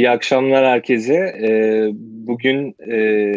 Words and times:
İyi 0.00 0.10
akşamlar 0.10 0.66
herkese. 0.66 1.14
Ee, 1.14 1.90
bugün 2.26 2.74
e, 2.92 3.32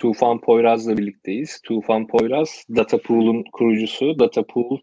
Tufan 0.00 0.40
Poyraz'la 0.40 0.98
birlikteyiz. 0.98 1.60
Tufan 1.64 2.06
Poyraz, 2.06 2.64
Datapool'un 2.76 3.44
kurucusu. 3.52 4.18
Datapool, 4.18 4.78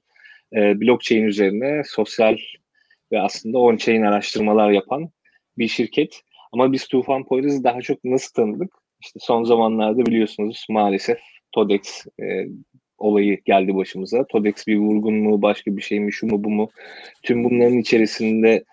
e, 0.55 0.81
blockchain 0.81 1.23
üzerine 1.23 1.81
sosyal 1.85 2.37
ve 3.11 3.21
aslında 3.21 3.57
on-chain 3.57 4.07
araştırmalar 4.07 4.71
yapan 4.71 5.09
bir 5.57 5.67
şirket. 5.67 6.21
Ama 6.51 6.71
biz 6.71 6.87
Tufan 6.87 7.23
Poyraz'ı 7.23 7.63
daha 7.63 7.81
çok 7.81 8.03
nasıl 8.03 8.33
tanıdık? 8.33 8.73
İşte 9.01 9.19
son 9.19 9.43
zamanlarda 9.43 10.05
biliyorsunuz 10.05 10.65
maalesef 10.69 11.17
TODEX 11.51 12.05
e, 12.21 12.45
olayı 12.97 13.41
geldi 13.45 13.75
başımıza. 13.75 14.27
TODEX 14.27 14.67
bir 14.67 14.77
vurgun 14.77 15.15
mu, 15.15 15.41
başka 15.41 15.77
bir 15.77 15.81
şey 15.81 15.99
mi, 15.99 16.13
şu 16.13 16.27
mu, 16.27 16.43
bu 16.43 16.49
mu? 16.49 16.69
Tüm 17.23 17.43
bunların 17.43 17.77
içerisinde 17.77 18.63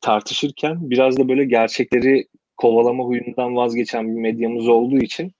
tartışırken 0.00 0.90
biraz 0.90 1.18
da 1.18 1.28
böyle 1.28 1.44
gerçekleri 1.44 2.26
kovalama 2.56 3.04
huyundan 3.04 3.56
vazgeçen 3.56 4.08
bir 4.08 4.20
medyamız 4.20 4.68
olduğu 4.68 4.98
için 4.98 5.32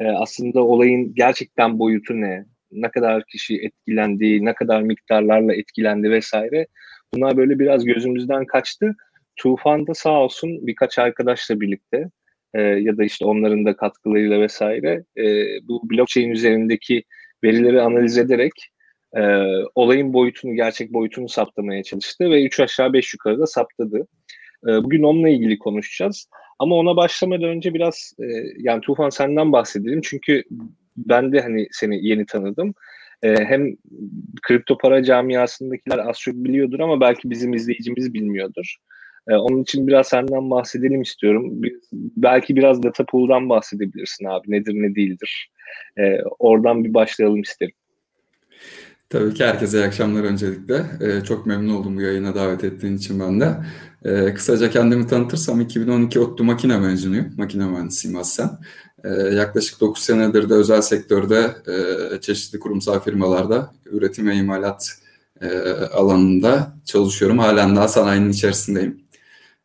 e, 0.00 0.06
aslında 0.06 0.62
olayın 0.62 1.14
gerçekten 1.14 1.78
boyutu 1.78 2.20
ne, 2.20 2.44
ne 2.72 2.90
kadar 2.90 3.24
kişi 3.24 3.56
etkilendi, 3.56 4.44
ne 4.44 4.54
kadar 4.54 4.82
miktarlarla 4.82 5.54
etkilendi 5.54 6.10
vesaire 6.10 6.66
bunlar 7.14 7.36
böyle 7.36 7.58
biraz 7.58 7.84
gözümüzden 7.84 8.46
kaçtı. 8.46 8.94
Tufan 9.36 9.86
da 9.86 9.94
sağ 9.94 10.20
olsun 10.20 10.66
birkaç 10.66 10.98
arkadaşla 10.98 11.60
birlikte 11.60 12.10
e, 12.54 12.60
ya 12.62 12.96
da 12.96 13.04
işte 13.04 13.24
onların 13.24 13.64
da 13.64 13.76
katkılarıyla 13.76 14.40
vesaire 14.40 15.04
e, 15.16 15.24
bu 15.68 15.90
blockchain 15.90 16.30
üzerindeki 16.30 17.04
verileri 17.44 17.82
analiz 17.82 18.18
ederek 18.18 18.52
e, 19.16 19.22
olayın 19.74 20.12
boyutunu, 20.12 20.54
gerçek 20.54 20.92
boyutunu 20.92 21.28
saptamaya 21.28 21.82
çalıştı 21.82 22.30
ve 22.30 22.44
3 22.44 22.60
aşağı 22.60 22.92
5 22.92 23.14
yukarı 23.14 23.38
da 23.38 23.46
saptadı. 23.46 24.06
E, 24.64 24.68
bugün 24.68 25.02
onunla 25.02 25.28
ilgili 25.28 25.58
konuşacağız. 25.58 26.28
Ama 26.58 26.76
ona 26.76 26.96
başlamadan 26.96 27.48
önce 27.48 27.74
biraz 27.74 28.12
e, 28.20 28.26
yani 28.58 28.80
Tufan 28.80 29.10
senden 29.10 29.52
bahsedelim. 29.52 30.00
Çünkü 30.04 30.42
ben 30.96 31.32
de 31.32 31.40
hani 31.40 31.68
seni 31.70 32.06
yeni 32.06 32.26
tanıdım. 32.26 32.74
E, 33.22 33.44
hem 33.44 33.76
kripto 34.42 34.78
para 34.78 35.02
camiasındakiler 35.02 35.98
az 35.98 36.20
çok 36.20 36.34
biliyordur 36.34 36.80
ama 36.80 37.00
belki 37.00 37.30
bizim 37.30 37.54
izleyicimiz 37.54 38.14
bilmiyordur. 38.14 38.76
E, 39.28 39.34
onun 39.34 39.62
için 39.62 39.86
biraz 39.86 40.08
senden 40.08 40.50
bahsedelim 40.50 41.02
istiyorum. 41.02 41.62
Belki 41.92 42.56
biraz 42.56 42.82
data 42.82 43.04
pool'dan 43.06 43.48
bahsedebilirsin 43.48 44.24
abi. 44.24 44.50
Nedir 44.50 44.74
ne 44.74 44.94
değildir. 44.94 45.50
E, 45.98 46.18
oradan 46.38 46.84
bir 46.84 46.94
başlayalım 46.94 47.40
isterim. 47.40 47.74
Tabii 49.10 49.34
ki 49.34 49.44
herkese 49.44 49.78
iyi 49.78 49.86
akşamlar 49.86 50.24
öncelikle. 50.24 50.86
Ee, 51.00 51.24
çok 51.24 51.46
memnun 51.46 51.74
oldum 51.74 51.96
bu 51.96 52.00
yayına 52.00 52.34
davet 52.34 52.64
ettiğin 52.64 52.96
için 52.96 53.20
ben 53.20 53.40
de. 53.40 53.56
Ee, 54.04 54.34
kısaca 54.34 54.70
kendimi 54.70 55.06
tanıtırsam 55.06 55.60
2012 55.60 56.20
ODTÜ 56.20 56.42
makine 56.42 56.78
mezunuyum. 56.78 57.26
Makine 57.36 57.66
mühendisiyim 57.66 58.16
aslen. 58.18 58.50
Ee, 59.04 59.08
yaklaşık 59.10 59.80
9 59.80 60.02
senedir 60.02 60.48
de 60.50 60.54
özel 60.54 60.80
sektörde 60.82 61.54
e, 62.16 62.20
çeşitli 62.20 62.58
kurumsal 62.58 63.00
firmalarda 63.00 63.72
üretim 63.86 64.28
ve 64.28 64.34
imalat 64.34 64.88
e, 65.40 65.48
alanında 65.72 66.76
çalışıyorum. 66.84 67.38
Halen 67.38 67.76
daha 67.76 67.88
sanayinin 67.88 68.30
içerisindeyim. 68.30 69.06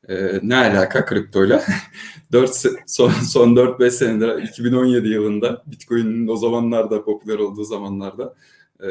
Ee, 0.09 0.39
ne 0.43 0.55
alaka 0.55 1.05
kriptoyla? 1.05 1.63
4 2.31 2.63
son, 2.87 3.09
son 3.09 3.55
4-5 3.55 3.91
senedir 3.91 4.43
2017 4.43 5.07
yılında 5.07 5.63
Bitcoin'in 5.67 6.27
o 6.27 6.37
zamanlarda 6.37 7.03
popüler 7.03 7.39
olduğu 7.39 7.63
zamanlarda 7.63 8.35
e, 8.81 8.87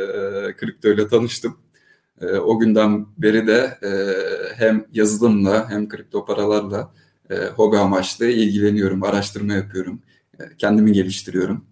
kripto 0.56 0.88
ile 0.88 1.08
tanıştım. 1.08 1.56
E, 2.20 2.26
o 2.26 2.58
günden 2.58 3.06
beri 3.18 3.46
de 3.46 3.78
e, 3.82 3.90
hem 4.54 4.86
yazılımla 4.92 5.70
hem 5.70 5.88
kripto 5.88 6.24
paralarla 6.24 6.94
e, 7.30 7.36
hobi 7.36 7.78
amaçlı 7.78 8.26
ilgileniyorum, 8.26 9.02
araştırma 9.02 9.52
yapıyorum, 9.52 10.02
e, 10.40 10.42
kendimi 10.58 10.92
geliştiriyorum. 10.92 11.64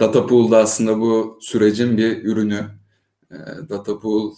Datapool 0.00 0.50
da 0.50 0.58
aslında 0.58 1.00
bu 1.00 1.38
sürecin 1.40 1.96
bir 1.96 2.24
ürünü. 2.24 2.64
Datapool 3.68 4.34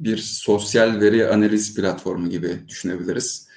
bir 0.00 0.16
sosyal 0.16 1.00
veri 1.00 1.28
analiz 1.28 1.74
platformu 1.74 2.30
gibi 2.30 2.68
düşünebiliriz. 2.68 3.48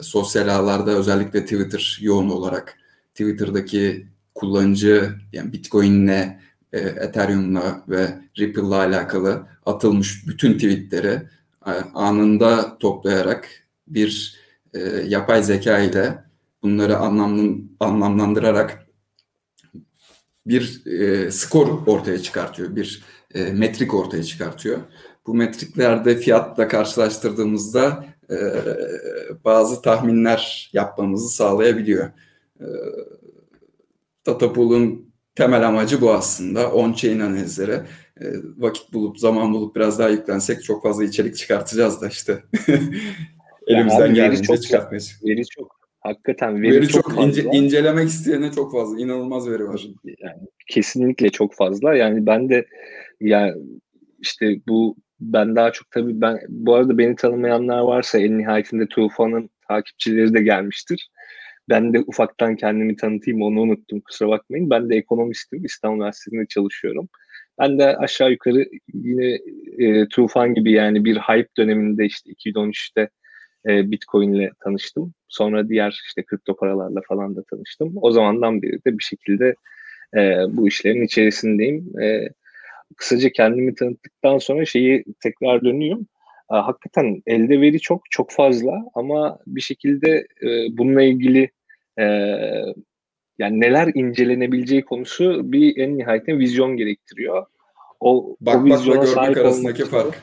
Sosyal 0.00 0.48
ağlarda 0.48 0.90
özellikle 0.90 1.42
Twitter 1.44 1.98
yoğun 2.00 2.28
olarak 2.28 2.76
Twitter'daki 3.14 4.06
kullanıcı 4.34 5.14
yani 5.32 5.52
Bitcoin'le 5.52 6.38
e, 6.74 6.78
Ethereum'la 6.78 7.84
ve 7.88 8.08
Ripple'la 8.38 8.76
alakalı 8.76 9.46
atılmış 9.66 10.28
bütün 10.28 10.54
tweetleri 10.54 11.22
e, 11.66 11.70
anında 11.94 12.78
toplayarak 12.78 13.48
bir 13.86 14.36
e, 14.74 14.80
yapay 15.06 15.42
zeka 15.42 15.78
ile 15.78 16.24
bunları 16.62 16.96
anlamlandırarak 17.80 18.86
bir 20.46 20.86
e, 20.86 21.30
skor 21.30 21.86
ortaya 21.86 22.22
çıkartıyor, 22.22 22.76
bir 22.76 23.02
e, 23.34 23.44
metrik 23.44 23.94
ortaya 23.94 24.22
çıkartıyor. 24.22 24.78
Bu 25.26 25.34
metriklerde 25.34 26.16
fiyatla 26.16 26.68
karşılaştırdığımızda 26.68 28.04
e, 28.30 28.36
bazı 29.44 29.82
tahminler 29.82 30.70
yapmamızı 30.72 31.28
sağlayabiliyor. 31.28 32.10
E, 32.60 32.66
Datapool'un 34.26 35.13
temel 35.34 35.68
amacı 35.68 36.00
bu 36.00 36.12
aslında. 36.12 36.72
On-chain 36.72 37.20
analizleri. 37.20 37.80
E, 38.20 38.24
vakit 38.56 38.92
bulup, 38.92 39.18
zaman 39.18 39.54
bulup 39.54 39.76
biraz 39.76 39.98
daha 39.98 40.08
yüklensek 40.08 40.64
çok 40.64 40.82
fazla 40.82 41.04
içerik 41.04 41.36
çıkartacağız 41.36 42.00
da 42.00 42.08
işte. 42.08 42.42
Elimizden 43.66 44.14
geldiğince 44.14 44.56
çıkartmaya 44.56 45.00
Veri 45.24 45.46
çok. 45.46 45.84
Hakikaten 46.00 46.62
veri, 46.62 46.72
veri 46.72 46.88
çok, 46.88 47.02
çok 47.02 47.14
fazla. 47.14 47.28
Ince, 47.28 47.42
incelemek 47.52 48.08
isteyene 48.08 48.52
çok 48.52 48.72
fazla. 48.72 48.98
İnanılmaz 48.98 49.50
veri 49.50 49.68
var. 49.68 49.86
Yani, 50.18 50.38
kesinlikle 50.66 51.30
çok 51.30 51.54
fazla. 51.54 51.94
Yani 51.94 52.26
ben 52.26 52.48
de 52.48 52.66
yani 53.20 53.54
işte 54.20 54.56
bu 54.68 54.96
ben 55.20 55.56
daha 55.56 55.72
çok 55.72 55.90
tabii 55.90 56.20
ben 56.20 56.40
bu 56.48 56.74
arada 56.74 56.98
beni 56.98 57.16
tanımayanlar 57.16 57.80
varsa 57.80 58.18
en 58.18 58.38
nihayetinde 58.38 58.86
Tufan'ın 58.86 59.50
takipçileri 59.68 60.34
de 60.34 60.42
gelmiştir. 60.42 61.10
Ben 61.68 61.94
de 61.94 62.00
ufaktan 62.06 62.56
kendimi 62.56 62.96
tanıtayım 62.96 63.42
onu 63.42 63.60
unuttum 63.60 64.00
kusura 64.00 64.28
bakmayın. 64.28 64.70
Ben 64.70 64.90
de 64.90 64.96
ekonomistim. 64.96 65.64
İstanbul 65.64 65.96
Üniversitesi'nde 65.96 66.46
çalışıyorum. 66.46 67.08
Ben 67.58 67.78
de 67.78 67.96
aşağı 67.96 68.30
yukarı 68.30 68.68
yine 68.94 69.38
e, 69.78 70.08
Tufan 70.08 70.54
gibi 70.54 70.72
yani 70.72 71.04
bir 71.04 71.16
hype 71.16 71.48
döneminde 71.56 72.04
işte 72.04 72.30
2013'te 72.30 73.08
e, 73.68 73.90
Bitcoin 73.90 74.32
ile 74.32 74.50
tanıştım. 74.64 75.14
Sonra 75.28 75.68
diğer 75.68 76.02
işte 76.06 76.22
kripto 76.22 76.56
paralarla 76.56 77.00
falan 77.08 77.36
da 77.36 77.42
tanıştım. 77.50 77.92
O 77.96 78.10
zamandan 78.10 78.62
beri 78.62 78.84
de 78.84 78.98
bir 78.98 79.04
şekilde 79.04 79.54
e, 80.16 80.20
bu 80.48 80.68
işlerin 80.68 81.02
içerisindeyim. 81.02 82.00
E, 82.00 82.28
kısaca 82.96 83.30
kendimi 83.30 83.74
tanıttıktan 83.74 84.38
sonra 84.38 84.64
şeyi 84.64 85.04
tekrar 85.20 85.64
dönüyorum 85.64 86.06
hakikaten 86.48 87.22
elde 87.26 87.60
veri 87.60 87.80
çok 87.80 88.02
çok 88.10 88.30
fazla 88.30 88.84
ama 88.94 89.38
bir 89.46 89.60
şekilde 89.60 90.26
e, 90.42 90.48
bununla 90.70 91.02
ilgili 91.02 91.50
e, 91.98 92.04
yani 93.38 93.60
neler 93.60 93.90
incelenebileceği 93.94 94.84
konusu 94.84 95.52
bir 95.52 95.76
en 95.76 95.98
nihayetinde 95.98 96.38
vizyon 96.38 96.76
gerektiriyor. 96.76 97.46
O, 98.00 98.36
Bak, 98.40 98.56
o 98.56 98.64
vizyona 98.64 99.06
sahip 99.06 99.36
arasındaki 99.36 99.84
olmak 99.84 100.04
fark. 100.04 100.22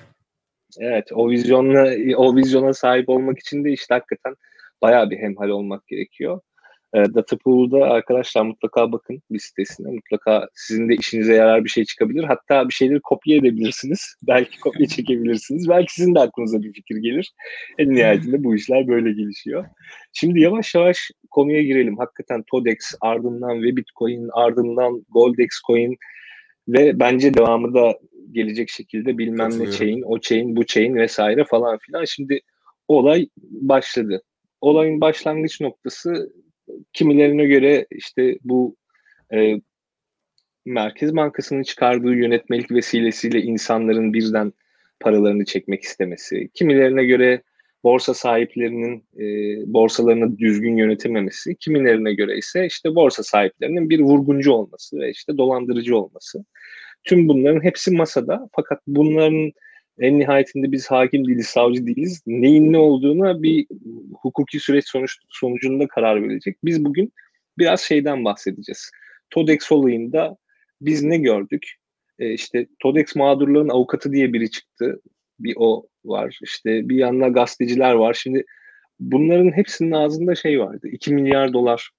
Evet, 0.80 1.10
o 1.14 1.30
vizyonla 1.30 2.16
o 2.18 2.36
vizyona 2.36 2.74
sahip 2.74 3.10
olmak 3.10 3.40
için 3.40 3.64
de 3.64 3.72
işte 3.72 3.94
hakikaten 3.94 4.36
bayağı 4.82 5.10
bir 5.10 5.18
hemhal 5.18 5.50
olmak 5.50 5.88
gerekiyor. 5.88 6.42
E, 6.94 7.14
Datapool'da 7.14 7.78
arkadaşlar 7.78 8.42
mutlaka 8.42 8.92
bakın 8.92 9.22
bir 9.32 9.40
sitesine. 9.40 9.92
Mutlaka 9.92 10.48
sizin 10.54 10.90
de 10.90 10.96
işinize 10.96 11.34
yarar 11.34 11.64
bir 11.64 11.70
şey 11.70 11.86
çıkabilir. 11.86 12.24
Hatta 12.24 12.68
bir 12.70 12.74
şeyleri 12.74 13.00
kopya 13.00 13.38
edebilirsiniz. 13.38 14.16
Belki 14.28 14.60
kopya 14.60 14.88
çekebilirsiniz. 14.88 15.70
Belki 15.70 15.94
sizin 15.94 16.16
de 16.16 16.20
aklınıza 16.20 16.62
bir 16.62 16.74
fikir 16.74 16.96
gelir. 16.96 17.34
En 17.78 17.90
nihayetinde 17.90 18.44
bu 18.44 18.56
işler 18.56 18.88
böyle 18.88 19.12
gelişiyor. 19.12 19.66
Şimdi 20.14 20.40
yavaş 20.40 20.76
yavaş 20.76 21.12
konuya 21.30 21.64
girelim. 21.64 21.98
Hakikaten 21.98 22.44
Todex, 22.52 22.78
ardından 23.02 23.64
ve 23.64 23.76
Bitcoin, 23.76 24.30
ardından 24.34 25.06
Goldex 25.10 25.50
Coin 25.68 25.98
ve 26.68 27.00
bence 27.00 27.34
devamı 27.34 27.74
da 27.74 28.00
gelecek 28.32 28.70
şekilde 28.70 29.18
bilmem 29.18 29.50
ne 29.60 29.72
chain, 29.72 30.02
o 30.02 30.20
chain, 30.20 30.56
bu 30.56 30.66
chain 30.66 30.96
vesaire 30.96 31.44
falan 31.44 31.78
filan. 31.78 32.06
Şimdi 32.06 32.40
olay 32.88 33.28
başladı. 33.40 34.22
Olayın 34.62 35.02
başlangıç 35.02 35.62
noktası 35.62 36.32
kimilerine 36.94 37.46
göre 37.46 37.86
işte 37.92 38.38
bu 38.44 38.76
e, 39.34 39.62
Merkez 40.66 41.16
Bankası'nın 41.16 41.64
çıkardığı 41.64 42.14
yönetmelik 42.14 42.72
vesilesiyle 42.72 43.42
insanların 43.42 44.14
birden 44.14 44.54
paralarını 45.00 45.46
çekmek 45.46 45.84
istemesi, 45.84 46.50
kimilerine 46.54 47.06
göre 47.06 47.42
borsa 47.84 48.14
sahiplerinin 48.14 49.04
e, 49.20 49.24
borsalarını 49.74 50.38
düzgün 50.38 50.78
yönetememesi, 50.78 51.56
kimilerine 51.56 52.14
göre 52.14 52.38
ise 52.38 52.66
işte 52.66 52.96
borsa 52.96 53.24
sahiplerinin 53.24 53.90
bir 53.90 54.00
vurguncu 54.00 54.52
olması 54.54 55.00
ve 55.00 55.12
işte 55.12 55.38
dolandırıcı 55.38 55.98
olması. 55.98 56.46
Tüm 57.04 57.28
bunların 57.28 57.64
hepsi 57.64 57.92
masada 57.92 58.50
fakat 58.56 58.82
bunların 58.88 59.52
En 60.00 60.20
nihayetinde 60.20 60.72
biz 60.72 60.92
hakim 60.92 61.28
değiliz, 61.28 61.48
savcı 61.48 61.88
değiliz. 61.88 62.24
Neyin 62.28 62.74
ne 62.74 62.78
olduğuna 62.78 63.44
bir 63.44 63.68
hukuki 64.22 64.60
süreç 64.60 64.88
sonuç, 64.88 65.18
sonucunda 65.30 65.88
karar 65.88 66.24
verecek. 66.24 66.58
Biz 66.64 66.86
bugün 66.86 67.14
biraz 67.58 67.82
şeyden 67.82 68.26
bahsedeceğiz. 68.26 68.92
TODEX 69.30 69.72
olayında 69.72 70.38
biz 70.82 71.04
ne 71.04 71.18
gördük? 71.18 71.76
E, 72.20 72.34
işte 72.34 72.68
TODEX 72.80 73.16
mağdurların 73.16 73.70
avukatı 73.70 74.12
diye 74.12 74.34
biri 74.34 74.52
çıktı. 74.52 75.02
Bir 75.40 75.54
o 75.58 75.88
var. 76.06 76.40
İşte 76.44 76.90
bir 76.90 76.96
yanında 76.96 77.28
gazeteciler 77.28 77.94
var. 77.94 78.14
Şimdi 78.14 78.46
bunların 79.00 79.52
hepsinin 79.52 79.92
ağzında 79.92 80.36
şey 80.36 80.60
vardı. 80.60 80.88
2 80.88 81.14
milyar 81.14 81.54
dolar 81.54 81.92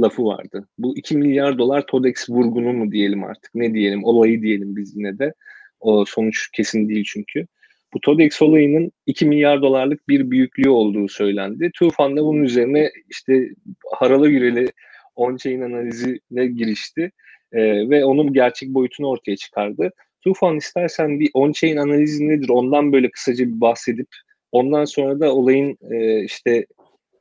lafı 0.00 0.24
vardı. 0.24 0.68
Bu 0.78 0.96
2 0.96 1.16
milyar 1.16 1.58
dolar 1.58 1.86
TODEX 1.86 2.30
vurgunu 2.30 2.72
mu 2.72 2.92
diyelim 2.92 3.24
artık 3.24 3.54
ne 3.54 3.74
diyelim 3.74 4.04
olayı 4.04 4.42
diyelim 4.42 4.76
biz 4.76 4.96
yine 4.96 5.18
de. 5.18 5.34
O 5.80 6.04
sonuç 6.04 6.50
kesin 6.52 6.88
değil 6.88 7.04
çünkü. 7.08 7.46
Bu 7.94 8.00
TODEX 8.00 8.42
olayının 8.42 8.92
2 9.06 9.26
milyar 9.26 9.62
dolarlık 9.62 10.08
bir 10.08 10.30
büyüklüğü 10.30 10.70
olduğu 10.70 11.08
söylendi. 11.08 11.70
Tufan 11.74 12.16
da 12.16 12.24
bunun 12.24 12.42
üzerine 12.42 12.90
işte 13.08 13.48
haralı 13.92 14.28
güreli 14.30 14.66
on-chain 15.16 15.64
analizine 15.64 16.46
girişti 16.46 17.10
e, 17.52 17.90
ve 17.90 18.04
onun 18.04 18.32
gerçek 18.32 18.68
boyutunu 18.68 19.08
ortaya 19.08 19.36
çıkardı. 19.36 19.92
Tufan 20.24 20.56
istersen 20.56 21.20
bir 21.20 21.30
on-chain 21.34 21.80
analizi 21.80 22.28
nedir 22.28 22.48
ondan 22.48 22.92
böyle 22.92 23.10
kısaca 23.10 23.46
bir 23.46 23.60
bahsedip 23.60 24.08
ondan 24.52 24.84
sonra 24.84 25.20
da 25.20 25.34
olayın 25.34 25.78
e, 25.90 26.24
işte 26.24 26.66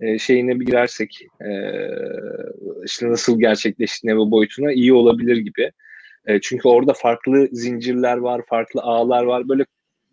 e, 0.02 0.20
şeyine 0.20 0.60
bir 0.60 0.66
girersek 0.66 1.22
e, 1.42 1.50
işte 2.86 3.10
nasıl 3.10 3.40
gerçekleştiğine 3.40 4.18
ve 4.18 4.32
boyutuna 4.32 4.72
iyi 4.74 4.94
olabilir 4.94 5.38
gibi. 5.38 5.72
E, 6.26 6.42
çünkü 6.42 6.68
orada 6.68 6.94
farklı 6.94 7.48
zincirler 7.52 8.18
var, 8.18 8.42
farklı 8.50 8.82
ağlar 8.82 9.24
var. 9.24 9.50
Böyle 9.50 9.66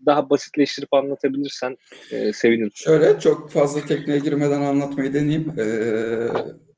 daha 0.07 0.31
basitleştirip 0.31 0.95
anlatabilirsen 0.95 1.77
e, 2.11 2.33
sevinirim. 2.33 2.71
Şöyle 2.75 3.21
çok 3.21 3.51
fazla 3.51 3.81
tekniğe 3.81 4.19
girmeden 4.19 4.61
anlatmayı 4.61 5.15
deneyeyim. 5.15 5.53
Ee, 5.59 6.29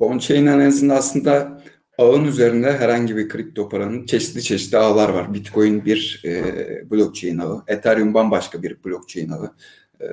on-chain 0.00 0.92
aslında 0.92 1.62
ağın 1.98 2.24
üzerinde 2.24 2.72
herhangi 2.72 3.16
bir 3.16 3.28
kripto 3.28 3.68
paranın 3.68 4.06
çeşitli 4.06 4.42
çeşitli 4.42 4.78
ağlar 4.78 5.08
var. 5.08 5.34
Bitcoin 5.34 5.84
bir 5.84 6.22
e, 6.24 6.42
blockchain 6.90 7.38
ağı, 7.38 7.62
Ethereum 7.66 8.14
bambaşka 8.14 8.62
bir 8.62 8.84
blockchain 8.84 9.30
ağı, 9.30 9.54
e, 10.00 10.08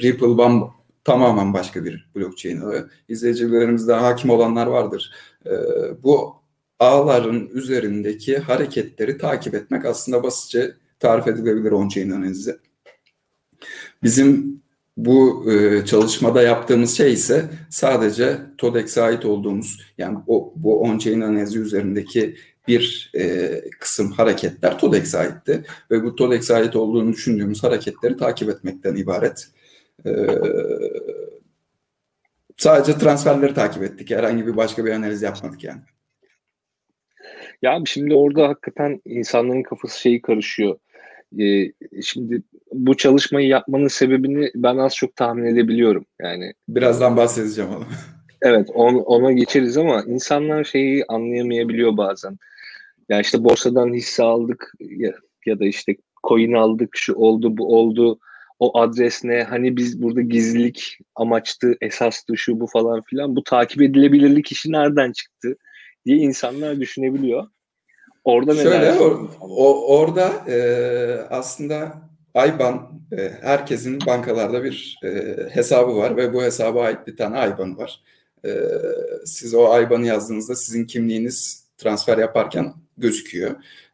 Ripple 0.00 0.38
bam 0.38 0.74
tamamen 1.04 1.54
başka 1.54 1.84
bir 1.84 2.10
blockchain 2.16 2.60
ağı. 2.60 2.90
İzleyicilerimizde 3.08 3.92
hakim 3.92 4.30
olanlar 4.30 4.66
vardır. 4.66 5.12
E, 5.46 5.52
bu 6.02 6.43
ağların 6.78 7.48
üzerindeki 7.52 8.38
hareketleri 8.38 9.18
takip 9.18 9.54
etmek 9.54 9.84
aslında 9.84 10.22
basitçe 10.22 10.74
tarif 10.98 11.28
edilebilir 11.28 11.72
on-chain 11.72 12.12
analizi. 12.12 12.56
Bizim 14.02 14.62
bu 14.96 15.52
e, 15.52 15.84
çalışmada 15.86 16.42
yaptığımız 16.42 16.96
şey 16.96 17.12
ise 17.12 17.50
sadece 17.70 18.40
TODEX'e 18.58 19.02
ait 19.02 19.24
olduğumuz 19.24 19.80
yani 19.98 20.18
o, 20.26 20.52
bu 20.56 20.82
on-chain 20.82 21.24
analizi 21.24 21.58
üzerindeki 21.58 22.36
bir 22.68 23.12
e, 23.14 23.60
kısım 23.80 24.10
hareketler 24.12 24.78
TODEX'e 24.78 25.18
aitti 25.18 25.64
ve 25.90 26.04
bu 26.04 26.16
TODEX'e 26.16 26.54
ait 26.54 26.76
olduğunu 26.76 27.12
düşündüğümüz 27.12 27.62
hareketleri 27.62 28.16
takip 28.16 28.48
etmekten 28.48 28.96
ibaret. 28.96 29.48
E, 30.06 30.10
sadece 32.56 32.98
transferleri 32.98 33.54
takip 33.54 33.82
ettik. 33.82 34.10
Herhangi 34.10 34.46
bir 34.46 34.56
başka 34.56 34.84
bir 34.84 34.90
analiz 34.90 35.22
yapmadık 35.22 35.64
yani. 35.64 35.80
Ya 37.62 37.82
şimdi 37.86 38.14
orada 38.14 38.48
hakikaten 38.48 39.00
insanların 39.04 39.62
kafası 39.62 40.00
şeyi 40.00 40.22
karışıyor. 40.22 40.78
Ee, 41.40 41.72
şimdi 42.02 42.42
bu 42.72 42.96
çalışmayı 42.96 43.48
yapmanın 43.48 43.88
sebebini 43.88 44.50
ben 44.54 44.76
az 44.76 44.94
çok 44.96 45.16
tahmin 45.16 45.44
edebiliyorum. 45.44 46.06
Yani 46.20 46.52
birazdan 46.68 47.16
bahsedeceğim 47.16 47.70
onu. 47.70 47.84
Evet, 48.46 48.68
on, 48.74 48.94
ona 48.94 49.32
geçeriz 49.32 49.76
ama 49.76 50.02
insanlar 50.06 50.64
şeyi 50.64 51.04
anlayamayabiliyor 51.08 51.96
bazen. 51.96 52.38
Ya 53.08 53.20
işte 53.20 53.44
borsadan 53.44 53.94
hisse 53.94 54.22
aldık 54.22 54.72
ya, 54.80 55.12
ya 55.46 55.60
da 55.60 55.64
işte 55.64 55.96
coin 56.28 56.52
aldık, 56.52 56.90
şu 56.92 57.14
oldu, 57.14 57.56
bu 57.56 57.78
oldu. 57.78 58.18
O 58.58 58.78
adres 58.78 59.24
ne? 59.24 59.42
Hani 59.42 59.76
biz 59.76 60.02
burada 60.02 60.20
gizlilik 60.20 60.98
amaçtı, 61.14 61.76
esastı, 61.80 62.36
şu 62.36 62.60
bu 62.60 62.66
falan 62.66 63.02
filan. 63.02 63.36
Bu 63.36 63.44
takip 63.44 63.82
edilebilirlik 63.82 64.52
işi 64.52 64.72
nereden 64.72 65.12
çıktı 65.12 65.56
diye 66.06 66.16
insanlar 66.16 66.80
düşünebiliyor. 66.80 67.46
Orada 68.24 68.54
Şöyle 68.54 68.92
or, 68.92 69.28
o, 69.40 69.96
orada 69.98 70.28
e, 70.48 70.56
aslında 71.30 72.02
IBAN 72.36 73.02
e, 73.12 73.30
herkesin 73.42 73.98
bankalarda 74.06 74.64
bir 74.64 74.98
e, 75.04 75.36
hesabı 75.50 75.96
var 75.96 76.16
ve 76.16 76.34
bu 76.34 76.42
hesaba 76.42 76.82
ait 76.82 77.06
bir 77.06 77.16
tane 77.16 77.54
IBAN 77.54 77.78
var. 77.78 78.00
E, 78.44 78.50
siz 79.24 79.54
o 79.54 79.80
IBAN'ı 79.80 80.06
yazdığınızda 80.06 80.54
sizin 80.54 80.84
kimliğiniz 80.84 81.64
transfer 81.78 82.18
yaparken 82.18 82.74
gözüküyor. 82.98 83.50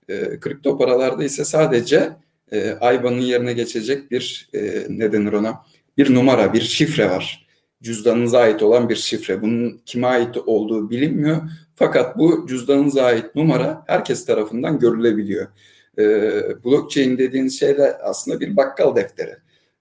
E, 0.09 0.41
kripto 0.41 0.79
paralarda 0.79 1.25
ise 1.25 1.45
sadece 1.45 2.11
e, 2.53 2.71
IBAN'ın 2.71 3.21
yerine 3.21 3.53
geçecek 3.53 4.11
bir 4.11 4.49
e, 4.55 4.87
ne 4.89 5.13
denir 5.13 5.33
ona 5.33 5.65
bir 5.99 6.15
numara, 6.15 6.53
bir 6.53 6.61
şifre 6.61 7.11
var. 7.11 7.47
Cüzdanınıza 7.83 8.39
ait 8.39 8.63
olan 8.63 8.89
bir 8.89 8.97
şifre. 8.97 9.43
Bunun 9.43 9.81
kime 9.87 10.07
ait 10.07 10.37
olduğu 10.37 10.91
bilinmiyor 10.91 11.43
fakat 11.81 12.19
bu 12.19 12.47
cüzdanınıza 12.49 13.03
ait 13.03 13.35
numara 13.35 13.85
herkes 13.87 14.27
tarafından 14.27 14.79
görülebiliyor. 14.79 15.47
E, 15.99 16.05
blockchain 16.65 17.19
dediğiniz 17.19 17.61
şey 17.61 17.79
de 17.79 17.99
aslında 17.99 18.41
bir 18.41 18.57
bakkal 18.57 18.97
defteri. 18.97 19.37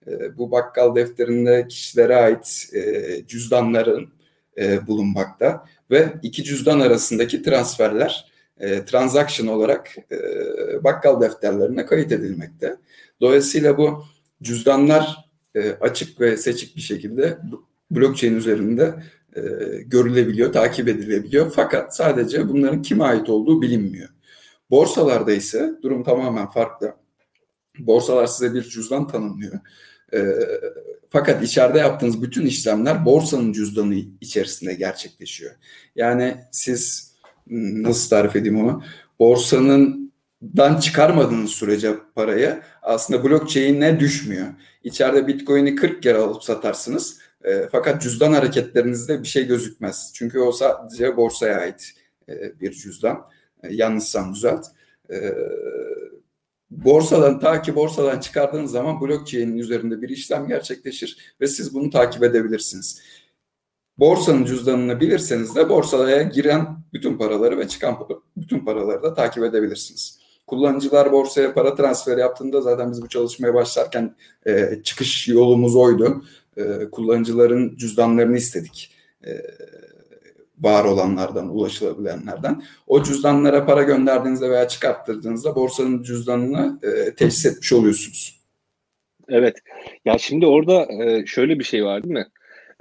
E, 0.07 0.37
bu 0.37 0.51
bakkal 0.51 0.95
defterinde 0.95 1.67
kişilere 1.67 2.15
ait 2.15 2.69
e, 2.73 3.03
cüzdanların 3.27 4.09
e, 4.57 4.87
bulunmakta 4.87 5.65
ve 5.91 6.13
iki 6.23 6.43
cüzdan 6.43 6.79
arasındaki 6.79 7.41
transferler 7.41 8.31
e, 8.59 8.85
transaction 8.85 9.47
olarak 9.47 9.95
e, 10.11 10.17
bakkal 10.83 11.21
defterlerine 11.21 11.85
kayıt 11.85 12.11
edilmekte. 12.11 12.75
Dolayısıyla 13.21 13.77
bu 13.77 14.03
cüzdanlar 14.41 15.29
açık 15.81 16.21
ve 16.21 16.37
seçik 16.37 16.75
bir 16.75 16.81
şekilde 16.81 17.37
blockchain 17.91 18.35
üzerinde 18.35 19.03
e, 19.35 19.41
görülebiliyor, 19.85 20.53
takip 20.53 20.87
edilebiliyor. 20.87 21.51
Fakat 21.55 21.95
sadece 21.95 22.49
bunların 22.49 22.81
kime 22.81 23.03
ait 23.03 23.29
olduğu 23.29 23.61
bilinmiyor. 23.61 24.09
Borsalarda 24.71 25.31
ise 25.31 25.73
durum 25.81 26.03
tamamen 26.03 26.47
farklı. 26.47 26.95
Borsalar 27.79 28.27
size 28.27 28.53
bir 28.53 28.63
cüzdan 28.63 29.07
tanımlıyor. 29.07 29.59
E, 30.13 30.19
fakat 31.09 31.43
içeride 31.43 31.79
yaptığınız 31.79 32.21
bütün 32.21 32.45
işlemler 32.45 33.05
borsanın 33.05 33.53
cüzdanı 33.53 33.95
içerisinde 34.21 34.73
gerçekleşiyor. 34.73 35.51
Yani 35.95 36.37
siz 36.51 37.13
hmm, 37.47 37.83
nasıl 37.83 38.09
tarif 38.09 38.35
edeyim 38.35 38.63
onu? 38.63 38.83
Borsanın 39.19 40.11
dan 40.57 40.79
çıkarmadığınız 40.79 41.51
sürece 41.51 41.95
parayı 42.15 42.61
aslında 42.81 43.23
blockchain'e 43.23 43.99
düşmüyor. 43.99 44.47
İçeride 44.83 45.27
Bitcoin'i 45.27 45.75
40 45.75 46.03
kere 46.03 46.17
alıp 46.17 46.43
satarsınız 46.43 47.19
e, 47.43 47.67
fakat 47.71 48.01
cüzdan 48.01 48.33
hareketlerinizde 48.33 49.23
bir 49.23 49.27
şey 49.27 49.47
gözükmez. 49.47 50.11
Çünkü 50.15 50.39
o 50.39 50.51
sadece 50.51 51.17
borsaya 51.17 51.59
ait 51.59 51.93
e, 52.29 52.59
bir 52.59 52.71
cüzdan. 52.71 53.25
E, 53.63 53.73
yanlışsam 53.73 54.33
düzelt. 54.33 54.65
E, 55.11 55.33
borsadan 56.71 57.39
ta 57.39 57.61
ki 57.61 57.75
borsadan 57.75 58.19
çıkardığınız 58.19 58.71
zaman 58.71 59.01
blockchain'in 59.01 59.57
üzerinde 59.57 60.01
bir 60.01 60.09
işlem 60.09 60.47
gerçekleşir 60.47 61.35
ve 61.41 61.47
siz 61.47 61.73
bunu 61.73 61.89
takip 61.89 62.23
edebilirsiniz. 62.23 63.01
Borsanın 63.97 64.45
cüzdanını 64.45 64.99
bilirseniz 64.99 65.55
de 65.55 65.69
borsaya 65.69 66.23
giren 66.23 66.67
bütün 66.93 67.17
paraları 67.17 67.57
ve 67.57 67.67
çıkan 67.67 68.07
bütün 68.37 68.65
paraları 68.65 69.03
da 69.03 69.13
takip 69.13 69.43
edebilirsiniz. 69.43 70.19
Kullanıcılar 70.47 71.11
borsaya 71.11 71.53
para 71.53 71.75
transferi 71.75 72.19
yaptığında 72.19 72.61
zaten 72.61 72.91
biz 72.91 73.01
bu 73.01 73.09
çalışmaya 73.09 73.53
başlarken 73.53 74.15
e, 74.47 74.81
çıkış 74.83 75.27
yolumuz 75.27 75.75
oydu 75.75 76.23
e, 76.59 76.89
kullanıcıların 76.91 77.75
cüzdanlarını 77.75 78.37
istedik. 78.37 78.91
E, 79.25 79.31
var 80.59 80.85
olanlardan, 80.85 81.49
ulaşılabilenlerden. 81.49 82.63
O 82.87 83.03
cüzdanlara 83.03 83.65
para 83.65 83.83
gönderdiğinizde 83.83 84.49
veya 84.49 84.67
çıkarttırdığınızda 84.67 85.55
borsanın 85.55 86.03
cüzdanını 86.03 86.79
e, 86.83 87.15
teşhis 87.15 87.45
etmiş 87.45 87.73
oluyorsunuz. 87.73 88.39
Evet. 89.29 89.57
Ya 90.05 90.17
şimdi 90.17 90.45
orada 90.45 90.87
e, 91.03 91.25
şöyle 91.25 91.59
bir 91.59 91.63
şey 91.63 91.85
var 91.85 92.03
değil 92.03 92.13
mi? 92.13 92.27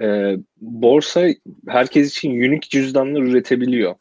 E, 0.02 0.36
borsa 0.60 1.28
herkes 1.68 2.10
için 2.10 2.30
unik 2.30 2.70
cüzdanlar 2.70 3.22
üretebiliyor. 3.22 3.94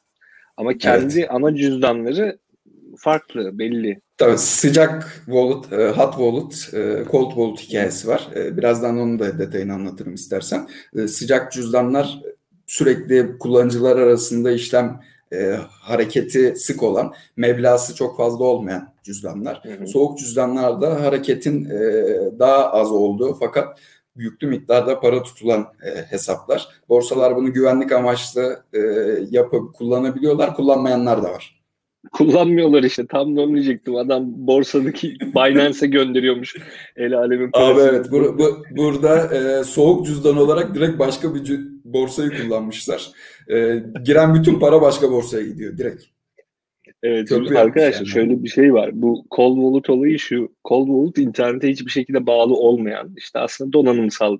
Ama 0.57 0.77
kendi 0.77 1.19
evet. 1.19 1.31
ana 1.31 1.55
cüzdanları 1.55 2.37
farklı, 2.97 3.59
belli. 3.59 4.01
Tabii 4.17 4.37
sıcak 4.37 5.23
wallet, 5.25 5.73
e, 5.73 5.89
hot 5.89 6.13
wallet, 6.13 6.73
e, 6.73 7.11
cold 7.11 7.29
wallet 7.29 7.59
hikayesi 7.59 8.07
var. 8.07 8.27
E, 8.35 8.57
birazdan 8.57 8.97
onun 8.97 9.19
da 9.19 9.39
detayını 9.39 9.73
anlatırım 9.73 10.13
istersen. 10.13 10.67
Sıcak 11.07 11.51
cüzdanlar 11.51 12.21
sürekli 12.67 13.37
kullanıcılar 13.37 13.97
arasında 13.97 14.51
işlem 14.51 15.01
e, 15.33 15.57
hareketi 15.69 16.55
sık 16.55 16.83
olan, 16.83 17.13
meblası 17.35 17.95
çok 17.95 18.17
fazla 18.17 18.45
olmayan 18.45 18.93
cüzdanlar. 19.03 19.63
Hı 19.63 19.83
hı. 19.83 19.87
Soğuk 19.87 20.19
cüzdanlarda 20.19 21.01
hareketin 21.01 21.65
e, 21.65 21.79
daha 22.39 22.71
az 22.71 22.91
olduğu 22.91 23.33
fakat 23.39 23.79
yüklü 24.15 24.47
miktarda 24.47 24.99
para 24.99 25.23
tutulan 25.23 25.67
e, 25.85 26.11
hesaplar. 26.11 26.67
Borsalar 26.89 27.35
bunu 27.35 27.53
güvenlik 27.53 27.91
amaçlı 27.91 28.63
e, 28.73 28.79
yapıp 29.29 29.73
kullanabiliyorlar, 29.73 30.55
kullanmayanlar 30.55 31.23
da 31.23 31.31
var 31.31 31.56
kullanmıyorlar 32.11 32.83
işte. 32.83 33.07
Tam 33.07 33.37
da 33.37 33.41
onu 33.41 33.53
diyecektim. 33.53 33.95
Adam 33.95 34.23
borsadaki 34.47 35.17
Binance'e 35.35 35.87
gönderiyormuş 35.87 36.55
el 36.95 37.17
alemin 37.17 37.51
parasını. 37.51 37.83
Abi 37.83 37.89
evet. 37.89 38.11
Bu, 38.11 38.39
bu, 38.39 38.63
burada 38.77 39.35
e, 39.35 39.63
soğuk 39.63 40.05
cüzdan 40.05 40.37
olarak 40.37 40.75
direkt 40.75 40.99
başka 40.99 41.35
bir 41.35 41.59
borsayı 41.83 42.29
kullanmışlar. 42.29 43.11
E, 43.49 43.83
giren 44.03 44.35
bütün 44.35 44.59
para 44.59 44.81
başka 44.81 45.11
borsaya 45.11 45.43
gidiyor 45.43 45.77
direkt. 45.77 46.03
Evet 47.03 47.29
Köprü 47.29 47.57
arkadaşlar 47.57 47.99
yani. 47.99 48.07
şöyle 48.07 48.43
bir 48.43 48.49
şey 48.49 48.73
var. 48.73 48.89
Bu 48.93 49.25
Cold 49.35 49.55
Wallet 49.55 49.89
olayı 49.89 50.19
şu. 50.19 50.49
Cold 50.67 50.87
Wallet 50.87 51.27
internete 51.27 51.69
hiçbir 51.69 51.91
şekilde 51.91 52.27
bağlı 52.27 52.53
olmayan 52.53 53.13
işte 53.17 53.39
aslında 53.39 53.73
donanımsal 53.73 54.37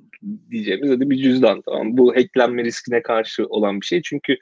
diyeceğimiz 0.51 0.89
hadi 0.91 1.09
bir 1.09 1.23
cüzdan 1.23 1.61
tamam. 1.61 1.97
Bu 1.97 2.15
hacklenme 2.15 2.63
riskine 2.63 3.01
karşı 3.01 3.45
olan 3.45 3.81
bir 3.81 3.85
şey. 3.85 4.01
Çünkü 4.01 4.37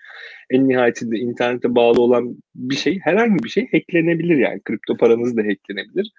en 0.49 0.69
nihayetinde 0.69 1.17
internete 1.17 1.75
bağlı 1.75 2.01
olan 2.01 2.37
bir 2.55 2.75
şey 2.75 2.99
herhangi 2.99 3.43
bir 3.43 3.49
şey 3.49 3.67
hacklenebilir 3.71 4.37
yani. 4.37 4.61
Kripto 4.61 4.97
paranız 4.97 5.37
da 5.37 5.41
hacklenebilir. 5.41 6.11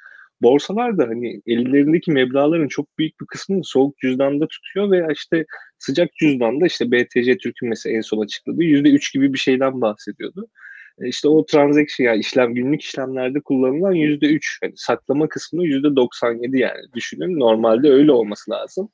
Borsalar 0.43 0.99
da 0.99 1.09
hani 1.09 1.43
ellerindeki 1.47 2.13
meblaların 2.13 2.69
çok 2.69 2.99
büyük 2.99 3.21
bir 3.21 3.27
kısmını 3.27 3.65
soğuk 3.65 3.99
cüzdanda 3.99 4.47
tutuyor 4.49 4.91
ve 4.91 5.13
işte 5.13 5.45
sıcak 5.79 6.15
cüzdanda 6.15 6.67
işte 6.67 6.93
BTC 6.93 7.37
Türk'ün 7.37 7.69
mesela 7.69 7.97
en 7.97 8.01
son 8.01 8.25
açıkladığı 8.25 8.63
%3 8.63 9.13
gibi 9.13 9.33
bir 9.33 9.39
şeyden 9.39 9.81
bahsediyordu. 9.81 10.49
E, 11.01 11.09
işte 11.09 11.29
o 11.29 11.47
transaction 11.47 12.07
yani 12.07 12.21
işlem 12.21 12.55
günlük 12.55 12.83
işlemlerde 12.83 13.41
kullanılan 13.41 13.93
yüzde 13.93 14.27
üç 14.27 14.59
yani 14.63 14.73
saklama 14.77 15.29
kısmı 15.29 15.65
yüzde 15.65 15.97
97 15.97 16.59
yani 16.59 16.81
düşünün 16.95 17.39
normalde 17.39 17.91
öyle 17.91 18.13
olması 18.13 18.51
lazım. 18.51 18.89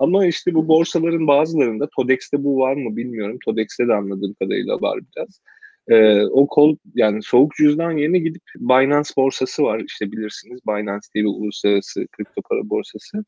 Ama 0.00 0.26
işte 0.26 0.54
bu 0.54 0.68
borsaların 0.68 1.26
bazılarında 1.26 1.88
Todex'te 1.96 2.44
bu 2.44 2.58
var 2.58 2.74
mı 2.76 2.96
bilmiyorum. 2.96 3.38
Todex'te 3.44 3.88
de 3.88 3.94
anladığım 3.94 4.34
kadarıyla 4.34 4.80
var 4.80 5.00
biraz. 5.16 5.40
Ee, 5.88 6.22
o 6.22 6.46
kol 6.46 6.76
yani 6.94 7.22
soğuk 7.22 7.56
cüzdan 7.56 7.92
yerine 7.92 8.18
gidip 8.18 8.42
Binance 8.56 9.10
borsası 9.16 9.62
var 9.62 9.82
işte 9.86 10.12
bilirsiniz. 10.12 10.60
Binance 10.68 11.06
diye 11.14 11.24
bir 11.24 11.28
uluslararası 11.28 12.06
kripto 12.06 12.42
para 12.50 12.70
borsası. 12.70 13.24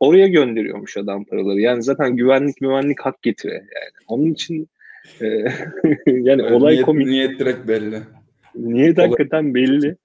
Oraya 0.00 0.28
gönderiyormuş 0.28 0.96
adam 0.96 1.24
paraları. 1.24 1.60
Yani 1.60 1.82
zaten 1.82 2.16
güvenlik 2.16 2.56
güvenlik 2.56 3.00
hak 3.00 3.22
getire 3.22 3.52
yani. 3.52 3.96
Onun 4.08 4.32
için 4.32 4.68
ee, 5.20 5.26
yani 6.06 6.42
evet, 6.42 6.52
olay 6.52 6.74
niyet, 6.74 6.86
komik. 6.86 7.06
Niyet 7.06 7.38
direkt 7.38 7.68
belli. 7.68 8.00
Niyet 8.54 8.98
olay... 8.98 9.08
hakikaten 9.08 9.54
belli. 9.54 9.96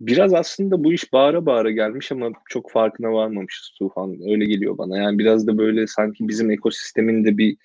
Biraz 0.00 0.34
aslında 0.34 0.84
bu 0.84 0.92
iş 0.92 1.12
bağıra 1.12 1.46
bağıra 1.46 1.70
gelmiş 1.70 2.12
ama 2.12 2.30
çok 2.48 2.70
farkına 2.70 3.12
varmamışız 3.12 3.70
Tufan. 3.78 4.30
Öyle 4.30 4.44
geliyor 4.44 4.78
bana. 4.78 4.98
Yani 4.98 5.18
biraz 5.18 5.46
da 5.46 5.58
böyle 5.58 5.86
sanki 5.86 6.28
bizim 6.28 6.50
ekosistemin 6.50 7.24
de 7.24 7.38
bir 7.38 7.56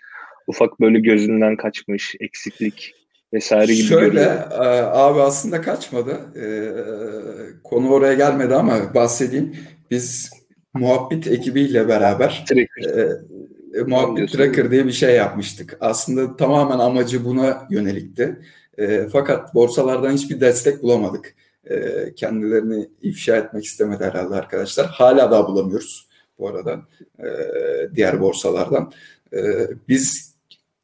ufak 0.48 0.80
böyle 0.80 1.00
gözünden 1.00 1.58
kaçmış 1.58 2.16
eksiklik 2.20 2.94
vesaire 3.34 3.74
gibi 3.74 3.84
Şöyle 3.84 4.08
görüyor. 4.08 4.52
E, 4.52 4.82
abi 4.82 5.22
aslında 5.22 5.62
kaçmadı. 5.62 6.18
Ee, 6.36 7.64
konu 7.64 7.90
oraya 7.90 8.14
gelmedi 8.14 8.56
ama 8.56 8.94
bahsedeyim. 8.94 9.56
Biz 9.92 10.32
muhabbet 10.74 11.28
ekibiyle 11.28 11.88
beraber 11.88 12.46
e, 12.56 12.60
e, 13.80 13.84
muhabbet 13.88 14.32
tracker 14.32 14.72
diye 14.72 14.86
bir 14.86 14.92
şey 14.92 15.16
yapmıştık. 15.16 15.78
Aslında 15.80 16.36
tamamen 16.36 16.80
amacı 16.80 17.26
buna 17.26 17.68
yönelikti. 17.70 18.40
E, 18.78 19.08
fakat 19.12 19.56
borsalardan 19.56 20.12
hiçbir 20.12 20.42
destek 20.42 20.84
bulamadık. 20.84 21.36
E, 21.70 22.14
kendilerini 22.16 22.90
ifşa 23.02 23.36
etmek 23.36 23.66
istemedi 23.66 24.04
herhalde 24.04 24.36
arkadaşlar. 24.36 24.88
Hala 24.88 25.32
daha 25.32 25.48
bulamıyoruz 25.48 26.08
bu 26.40 26.48
arada 26.48 26.82
e, 27.20 27.28
diğer 27.96 28.22
borsalardan. 28.22 28.92
E, 29.34 29.68
biz 29.88 30.34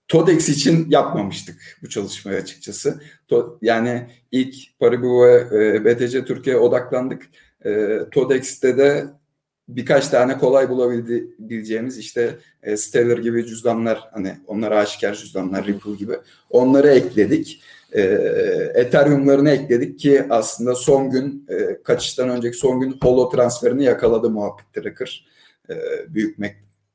TODEX 0.08 0.50
için 0.50 0.90
yapmamıştık 0.90 1.78
bu 1.84 1.90
çalışmayı 1.90 2.38
açıkçası. 2.38 3.02
To, 3.28 3.58
yani 3.62 4.08
ilk 4.32 4.80
Paribu 4.80 5.26
ve 5.26 5.48
e, 5.52 5.86
BTC 5.86 6.26
Türkiye'ye 6.26 6.62
odaklandık. 6.62 7.30
E, 7.66 8.00
TODEX'te 8.12 8.78
de 8.78 9.06
birkaç 9.68 10.08
tane 10.08 10.38
kolay 10.38 10.70
bulabileceğimiz 10.70 11.98
işte 11.98 12.38
e, 12.64 12.78
Stellar 12.78 13.18
gibi 13.18 13.46
cüzdanlar 13.46 14.10
hani 14.12 14.38
onlar 14.48 14.72
aşikar 14.72 15.14
cüzdanlar 15.14 15.68
Ripple 15.68 15.96
gibi 15.96 16.14
onları 16.50 16.90
ekledik. 16.90 17.62
E, 17.94 18.02
Ethereum'larını 18.76 19.50
ekledik 19.50 20.00
ki 20.00 20.24
aslında 20.30 20.76
son 20.76 21.10
gün 21.10 21.46
e, 21.50 21.84
kaçıştan 21.84 22.30
önceki 22.30 22.58
son 22.58 22.80
gün 22.80 22.98
holo 23.02 23.30
transferini 23.30 23.84
yakaladı 23.84 24.30
muhabbet 24.30 24.74
tracker 24.74 25.28
e, 25.70 25.76
büyük 26.08 26.38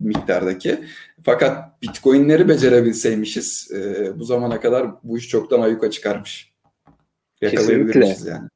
miktardaki. 0.00 0.78
Fakat 1.22 1.82
Bitcoin'leri 1.82 2.48
becerebilseymişiz 2.48 3.70
e, 3.74 4.18
bu 4.18 4.24
zamana 4.24 4.60
kadar 4.60 4.86
bu 5.02 5.18
iş 5.18 5.28
çoktan 5.28 5.60
ayuka 5.60 5.90
çıkarmış. 5.90 6.52
Kesinlikle. 7.40 8.30
yani. 8.30 8.48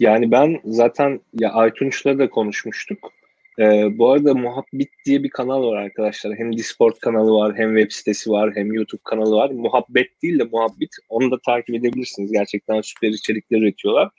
Yani 0.00 0.30
ben 0.30 0.60
zaten 0.64 1.20
ya 1.40 1.52
Aytunç'la 1.52 2.18
da 2.18 2.30
konuşmuştuk. 2.30 3.12
Ee, 3.60 3.98
bu 3.98 4.10
arada 4.10 4.34
Muhabbit 4.34 4.88
diye 5.06 5.22
bir 5.22 5.30
kanal 5.30 5.62
var 5.62 5.76
arkadaşlar. 5.76 6.38
Hem 6.38 6.56
Discord 6.56 6.98
kanalı 7.00 7.32
var, 7.32 7.56
hem 7.56 7.76
web 7.76 7.92
sitesi 7.92 8.30
var, 8.30 8.52
hem 8.54 8.72
YouTube 8.72 9.00
kanalı 9.04 9.36
var. 9.36 9.50
Muhabbet 9.50 10.22
değil 10.22 10.38
de 10.38 10.44
Muhabbit. 10.44 10.96
Onu 11.08 11.30
da 11.30 11.38
takip 11.46 11.74
edebilirsiniz. 11.74 12.32
Gerçekten 12.32 12.80
süper 12.80 13.08
içerikler 13.08 13.58
üretiyorlar. 13.58 14.10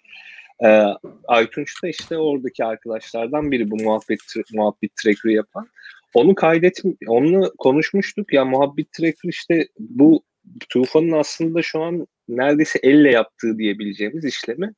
Ee, 0.65 0.85
Aytunç 1.27 1.83
da 1.83 1.87
işte 1.87 2.17
oradaki 2.17 2.65
arkadaşlardan 2.65 3.51
biri 3.51 3.71
bu 3.71 3.75
muhabbet 3.75 4.19
muhabbet 4.53 4.91
tracker'ı 5.03 5.31
yapan. 5.33 5.67
Onu 6.13 6.35
kaydet, 6.35 6.81
onunla 7.07 7.51
konuşmuştuk. 7.57 8.33
Ya 8.33 8.45
muhabbet 8.45 8.91
tracker 8.91 9.29
işte 9.29 9.67
bu 9.79 10.23
Tufan'ın 10.69 11.11
aslında 11.11 11.61
şu 11.61 11.81
an 11.81 12.07
neredeyse 12.29 12.79
elle 12.83 13.11
yaptığı 13.11 13.57
diyebileceğimiz 13.57 14.25
işlemi 14.25 14.73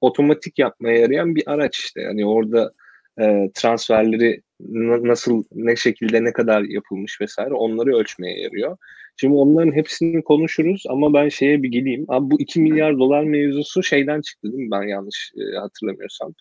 otomatik 0.00 0.58
yapmaya 0.58 0.98
yarayan 0.98 1.34
bir 1.34 1.42
araç 1.46 1.78
işte. 1.78 2.00
Yani 2.00 2.26
orada 2.26 2.72
e, 3.20 3.50
transferleri 3.54 4.42
nasıl 4.60 5.44
ne 5.52 5.76
şekilde 5.76 6.24
ne 6.24 6.32
kadar 6.32 6.62
yapılmış 6.62 7.20
vesaire 7.20 7.54
onları 7.54 7.96
ölçmeye 7.96 8.40
yarıyor. 8.40 8.76
Şimdi 9.16 9.34
onların 9.34 9.72
hepsini 9.72 10.22
konuşuruz 10.22 10.84
ama 10.88 11.14
ben 11.14 11.28
şeye 11.28 11.62
bir 11.62 11.68
geleyim. 11.68 12.04
Abi 12.08 12.30
bu 12.30 12.40
2 12.40 12.60
milyar 12.60 12.98
dolar 12.98 13.24
mevzusu 13.24 13.82
şeyden 13.82 14.20
çıktı 14.20 14.52
değil 14.52 14.64
mi 14.64 14.70
ben 14.70 14.82
yanlış 14.82 15.32
e, 15.36 15.56
hatırlamıyorsam. 15.56 16.34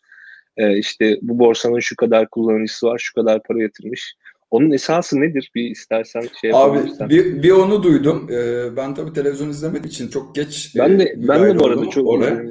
E, 0.58 0.78
işte 0.78 1.18
bu 1.22 1.40
borsanın 1.40 1.80
şu 1.80 1.96
kadar 1.96 2.30
kullanıcısı 2.30 2.88
var, 2.88 2.98
şu 2.98 3.14
kadar 3.14 3.44
para 3.44 3.62
yatırmış. 3.62 4.16
Onun 4.52 4.72
esası 4.72 5.22
nedir? 5.22 5.52
Bir 5.56 5.70
istersen 5.70 6.24
şey 6.42 6.52
Abi 6.54 6.80
bir, 7.10 7.44
bir 7.44 7.52
onu 7.52 7.84
duydum. 7.84 8.28
Ee, 8.32 8.76
ben 8.76 8.96
tabii 8.96 9.14
televizyon 9.14 9.50
izlemediğim 9.50 9.86
için 9.86 10.08
çok 10.08 10.36
geç 10.36 10.74
Ben 10.78 11.00
de 11.00 11.04
e, 11.04 11.28
ben 11.28 11.44
de 11.44 11.60
bu 11.60 11.66
arada 11.66 11.90
çok 11.90 12.08
oraya. 12.08 12.34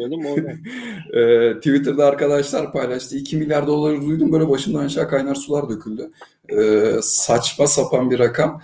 ee, 1.12 1.55
Twitter'da 1.55 2.07
arkadaşlar 2.07 2.73
paylaştı. 2.73 3.17
2 3.17 3.37
milyar 3.37 3.67
doları 3.67 4.03
duydum. 4.03 4.33
Böyle 4.33 4.49
başımdan 4.49 4.85
aşağı 4.85 5.09
kaynar 5.09 5.35
sular 5.35 5.69
döküldü. 5.69 6.11
Ee, 6.49 6.93
saçma 7.03 7.67
sapan 7.67 8.11
bir 8.11 8.19
rakam. 8.19 8.61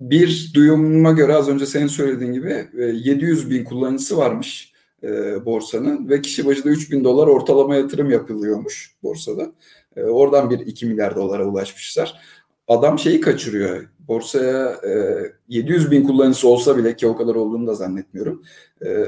Bir 0.00 0.50
duyumuma 0.54 1.12
göre 1.12 1.34
az 1.34 1.48
önce 1.48 1.66
senin 1.66 1.86
söylediğin 1.86 2.32
gibi 2.32 2.66
700 2.74 3.46
e, 3.46 3.50
bin 3.50 3.64
kullanıcısı 3.64 4.16
varmış 4.16 4.72
e, 5.02 5.08
borsanın 5.44 6.08
ve 6.08 6.22
kişi 6.22 6.46
başına 6.46 6.72
3 6.72 6.92
bin 6.92 7.04
dolar 7.04 7.26
ortalama 7.26 7.76
yatırım 7.76 8.10
yapılıyormuş 8.10 8.96
borsada. 9.02 9.52
E, 9.96 10.02
oradan 10.02 10.50
bir 10.50 10.58
2 10.58 10.86
milyar 10.86 11.16
dolara 11.16 11.44
ulaşmışlar. 11.44 12.20
Adam 12.68 12.98
şeyi 12.98 13.20
kaçırıyor. 13.20 13.88
Borsaya 13.98 14.68
e, 14.68 15.22
700 15.48 15.90
bin 15.90 16.06
kullanıcısı 16.06 16.48
olsa 16.48 16.76
bile 16.76 16.96
ki 16.96 17.06
o 17.06 17.16
kadar 17.16 17.34
olduğunu 17.34 17.66
da 17.66 17.74
zannetmiyorum. 17.74 18.42
E, 18.84 19.06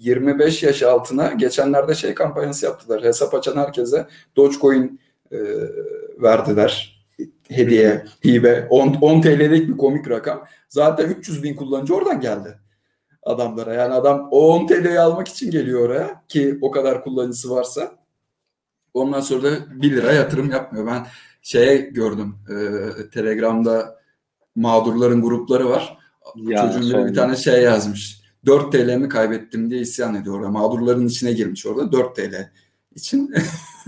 25 0.00 0.62
yaş 0.62 0.82
altına 0.82 1.32
geçenlerde 1.32 1.94
şey 1.94 2.14
kampanyası 2.14 2.66
yaptılar. 2.66 3.02
Hesap 3.04 3.34
açan 3.34 3.56
herkese 3.56 4.06
Dogecoin 4.36 5.00
e, 5.32 5.38
verdiler. 6.22 6.96
Hediye, 7.48 8.04
hibe. 8.24 8.66
10, 8.70 8.96
10 9.00 9.20
TL'lik 9.20 9.68
bir 9.68 9.76
komik 9.76 10.10
rakam. 10.10 10.44
Zaten 10.68 11.10
300 11.10 11.42
bin 11.42 11.56
kullanıcı 11.56 11.94
oradan 11.94 12.20
geldi 12.20 12.58
adamlara. 13.26 13.74
Yani 13.74 13.94
adam 13.94 14.28
o 14.30 14.54
10 14.54 14.66
TL'yi 14.66 15.00
almak 15.00 15.28
için 15.28 15.50
geliyor 15.50 15.80
oraya 15.80 16.22
ki 16.28 16.58
o 16.62 16.70
kadar 16.70 17.04
kullanıcısı 17.04 17.50
varsa. 17.50 18.05
Ondan 18.96 19.20
sonra 19.20 19.42
da 19.42 19.50
1 19.70 19.90
lira 19.90 20.12
yatırım 20.12 20.50
yapmıyor. 20.50 20.86
Ben 20.86 21.06
şeye 21.42 21.76
gördüm 21.76 22.34
e, 22.48 23.10
Telegram'da 23.10 24.00
mağdurların 24.54 25.22
grupları 25.22 25.68
var. 25.68 25.98
Ya, 26.36 26.72
Çocuğun 26.72 27.06
bir 27.06 27.14
tane 27.14 27.36
şey 27.36 27.62
yazmış. 27.62 28.20
4 28.46 28.72
TL 28.72 28.96
mi 28.96 29.08
kaybettim 29.08 29.70
diye 29.70 29.80
isyan 29.80 30.14
ediyor 30.14 30.36
orada. 30.36 30.50
Mağdurların 30.50 31.06
içine 31.06 31.32
girmiş 31.32 31.66
orada 31.66 31.92
4 31.92 32.16
TL 32.16 32.50
için 32.94 33.34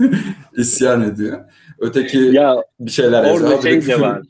isyan 0.57 1.01
ediyor. 1.01 1.39
Öteki 1.79 2.17
ya, 2.17 2.63
bir 2.79 2.91
şeyler 2.91 3.19
orada 3.19 3.49
yazıyor. 3.49 3.61
şey 3.61 3.87
de 3.87 4.01
var. 4.01 4.21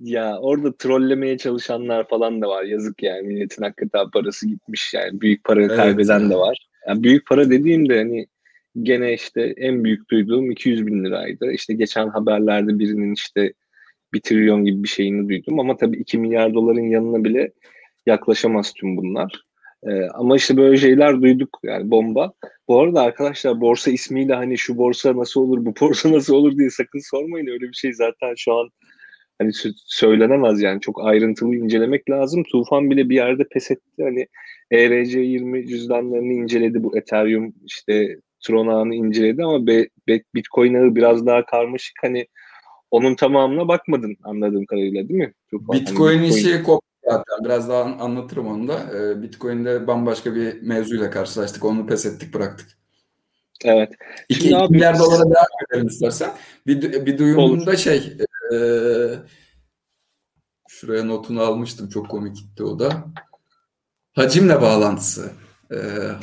Ya 0.00 0.38
orada 0.38 0.76
trollemeye 0.76 1.38
çalışanlar 1.38 2.08
falan 2.08 2.42
da 2.42 2.48
var. 2.48 2.64
Yazık 2.64 3.02
yani 3.02 3.22
milletin 3.22 3.62
hakikaten 3.62 4.10
parası 4.10 4.48
gitmiş 4.48 4.94
yani. 4.94 5.20
Büyük 5.20 5.44
para 5.44 5.62
evet. 5.62 5.76
kaybeden 5.76 6.30
de 6.30 6.36
var. 6.36 6.68
Yani 6.88 7.02
büyük 7.02 7.26
para 7.26 7.50
dediğimde 7.50 7.98
hani 7.98 8.26
gene 8.82 9.14
işte 9.14 9.54
en 9.56 9.84
büyük 9.84 10.10
duyduğum 10.10 10.50
200 10.50 10.86
bin 10.86 11.04
liraydı. 11.04 11.52
İşte 11.52 11.74
geçen 11.74 12.08
haberlerde 12.08 12.78
birinin 12.78 13.14
işte 13.14 13.52
bir 14.12 14.20
trilyon 14.20 14.64
gibi 14.64 14.82
bir 14.82 14.88
şeyini 14.88 15.28
duydum. 15.28 15.60
Ama 15.60 15.76
tabii 15.76 15.96
2 15.96 16.18
milyar 16.18 16.54
doların 16.54 16.90
yanına 16.90 17.24
bile 17.24 17.52
yaklaşamaz 18.06 18.72
tüm 18.72 18.96
bunlar. 18.96 19.44
Ee, 19.86 20.08
ama 20.14 20.36
işte 20.36 20.56
böyle 20.56 20.76
şeyler 20.76 21.22
duyduk 21.22 21.58
yani 21.62 21.90
bomba. 21.90 22.32
Bu 22.68 22.80
arada 22.80 23.02
arkadaşlar 23.02 23.60
borsa 23.60 23.90
ismiyle 23.90 24.34
hani 24.34 24.58
şu 24.58 24.78
borsa 24.78 25.16
nasıl 25.16 25.40
olur 25.40 25.64
bu 25.64 25.74
borsa 25.80 26.12
nasıl 26.12 26.34
olur 26.34 26.58
diye 26.58 26.70
sakın 26.70 27.10
sormayın. 27.10 27.46
Öyle 27.46 27.68
bir 27.68 27.74
şey 27.74 27.92
zaten 27.92 28.34
şu 28.36 28.52
an 28.54 28.68
hani 29.38 29.50
söylenemez 29.86 30.62
yani 30.62 30.80
çok 30.80 31.04
ayrıntılı 31.04 31.56
incelemek 31.56 32.10
lazım. 32.10 32.42
Tufan 32.52 32.90
bile 32.90 33.08
bir 33.08 33.14
yerde 33.14 33.44
pes 33.52 33.70
etti. 33.70 34.02
Hani 34.02 34.26
ERC20 34.72 35.66
cüzdanlarını 35.68 36.32
inceledi 36.32 36.82
bu 36.82 36.98
Ethereum 36.98 37.54
işte 37.64 38.16
Tron 38.46 38.66
ağını 38.66 38.94
inceledi 38.94 39.44
ama 39.44 39.66
Be 39.66 39.88
Bitcoin 40.34 40.74
ağı 40.74 40.94
biraz 40.94 41.26
daha 41.26 41.46
karmaşık. 41.46 41.94
Hani 42.02 42.26
onun 42.90 43.14
tamamına 43.14 43.68
bakmadın 43.68 44.16
anladığım 44.24 44.66
kadarıyla 44.66 45.08
değil 45.08 45.20
mi? 45.20 45.34
Tufan? 45.50 45.80
Bitcoin, 45.80 46.16
hani 46.16 46.28
Bitcoin 46.28 46.50
işi 46.52 46.62
koptu 46.62 46.88
zaten. 47.04 47.44
Biraz 47.44 47.68
daha 47.68 47.82
anlatırım 47.82 48.46
onu 48.46 48.68
da. 48.68 48.80
Ee, 48.94 49.22
Bitcoin'de 49.22 49.86
bambaşka 49.86 50.34
bir 50.34 50.62
mevzuyla 50.62 51.10
karşılaştık. 51.10 51.64
Onu 51.64 51.86
pes 51.86 52.06
ettik 52.06 52.34
bıraktık. 52.34 52.68
Evet. 53.64 53.92
2 54.28 54.56
milyar 54.70 54.98
dolara 54.98 55.24
devam 55.24 55.46
edelim 55.70 55.86
istersen. 55.86 56.30
Bir, 56.66 57.06
bir 57.06 57.18
duyumunda 57.18 57.76
şey 57.76 58.16
e, 58.52 58.56
şuraya 60.68 61.04
notunu 61.04 61.40
almıştım. 61.40 61.88
Çok 61.88 62.08
komik 62.08 62.36
gitti 62.36 62.64
o 62.64 62.78
da. 62.78 63.04
Hacimle 64.12 64.60
bağlantısı. 64.60 65.30
E, 65.70 65.76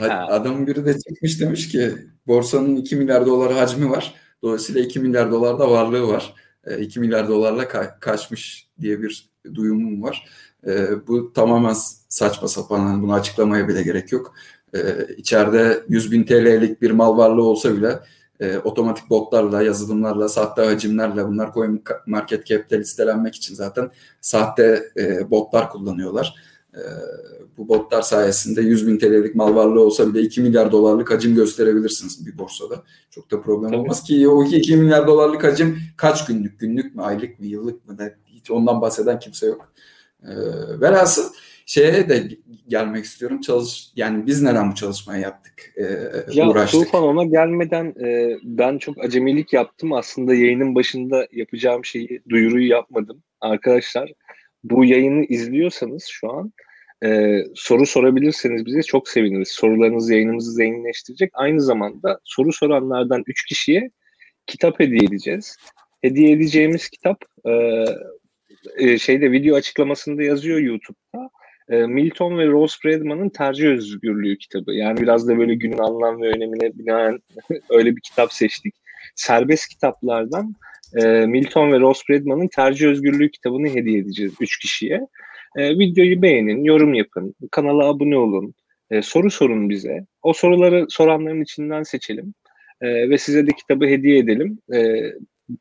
adamın 0.08 0.68
biri 0.68 0.86
de 0.86 1.00
çıkmış 1.00 1.42
demiş 1.42 1.70
ki 1.70 1.96
borsanın 2.28 2.75
2 2.75 2.96
milyar 2.96 3.25
dolar 3.25 3.54
hacmi 3.54 3.90
var. 3.90 4.16
Dolayısıyla 4.44 4.82
2 4.82 5.00
milyar 5.00 5.32
dolar 5.32 5.60
da 5.60 5.72
varlığı 5.72 6.08
var. 6.08 6.34
E, 6.66 6.78
2 6.78 7.00
milyar 7.00 7.28
dolarla 7.28 7.63
ka- 7.63 8.00
kaçmış 8.00 8.68
diye 8.82 9.01
bir 9.01 9.30
duyumum 9.54 10.04
var. 10.04 10.25
E, 10.68 10.88
bu 11.08 11.34
tamamen 11.34 11.75
saçma 12.10 12.48
sapan. 12.48 13.01
Bunu 13.01 13.13
açıklamaya 13.13 13.68
bile 13.68 13.84
gerek 13.84 14.12
yok. 14.12 14.34
E, 14.74 14.80
içeride 15.18 15.84
100 15.90 16.12
bin 16.12 16.24
TL'lik 16.24 16.82
bir 16.82 16.92
mal 16.92 17.18
varlığı 17.18 17.44
olsa 17.44 17.78
bile 17.78 18.00
e, 18.40 18.58
otomatik 18.58 19.10
botlarla, 19.10 19.62
yazılımlarla, 19.63 20.30
sahte 20.30 20.62
hacimlerle 20.65 21.28
bunlar 21.28 21.54
coin 21.54 21.84
market 22.06 22.45
cap'te 22.45 22.80
listelenmek 22.80 23.36
için 23.36 23.56
zaten 23.56 23.91
sahte 24.22 24.84
e, 24.98 25.32
botlar 25.32 25.69
kullanıyorlar. 25.69 26.36
E, 26.73 26.81
bu 27.57 27.67
botlar 27.67 28.01
sayesinde 28.01 28.62
100 28.62 28.88
bin 28.88 28.97
TL'lik 28.97 29.36
mal 29.36 29.55
varlığı 29.55 29.81
olsa 29.81 30.13
bile 30.13 30.21
2 30.21 30.41
milyar 30.41 30.71
dolarlık 30.71 31.12
hacim 31.12 31.36
gösterebilirsiniz 31.36 32.27
bir 32.27 32.38
borsada. 32.38 32.84
Çok 33.10 33.31
da 33.31 33.41
problem 33.41 33.71
Tabii. 33.71 33.81
olmaz 33.81 34.03
ki 34.03 34.27
o 34.27 34.43
2 34.43 34.77
milyar 34.77 35.07
dolarlık 35.07 35.43
hacim 35.43 35.79
kaç 35.97 36.25
günlük, 36.25 36.60
günlük 36.60 36.95
mü, 36.95 37.01
aylık 37.01 37.39
mı, 37.39 37.45
yıllık 37.45 37.88
mı 37.88 37.95
ne 37.99 38.15
hiç 38.25 38.51
ondan 38.51 38.81
bahseden 38.81 39.19
kimse 39.19 39.47
yok. 39.47 39.73
E, 40.23 40.31
velhasıl 40.81 41.34
şeye 41.65 42.10
de 42.10 42.27
gelmek 42.67 43.05
istiyorum. 43.05 43.41
Çalış 43.41 43.91
yani 43.95 44.27
biz 44.27 44.41
neden 44.41 44.71
bu 44.71 44.75
çalışmayı 44.75 45.21
yaptık? 45.21 45.73
E, 45.75 45.84
ya 46.34 46.49
uğraştık. 46.49 46.84
Tufan 46.84 47.03
ona 47.03 47.23
gelmeden 47.23 47.86
e, 48.05 48.38
ben 48.43 48.77
çok 48.77 49.03
acemilik 49.05 49.53
yaptım. 49.53 49.93
Aslında 49.93 50.36
yayının 50.36 50.75
başında 50.75 51.27
yapacağım 51.31 51.86
şeyi 51.86 52.21
duyuruyu 52.29 52.67
yapmadım. 52.67 53.23
Arkadaşlar 53.41 54.12
bu 54.63 54.86
yayını 54.86 55.26
izliyorsanız 55.26 56.06
şu 56.06 56.32
an 56.32 56.54
e, 57.06 57.39
soru 57.56 57.86
sorabilirseniz 57.86 58.65
bize 58.65 58.82
çok 58.82 59.10
seviniriz. 59.10 59.47
Sorularınız 59.47 60.10
yayınımızı 60.10 60.52
zenginleştirecek. 60.52 61.32
Aynı 61.34 61.62
zamanda 61.62 62.19
soru 62.24 62.54
soranlardan 62.54 63.24
3 63.28 63.45
kişiye 63.45 63.89
kitap 64.47 64.80
hediye 64.80 65.02
edeceğiz. 65.04 65.58
Hediye 66.02 66.32
edeceğimiz 66.32 66.89
kitap 66.89 67.21
e, 67.45 67.52
e, 68.78 68.97
şeyde 68.97 69.32
video 69.32 69.56
açıklamasında 69.56 70.24
yazıyor 70.24 70.60
YouTube'da. 70.60 71.30
E, 71.69 71.86
Milton 71.86 72.38
ve 72.38 72.47
Rose 72.47 72.78
Bradman'ın 72.86 73.30
Tercih 73.30 73.67
Özgürlüğü 73.67 74.38
kitabı. 74.38 74.74
Yani 74.74 75.02
biraz 75.02 75.28
da 75.28 75.38
böyle 75.38 75.56
günün 75.56 75.78
anlam 75.78 76.21
ve 76.21 76.28
önemine 76.28 76.78
binaen 76.78 77.19
öyle 77.69 77.95
bir 77.95 78.02
kitap 78.02 78.34
seçtik. 78.34 78.76
Serbest 79.15 79.67
kitaplardan 79.67 80.56
e, 80.95 81.25
Milton 81.25 81.71
ve 81.71 81.80
Rose 81.80 82.01
Bradman'ın 82.10 82.47
Tercih 82.47 82.88
Özgürlüğü 82.88 83.32
kitabını 83.32 83.67
hediye 83.67 83.99
edeceğiz 83.99 84.34
3 84.39 84.60
kişiye. 84.60 85.08
E, 85.58 85.80
videoyu 85.80 86.21
beğenin, 86.21 86.63
yorum 86.63 86.93
yapın, 86.93 87.36
kanala 87.51 87.86
abone 87.86 88.17
olun, 88.17 88.54
e, 88.91 89.01
soru 89.01 89.32
sorun 89.32 89.69
bize. 89.69 90.06
O 90.21 90.34
soruları 90.34 90.86
soranların 90.89 91.41
içinden 91.41 91.84
seçelim 91.84 92.34
e, 92.82 93.10
ve 93.10 93.17
size 93.17 93.47
de 93.47 93.51
kitabı 93.51 93.86
hediye 93.86 94.17
edelim. 94.17 94.60
E, 94.73 95.01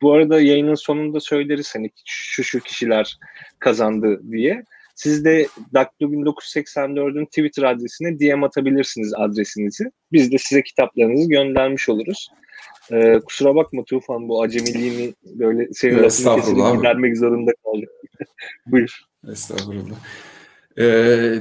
bu 0.01 0.13
arada 0.13 0.41
yayının 0.41 0.75
sonunda 0.75 1.19
söyleriz 1.19 1.75
hani 1.75 1.89
şu 2.05 2.43
şu 2.43 2.59
kişiler 2.59 3.17
kazandı 3.59 4.21
diye. 4.31 4.63
Siz 4.95 5.25
de 5.25 5.47
Daklo 5.73 6.07
1984'ün 6.07 7.25
Twitter 7.25 7.63
adresine 7.63 8.19
DM 8.19 8.43
atabilirsiniz 8.43 9.13
adresinizi. 9.13 9.91
Biz 10.11 10.31
de 10.31 10.37
size 10.37 10.63
kitaplarınızı 10.63 11.29
göndermiş 11.29 11.89
oluruz. 11.89 12.29
Ee, 12.91 13.19
kusura 13.25 13.55
bakma 13.55 13.83
Tufan 13.83 14.29
bu 14.29 14.41
acemiliğini 14.41 15.13
böyle 15.25 15.73
senin 15.73 16.03
lafını 16.03 16.77
gidermek 16.77 17.17
zorunda 17.17 17.51
kaldım. 17.63 17.89
Buyur. 18.65 19.01
Estağfurullah. 19.31 19.95
Ee, 20.79 21.39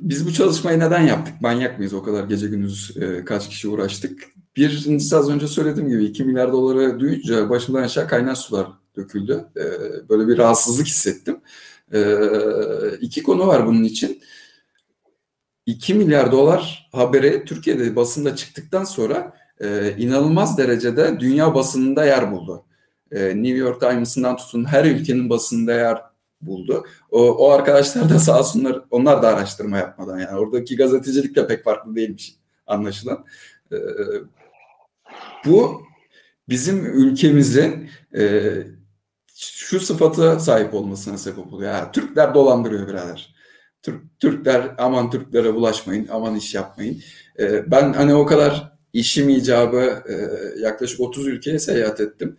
biz 0.00 0.26
bu 0.26 0.32
çalışmayı 0.32 0.78
neden 0.78 1.02
yaptık? 1.02 1.34
Manyak 1.40 1.78
mıyız? 1.78 1.94
O 1.94 2.02
kadar 2.02 2.24
gece 2.24 2.46
gündüz 2.46 2.96
e, 2.96 3.24
kaç 3.24 3.48
kişi 3.48 3.68
uğraştık. 3.68 4.24
Birincisi 4.56 5.16
az 5.16 5.30
önce 5.30 5.48
söylediğim 5.48 5.88
gibi 5.88 6.04
2 6.04 6.24
milyar 6.24 6.52
doları 6.52 7.00
duyunca 7.00 7.50
başımdan 7.50 7.82
aşağı 7.82 8.08
kaynar 8.08 8.34
sular 8.34 8.66
döküldü. 8.96 9.44
Ee, 9.56 9.62
böyle 10.08 10.28
bir 10.28 10.38
rahatsızlık 10.38 10.86
hissettim. 10.86 11.40
Ee, 11.94 12.14
iki 13.00 13.22
konu 13.22 13.46
var 13.46 13.66
bunun 13.66 13.84
için. 13.84 14.22
2 15.66 15.94
milyar 15.94 16.32
dolar 16.32 16.88
haberi 16.92 17.44
Türkiye'de 17.44 17.96
basında 17.96 18.36
çıktıktan 18.36 18.84
sonra 18.84 19.36
e, 19.60 19.96
inanılmaz 19.98 20.58
derecede 20.58 21.20
dünya 21.20 21.54
basınında 21.54 22.04
yer 22.04 22.32
buldu. 22.32 22.64
E, 23.12 23.28
New 23.28 23.58
York 23.58 23.80
Times'ından 23.80 24.36
tutun 24.36 24.64
her 24.64 24.84
ülkenin 24.84 25.30
basında 25.30 25.72
yer 25.72 26.02
buldu. 26.40 26.84
O, 27.10 27.22
o 27.22 27.50
arkadaşlar 27.50 28.10
da 28.10 28.18
sağ 28.18 28.38
olsunlar 28.38 28.82
onlar 28.90 29.22
da 29.22 29.28
araştırma 29.28 29.78
yapmadan 29.78 30.18
yani 30.18 30.38
oradaki 30.38 30.76
gazetecilik 30.76 31.36
de 31.36 31.46
pek 31.46 31.64
farklı 31.64 31.96
değilmiş 31.96 32.36
anlaşılan. 32.66 33.24
E, 33.72 33.76
bu 35.46 35.82
bizim 36.48 36.86
ülkemizin 36.86 37.90
e, 38.16 38.52
şu 39.36 39.80
sıfatı 39.80 40.40
sahip 40.40 40.74
olmasına 40.74 41.18
sebep 41.18 41.52
oluyor. 41.52 41.72
Yani 41.72 41.92
Türkler 41.92 42.34
dolandırıyor 42.34 42.88
birader. 42.88 43.34
Türk, 43.82 44.20
Türkler 44.20 44.74
aman 44.78 45.10
Türklere 45.10 45.54
bulaşmayın, 45.54 46.08
aman 46.10 46.34
iş 46.34 46.54
yapmayın. 46.54 47.02
E, 47.38 47.70
ben 47.70 47.92
hani 47.92 48.14
o 48.14 48.26
kadar 48.26 48.75
işim 48.96 49.28
icabı 49.28 50.02
e, 50.08 50.14
yaklaşık 50.60 51.00
30 51.00 51.26
ülkeye 51.26 51.58
seyahat 51.58 52.00
ettim. 52.00 52.36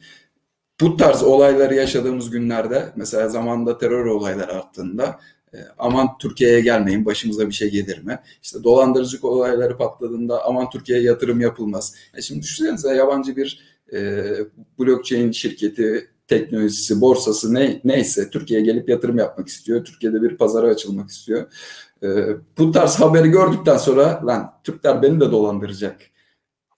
Bu 0.82 0.98
tarz 0.98 1.24
olayları 1.24 1.76
yaşadığımız 1.76 2.30
günlerde 2.30 2.93
mesela 2.96 3.30
zamanda 3.30 3.78
terör 3.78 4.06
olayları 4.06 4.54
arttığında 4.54 5.20
e, 5.54 5.58
aman 5.78 6.17
Türkiye'ye 6.17 6.62
gelmeyin 6.62 7.06
başımıza 7.06 7.48
bir 7.48 7.54
şey 7.54 7.72
gelir 7.72 8.04
mi? 8.04 8.20
İşte 8.43 8.63
dolandırıcılık 8.63 9.24
olayları 9.24 9.78
patladığında 9.78 10.46
aman 10.46 10.70
Türkiye'ye 10.70 11.04
yatırım 11.04 11.41
yapılmaz. 11.41 11.96
E 12.17 12.22
şimdi 12.22 12.41
düşünsenize 12.41 12.96
yabancı 12.96 13.36
bir 13.36 13.60
e, 13.93 14.24
blockchain 14.80 15.32
şirketi 15.32 16.10
teknolojisi, 16.28 17.02
borsası 17.02 17.54
ne, 17.54 17.82
neyse 17.84 18.30
Türkiye'ye 18.30 18.65
gelip 18.65 18.89
yatırım 18.89 19.17
yapmak 19.17 19.48
istiyor. 19.48 19.86
Türkiye'de 19.86 20.22
bir 20.22 20.38
pazara 20.38 20.67
açılmak 20.67 21.10
istiyor. 21.10 21.54
E, 22.04 22.08
bu 22.58 22.72
tarz 22.72 22.96
haberi 22.96 23.30
gördükten 23.30 23.78
sonra 23.78 24.22
lan 24.26 24.54
Türkler 24.63 25.02
beni 25.02 25.20
de 25.20 25.32
dolandıracak 25.32 25.98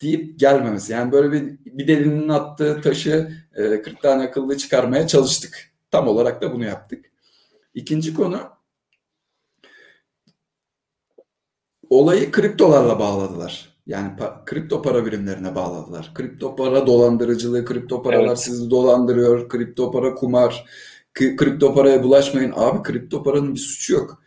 deyip 0.02 0.40
gelmemesi. 0.40 0.94
Yani 0.94 1.12
böyle 1.12 1.32
bir, 1.32 1.60
bir 1.66 1.88
delinin 1.88 2.30
attığı 2.30 2.82
taşı 2.82 3.32
e, 3.56 3.82
40 3.82 4.02
tane 4.02 4.24
akıllı 4.24 4.58
çıkarmaya 4.58 5.08
çalıştık. 5.08 5.72
Tam 5.92 6.08
olarak 6.08 6.42
da 6.42 6.54
bunu 6.54 6.66
yaptık. 6.66 7.06
İkinci 7.74 8.14
konu 8.14 8.40
olayı 11.90 12.32
kriptolarla 12.32 13.00
bağladılar. 13.00 13.70
Yani 13.88 14.12
pa- 14.18 14.46
kripto 14.46 14.82
para 14.82 15.06
birimlerine 15.06 15.56
bağladılar. 15.56 16.12
Kripto 16.16 16.56
para 16.56 16.88
dolandırıcılığı, 16.88 17.66
kripto 17.66 18.04
paralar 18.04 18.28
evet. 18.28 18.40
sizi 18.40 18.70
dolandırıyor, 18.70 19.50
kripto 19.50 19.92
para 19.92 20.16
kumar, 20.16 20.66
k- 21.14 21.36
kripto 21.36 21.76
paraya 21.76 22.04
bulaşmayın. 22.04 22.54
Abi 22.56 22.84
kripto 22.84 23.24
paranın 23.24 23.56
bir 23.56 23.60
suçu 23.60 23.94
yok. 23.94 24.24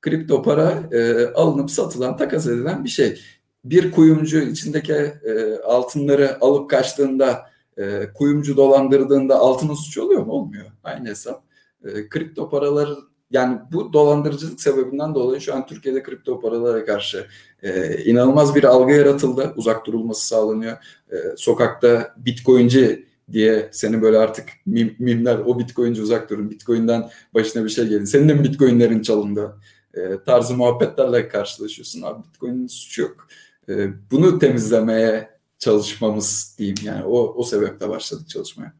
Kripto 0.00 0.42
para 0.42 0.88
e, 0.92 1.26
alınıp 1.26 1.70
satılan, 1.70 2.16
takas 2.16 2.46
edilen 2.46 2.84
bir 2.84 2.88
şey 2.88 3.20
bir 3.70 3.90
kuyumcu 3.90 4.38
içindeki 4.38 4.92
e, 4.92 5.58
altınları 5.64 6.38
alıp 6.40 6.70
kaçtığında 6.70 7.50
e, 7.78 8.12
kuyumcu 8.14 8.56
dolandırdığında 8.56 9.38
altının 9.38 9.74
suçu 9.74 10.02
oluyor 10.02 10.26
mu? 10.26 10.32
Olmuyor. 10.32 10.66
Aynı 10.84 11.08
hesap. 11.08 11.42
E, 11.84 12.08
kripto 12.08 12.50
paralar 12.50 12.88
yani 13.30 13.58
bu 13.72 13.92
dolandırıcılık 13.92 14.60
sebebinden 14.60 15.14
dolayı 15.14 15.40
şu 15.40 15.54
an 15.54 15.66
Türkiye'de 15.66 16.02
kripto 16.02 16.40
paralara 16.40 16.84
karşı 16.84 17.26
e, 17.62 17.98
inanılmaz 18.04 18.54
bir 18.54 18.64
algı 18.64 18.92
yaratıldı. 18.92 19.52
Uzak 19.56 19.86
durulması 19.86 20.26
sağlanıyor. 20.26 20.76
E, 21.12 21.16
sokakta 21.36 22.14
bitcoinci 22.16 23.06
diye 23.32 23.68
seni 23.72 24.02
böyle 24.02 24.18
artık 24.18 24.48
mim, 24.66 24.96
mimler 24.98 25.38
o 25.38 25.58
bitcoinci 25.58 26.02
uzak 26.02 26.30
durun. 26.30 26.50
Bitcoin'den 26.50 27.10
başına 27.34 27.64
bir 27.64 27.68
şey 27.68 27.86
geldi. 27.86 28.06
Senin 28.06 28.28
de 28.28 28.34
mi 28.34 28.44
bitcoinlerin 28.44 29.02
çalındı? 29.02 29.56
E, 29.94 30.00
tarzı 30.26 30.54
muhabbetlerle 30.54 31.28
karşılaşıyorsun. 31.28 32.02
Abi 32.02 32.22
bitcoin'in 32.28 32.66
suçu 32.66 33.02
yok. 33.02 33.28
E, 33.68 33.74
bunu 34.10 34.38
temizlemeye 34.38 35.28
çalışmamız 35.58 36.56
diyeyim 36.58 36.78
yani 36.84 37.04
o, 37.04 37.34
o 37.36 37.42
sebeple 37.42 37.88
başladık 37.88 38.28
çalışmaya. 38.28 38.72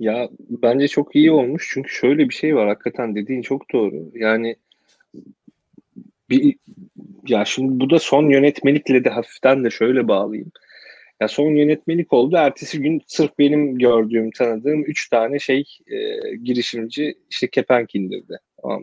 Ya 0.00 0.28
bence 0.40 0.88
çok 0.88 1.16
iyi 1.16 1.32
olmuş 1.32 1.70
çünkü 1.72 1.90
şöyle 1.90 2.28
bir 2.28 2.34
şey 2.34 2.56
var 2.56 2.68
hakikaten 2.68 3.14
dediğin 3.14 3.42
çok 3.42 3.72
doğru. 3.72 4.10
Yani 4.14 4.56
bir 6.30 6.56
ya 7.28 7.44
şimdi 7.44 7.80
bu 7.80 7.90
da 7.90 7.98
son 7.98 8.30
yönetmelikle 8.30 9.04
de 9.04 9.10
hafiften 9.10 9.64
de 9.64 9.70
şöyle 9.70 10.08
bağlayayım. 10.08 10.52
Ya 11.20 11.28
son 11.28 11.50
yönetmelik 11.50 12.12
oldu. 12.12 12.36
Ertesi 12.36 12.80
gün 12.80 13.02
sırf 13.06 13.38
benim 13.38 13.78
gördüğüm, 13.78 14.30
tanıdığım 14.30 14.84
üç 14.84 15.08
tane 15.08 15.38
şey 15.38 15.64
e, 15.86 15.96
girişimci 16.36 17.14
işte 17.30 17.48
kepenk 17.48 17.94
indirdi. 17.94 18.38
Tamam 18.62 18.82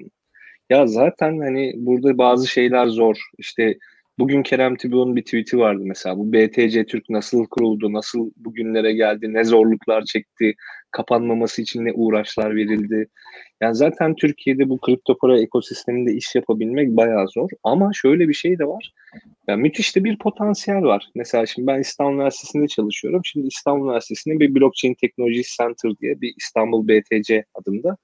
Ya 0.70 0.88
zaten 0.88 1.40
hani 1.40 1.74
burada 1.78 2.18
bazı 2.18 2.48
şeyler 2.48 2.88
zor. 2.88 3.18
İşte 3.38 3.78
bugün 4.20 4.44
Kerem 4.44 4.76
Tibu'nun 4.76 5.16
bir 5.16 5.22
tweet'i 5.22 5.58
vardı 5.58 5.82
mesela. 5.86 6.18
Bu 6.18 6.34
BTC 6.34 6.86
Türk 6.86 7.10
nasıl 7.10 7.46
kuruldu, 7.46 7.94
nasıl 7.94 8.32
bugünlere 8.38 8.94
geldi, 8.94 9.34
ne 9.34 9.44
zorluklar 9.44 10.04
çekti, 10.04 10.54
kapanmaması 10.92 11.62
için 11.62 11.86
ne 11.86 11.94
uğraşlar 11.94 12.56
verildi. 12.56 13.08
Yani 13.62 13.76
zaten 13.76 14.16
Türkiye'de 14.16 14.70
bu 14.70 14.78
kripto 14.78 15.18
para 15.18 15.40
ekosisteminde 15.42 16.14
iş 16.14 16.36
yapabilmek 16.36 16.90
bayağı 16.90 17.28
zor. 17.28 17.50
Ama 17.64 17.92
şöyle 17.94 18.30
bir 18.30 18.34
şey 18.34 18.60
de 18.60 18.66
var. 18.66 18.94
Yani 19.48 19.62
müthiş 19.62 19.96
de 19.96 20.04
bir 20.04 20.18
potansiyel 20.18 20.82
var. 20.82 21.10
Mesela 21.16 21.46
şimdi 21.46 21.68
ben 21.68 21.80
İstanbul 21.80 22.16
Üniversitesi'nde 22.16 22.68
çalışıyorum. 22.68 23.22
Şimdi 23.26 23.48
İstanbul 23.48 23.86
Üniversitesi'nde 23.86 24.40
bir 24.40 24.56
Blockchain 24.56 24.94
Technology 24.94 25.42
Center 25.58 25.92
diye 26.02 26.22
bir 26.22 26.34
İstanbul 26.38 26.88
BTC 26.88 27.46
adında 27.54 27.98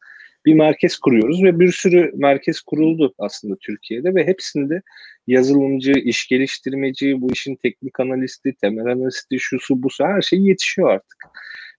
bir 0.46 0.54
merkez 0.54 0.98
kuruyoruz 0.98 1.44
ve 1.44 1.60
bir 1.60 1.72
sürü 1.72 2.12
merkez 2.16 2.62
kuruldu 2.62 3.14
aslında 3.18 3.56
Türkiye'de 3.62 4.16
ve 4.16 4.28
hepsinde 4.28 4.82
yazılımcı, 5.28 5.92
iş 5.92 6.28
geliştirmeci, 6.28 7.22
bu 7.22 7.32
işin 7.32 7.56
teknik 7.56 8.00
analisti, 8.00 8.54
temel 8.62 8.86
analisti, 8.86 9.40
şusu, 9.40 9.84
busu 9.84 10.06
her 10.06 10.22
şey 10.22 10.40
yetişiyor 10.40 10.90
artık. 10.90 11.18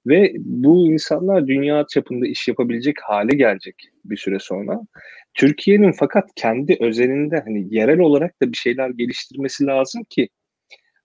Ve 0.07 0.33
bu 0.39 0.87
insanlar 0.87 1.47
dünya 1.47 1.87
çapında 1.91 2.27
iş 2.27 2.49
yapabilecek 2.49 2.97
hale 3.03 3.37
gelecek 3.37 3.75
bir 4.05 4.17
süre 4.17 4.39
sonra. 4.39 4.81
Türkiye'nin 5.35 5.93
fakat 5.93 6.31
kendi 6.37 6.77
özelinde 6.81 7.43
hani 7.45 7.75
yerel 7.75 7.99
olarak 7.99 8.43
da 8.43 8.53
bir 8.53 8.57
şeyler 8.57 8.91
geliştirmesi 8.91 9.67
lazım 9.67 10.05
ki 10.11 10.29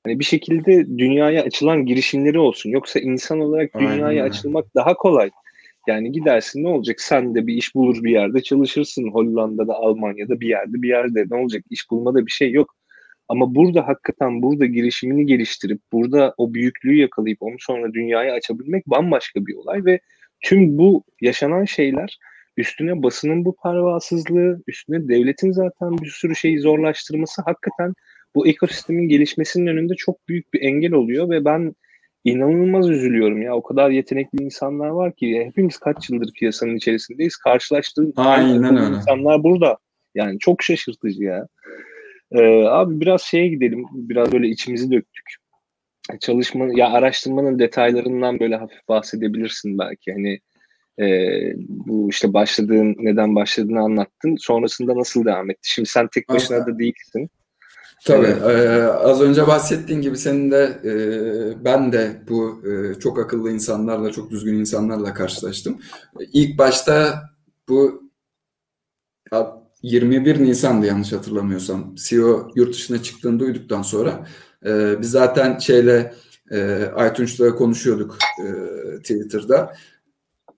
hani 0.04 0.20
bir 0.20 0.26
şekilde 0.26 0.98
dünyaya 0.98 1.43
açılan 1.43 1.86
girişimleri 1.86 2.39
olsun. 2.39 2.70
Yoksa 2.70 3.00
insan 3.00 3.39
olarak 3.39 3.80
dünyaya 3.80 4.24
Aynen. 4.24 4.30
açılmak 4.30 4.76
daha 4.76 4.93
kolay. 4.93 5.30
Yani 5.88 6.12
gidersin 6.12 6.63
ne 6.63 6.67
olacak? 6.67 7.02
Sen 7.02 7.36
de 7.36 7.47
bir 7.47 7.54
iş 7.54 7.76
bulur 7.76 8.04
bir 8.04 8.12
yerde 8.12 8.41
çalışırsın. 8.43 9.12
Hollanda'da, 9.12 9.73
Almanya'da 9.73 10.39
bir 10.39 10.47
yerde 10.47 10.82
bir 10.82 10.89
yerde. 10.89 11.26
Ne 11.32 11.38
olacak? 11.38 11.63
İş 11.69 11.91
bulmada 11.91 12.26
bir 12.26 12.32
şey 12.32 12.52
yok. 12.52 12.76
Ama 13.30 13.56
burada 13.56 13.88
hakikaten 13.88 14.41
burada 14.41 14.65
girişimini 14.65 15.26
geliştirip 15.26 15.82
burada 15.91 16.34
o 16.38 16.54
büyüklüğü 16.54 16.95
yakalayıp 16.95 17.38
onu 17.41 17.56
sonra 17.60 17.93
dünyaya 17.93 18.34
açabilmek 18.34 18.88
bambaşka 18.88 19.45
bir 19.45 19.56
olay 19.56 19.86
ve 19.86 20.00
tüm 20.41 20.78
bu 20.78 21.04
yaşanan 21.21 21.65
şeyler 21.65 22.17
üstüne 22.58 23.04
basının 23.04 23.45
bu 23.45 23.56
pervasızlığı, 23.63 24.63
üstüne 24.67 25.08
devletin 25.08 25.52
zaten 25.52 25.97
bir 25.97 26.10
sürü 26.10 26.36
şeyi 26.36 26.60
zorlaştırması 26.60 27.41
hakikaten 27.41 27.93
bu 28.36 28.47
ekosistemin 28.47 29.10
gelişmesinin 29.10 29.67
önünde 29.67 29.95
çok 29.95 30.28
büyük 30.28 30.54
bir 30.54 30.62
engel 30.62 30.93
oluyor 30.93 31.30
ve 31.30 31.45
ben 31.45 31.73
inanılmaz 32.32 32.90
üzülüyorum 32.90 33.42
ya. 33.42 33.56
O 33.56 33.63
kadar 33.63 33.90
yetenekli 33.90 34.44
insanlar 34.44 34.88
var 34.88 35.16
ki 35.16 35.44
hepimiz 35.46 35.78
kaç 35.78 36.10
yıldır 36.10 36.34
piyasanın 36.34 36.76
içerisindeyiz. 36.76 37.38
Karşılaştığım 37.38 38.13
Aynen 38.16 38.78
öyle. 38.78 38.96
insanlar 38.96 39.44
burada. 39.44 39.78
Yani 40.16 40.40
çok 40.40 40.63
şaşırtıcı 40.63 41.24
ya. 41.24 41.48
Ee, 42.32 42.63
abi 42.63 43.00
biraz 43.02 43.22
şeye 43.22 43.48
gidelim. 43.48 43.86
Biraz 43.92 44.32
böyle 44.32 44.48
içimizi 44.48 44.92
döktük. 44.92 45.26
Çalışma 46.20 46.66
ya 46.74 46.90
araştırmanın 46.90 47.60
detaylarından 47.60 48.40
böyle 48.40 48.56
hafif 48.56 48.88
bahsedebilirsin 48.88 49.78
belki. 49.78 50.12
Hani 50.12 50.40
e, 51.00 51.08
bu 51.58 52.10
işte 52.10 52.34
başladığın 52.34 52.96
neden 53.00 53.36
başladığını 53.36 53.80
anlattın. 53.80 54.36
Sonrasında 54.40 54.96
nasıl 54.96 55.26
devam 55.26 55.50
etti? 55.50 55.60
Şimdi 55.63 55.90
sen 55.90 56.08
tek 56.08 56.30
başına 56.30 56.68
da 56.68 56.80
değilsin. 56.80 57.30
Tabii. 58.06 58.26
E, 58.26 58.84
az 58.84 59.22
önce 59.22 59.48
bahsettiğin 59.48 60.02
gibi 60.02 60.18
senin 60.18 60.52
de 60.52 60.80
e, 60.84 61.66
ben 61.66 61.92
de 61.92 62.22
bu 62.30 62.62
e, 62.68 63.00
çok 63.00 63.20
akıllı 63.20 63.52
insanlarla, 63.52 64.12
çok 64.12 64.32
düzgün 64.32 64.54
insanlarla 64.54 65.14
karşılaştım. 65.14 65.80
İlk 66.34 66.58
başta 66.58 67.24
bu 67.70 68.08
21 69.82 70.44
Nisan'dı 70.44 70.86
yanlış 70.86 71.14
hatırlamıyorsam. 71.14 71.96
CEO 71.96 72.52
yurt 72.56 72.74
dışına 72.74 73.04
çıktığını 73.04 73.40
duyduktan 73.40 73.82
sonra 73.82 74.28
e, 74.66 75.02
biz 75.02 75.12
zaten 75.12 75.58
şeyle 75.58 76.14
e, 76.52 76.86
Aytunç'la 76.96 77.56
konuşuyorduk 77.56 78.18
e, 78.44 78.48
Twitter'da. 78.98 79.74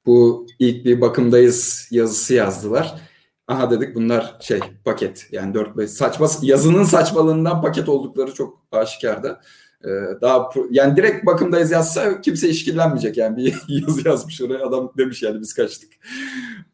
Bu 0.06 0.47
ilk 0.60 0.86
bir 0.86 1.02
bakımdayız 1.02 1.88
yazısı 1.91 2.34
yazdılar. 2.34 3.08
Aha 3.49 3.71
dedik 3.71 3.95
bunlar 3.95 4.38
şey 4.39 4.59
paket 4.85 5.27
yani 5.31 5.55
4-5 5.55 5.88
saçma 5.88 6.27
yazının 6.41 6.83
saçmalığından 6.83 7.62
paket 7.62 7.89
oldukları 7.89 8.33
çok 8.33 8.62
aşikardı. 8.71 9.39
Ee, 9.85 9.89
daha 10.21 10.49
yani 10.71 10.95
direkt 10.95 11.25
bakımdayız 11.25 11.71
yazsa 11.71 12.21
kimse 12.21 12.49
işkillenmeyecek 12.49 13.17
yani 13.17 13.38
bir 13.38 13.55
yazı 13.88 14.07
yazmış 14.07 14.41
oraya 14.41 14.67
adam 14.67 14.91
demiş 14.97 15.23
yani 15.23 15.41
biz 15.41 15.53
kaçtık. 15.53 15.89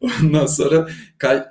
Ondan 0.00 0.46
sonra 0.46 0.88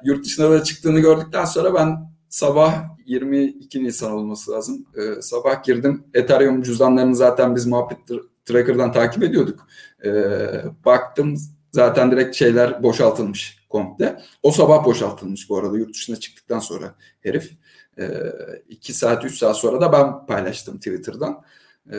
yurt 0.04 0.26
dışına 0.26 0.52
da 0.52 0.64
çıktığını 0.64 1.00
gördükten 1.00 1.46
sonra 1.46 1.74
ben 1.74 1.98
sabah 2.30 2.84
22 3.06 3.84
Nisan 3.84 4.12
olması 4.12 4.52
lazım. 4.52 4.86
Ee, 4.96 5.22
sabah 5.22 5.64
girdim. 5.64 6.04
Ethereum 6.14 6.62
cüzdanlarını 6.62 7.16
zaten 7.16 7.56
biz 7.56 7.66
muhabbet 7.66 7.98
tracker'dan 8.46 8.92
takip 8.92 9.24
ediyorduk. 9.24 9.68
Ee, 10.06 10.64
baktım 10.86 11.36
zaten 11.76 12.12
direkt 12.12 12.36
şeyler 12.36 12.84
boşaltılmış 12.84 13.66
komple. 13.70 14.18
O 14.44 14.52
sabah 14.52 14.86
boşaltılmış 14.86 15.50
bu 15.50 15.58
arada 15.58 15.78
yurt 15.78 15.94
dışına 15.94 16.16
çıktıktan 16.16 16.60
sonra 16.60 16.96
herif. 17.22 17.52
2 18.70 18.92
e, 18.92 18.96
saat 18.96 19.26
3 19.26 19.38
saat 19.38 19.58
sonra 19.58 19.82
da 19.82 19.92
ben 19.92 20.26
paylaştım 20.26 20.78
Twitter'dan. 20.78 21.42
E, 21.92 21.98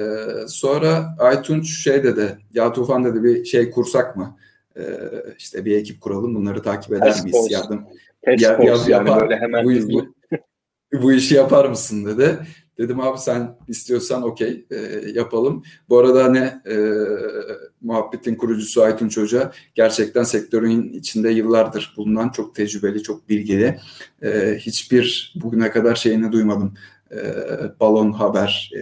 sonra 0.49 1.17
Aytunç 1.19 1.83
şey 1.83 2.05
dedi 2.05 2.39
ya 2.55 2.73
Tufan 2.73 3.05
dedi 3.05 3.23
bir 3.23 3.45
şey 3.45 3.71
kursak 3.71 4.17
mı? 4.17 4.39
E, 4.77 4.83
işte 5.39 5.65
bir 5.65 5.77
ekip 5.77 6.01
kuralım 6.01 6.35
bunları 6.35 6.63
takip 6.63 6.93
eder 6.93 7.13
Test 7.13 7.25
miyiz? 7.25 7.51
Yardım, 7.51 7.87
Test 8.25 8.43
ya, 8.43 8.59
yani 8.63 8.91
yapar, 8.91 9.21
böyle 9.21 9.37
hemen 9.37 9.65
bu, 9.65 9.93
bu, 9.93 10.07
bu 11.03 11.13
işi 11.13 11.35
yapar 11.35 11.65
mısın 11.65 12.07
dedi. 12.07 12.39
Dedim 12.79 13.01
abi 13.01 13.19
sen 13.19 13.57
istiyorsan 13.69 14.23
okey 14.23 14.67
e, 14.71 14.77
yapalım. 15.15 15.63
Bu 15.89 15.99
arada 15.99 16.25
hani 16.25 16.39
e, 16.39 16.77
muhabbetin 17.81 18.35
kurucusu 18.35 18.83
Aytun 18.83 19.09
Hoca 19.09 19.53
gerçekten 19.75 20.23
sektörün 20.23 20.93
içinde 20.93 21.31
yıllardır 21.31 21.95
bulunan 21.97 22.29
çok 22.29 22.55
tecrübeli, 22.55 23.03
çok 23.03 23.29
bilgili. 23.29 23.79
E, 24.23 24.57
hiçbir 24.59 25.35
bugüne 25.43 25.71
kadar 25.71 25.95
şeyini 25.95 26.33
duymadım. 26.33 26.75
E, 27.13 27.19
balon 27.81 28.13
haber 28.13 28.71
e, 28.77 28.81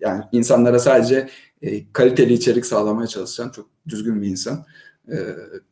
yani 0.00 0.24
insanlara 0.32 0.78
sadece 0.78 1.28
e, 1.62 1.92
kaliteli 1.92 2.32
içerik 2.32 2.66
sağlamaya 2.66 3.06
çalışan 3.06 3.50
çok 3.50 3.68
düzgün 3.88 4.22
bir 4.22 4.28
insan. 4.28 4.64
E, 5.08 5.16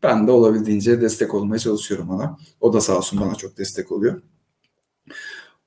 ben 0.02 0.26
de 0.26 0.30
olabildiğince 0.30 1.00
destek 1.00 1.34
olmaya 1.34 1.58
çalışıyorum 1.58 2.10
ona. 2.10 2.36
O 2.60 2.72
da 2.72 2.80
sağ 2.80 2.96
olsun 2.96 3.20
bana 3.20 3.34
çok 3.34 3.58
destek 3.58 3.92
oluyor. 3.92 4.22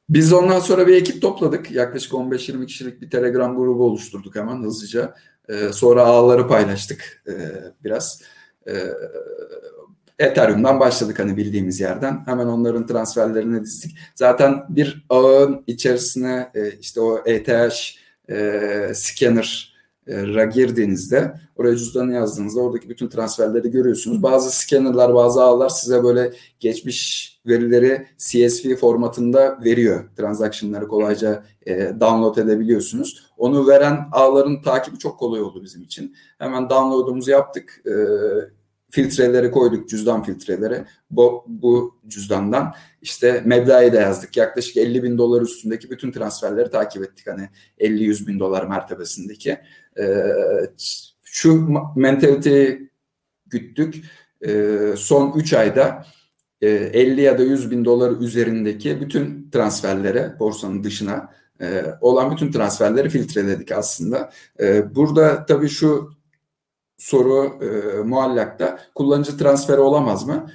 Biz 0.09 0.33
ondan 0.33 0.59
sonra 0.59 0.87
bir 0.87 0.95
ekip 0.95 1.21
topladık. 1.21 1.71
Yaklaşık 1.71 2.11
15-20 2.11 2.65
kişilik 2.65 3.01
bir 3.01 3.09
Telegram 3.09 3.55
grubu 3.55 3.83
oluşturduk 3.83 4.35
hemen 4.35 4.63
hızlıca. 4.63 5.15
Ee, 5.49 5.69
sonra 5.73 6.03
ağları 6.03 6.47
paylaştık 6.47 7.23
e, 7.27 7.33
biraz. 7.83 8.21
E, 8.67 8.73
Ethereum'dan 10.19 10.79
başladık 10.79 11.19
hani 11.19 11.37
bildiğimiz 11.37 11.79
yerden. 11.79 12.21
Hemen 12.25 12.47
onların 12.47 12.87
transferlerini 12.87 13.63
dizdik. 13.63 13.97
Zaten 14.15 14.63
bir 14.69 15.05
ağın 15.09 15.63
içerisine 15.67 16.51
e, 16.55 16.71
işte 16.79 17.01
o 17.01 17.23
ETH 17.25 17.49
e, 18.29 18.91
scanner 18.95 19.73
ra 20.07 20.45
girdiğinizde 20.45 21.33
oraya 21.55 21.75
cüzdanı 21.75 22.13
yazdığınızda 22.13 22.61
oradaki 22.61 22.89
bütün 22.89 23.07
transferleri 23.07 23.71
görüyorsunuz. 23.71 24.23
Bazı 24.23 24.51
scannerlar, 24.51 25.13
bazı 25.13 25.43
ağlar 25.43 25.69
size 25.69 26.03
böyle 26.03 26.33
geçmiş 26.59 27.32
verileri 27.47 28.07
CSV 28.17 28.75
formatında 28.75 29.59
veriyor. 29.63 30.09
Transaction'ları 30.17 30.87
kolayca 30.87 31.43
e, 31.65 31.75
download 31.99 32.37
edebiliyorsunuz. 32.37 33.31
Onu 33.37 33.67
veren 33.67 34.07
ağların 34.11 34.61
takibi 34.61 34.99
çok 34.99 35.19
kolay 35.19 35.41
oldu 35.41 35.63
bizim 35.63 35.81
için. 35.81 36.15
Hemen 36.37 36.69
download'umuzu 36.69 37.31
yaptık. 37.31 37.81
E, 37.85 37.93
filtreleri 38.93 39.51
koyduk 39.51 39.89
cüzdan 39.89 40.23
filtreleri. 40.23 40.85
Bu, 41.11 41.45
bu 41.47 41.99
cüzdandan 42.07 42.73
işte 43.01 43.41
meblağı 43.45 43.93
da 43.93 44.01
yazdık. 44.01 44.37
Yaklaşık 44.37 44.77
50 44.77 45.03
bin 45.03 45.17
dolar 45.17 45.41
üstündeki 45.41 45.89
bütün 45.89 46.11
transferleri 46.11 46.69
takip 46.69 47.03
ettik. 47.03 47.27
Hani 47.27 47.49
50-100 47.79 48.27
bin 48.27 48.39
dolar 48.39 48.65
mertebesindeki. 48.65 49.57
Ee, 49.99 50.23
şu 51.23 51.67
mentaliteyi 51.95 52.89
güttük. 53.47 54.03
Ee, 54.47 54.93
son 54.97 55.33
3 55.35 55.53
ayda 55.53 56.05
50 56.65 57.21
e, 57.21 57.23
ya 57.23 57.37
da 57.37 57.43
100 57.43 57.71
bin 57.71 57.85
dolar 57.85 58.11
üzerindeki 58.11 59.01
bütün 59.01 59.49
transferlere 59.51 60.35
borsanın 60.39 60.83
dışına 60.83 61.29
e, 61.61 61.83
olan 62.01 62.31
bütün 62.31 62.51
transferleri 62.51 63.09
filtreledik 63.09 63.71
aslında. 63.71 64.31
E, 64.59 64.95
burada 64.95 65.45
tabii 65.45 65.69
şu 65.69 66.13
soru 66.97 67.59
muallakta 68.05 68.79
kullanıcı 68.95 69.37
transferi 69.37 69.79
olamaz 69.79 70.27
mı? 70.27 70.51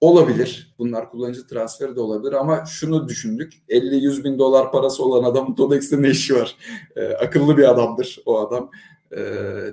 Olabilir. 0.00 0.74
Bunlar 0.78 1.10
kullanıcı 1.10 1.46
transferi 1.46 1.96
de 1.96 2.00
olabilir 2.00 2.32
ama 2.32 2.64
şunu 2.66 3.08
düşündük. 3.08 3.52
50-100 3.68 4.24
bin 4.24 4.38
dolar 4.38 4.72
parası 4.72 5.04
olan 5.04 5.30
adamın 5.30 5.54
Todex'te 5.54 6.02
ne 6.02 6.10
işi 6.10 6.34
var? 6.34 6.56
akıllı 7.20 7.56
bir 7.56 7.70
adamdır 7.70 8.22
o 8.26 8.38
adam 8.38 8.70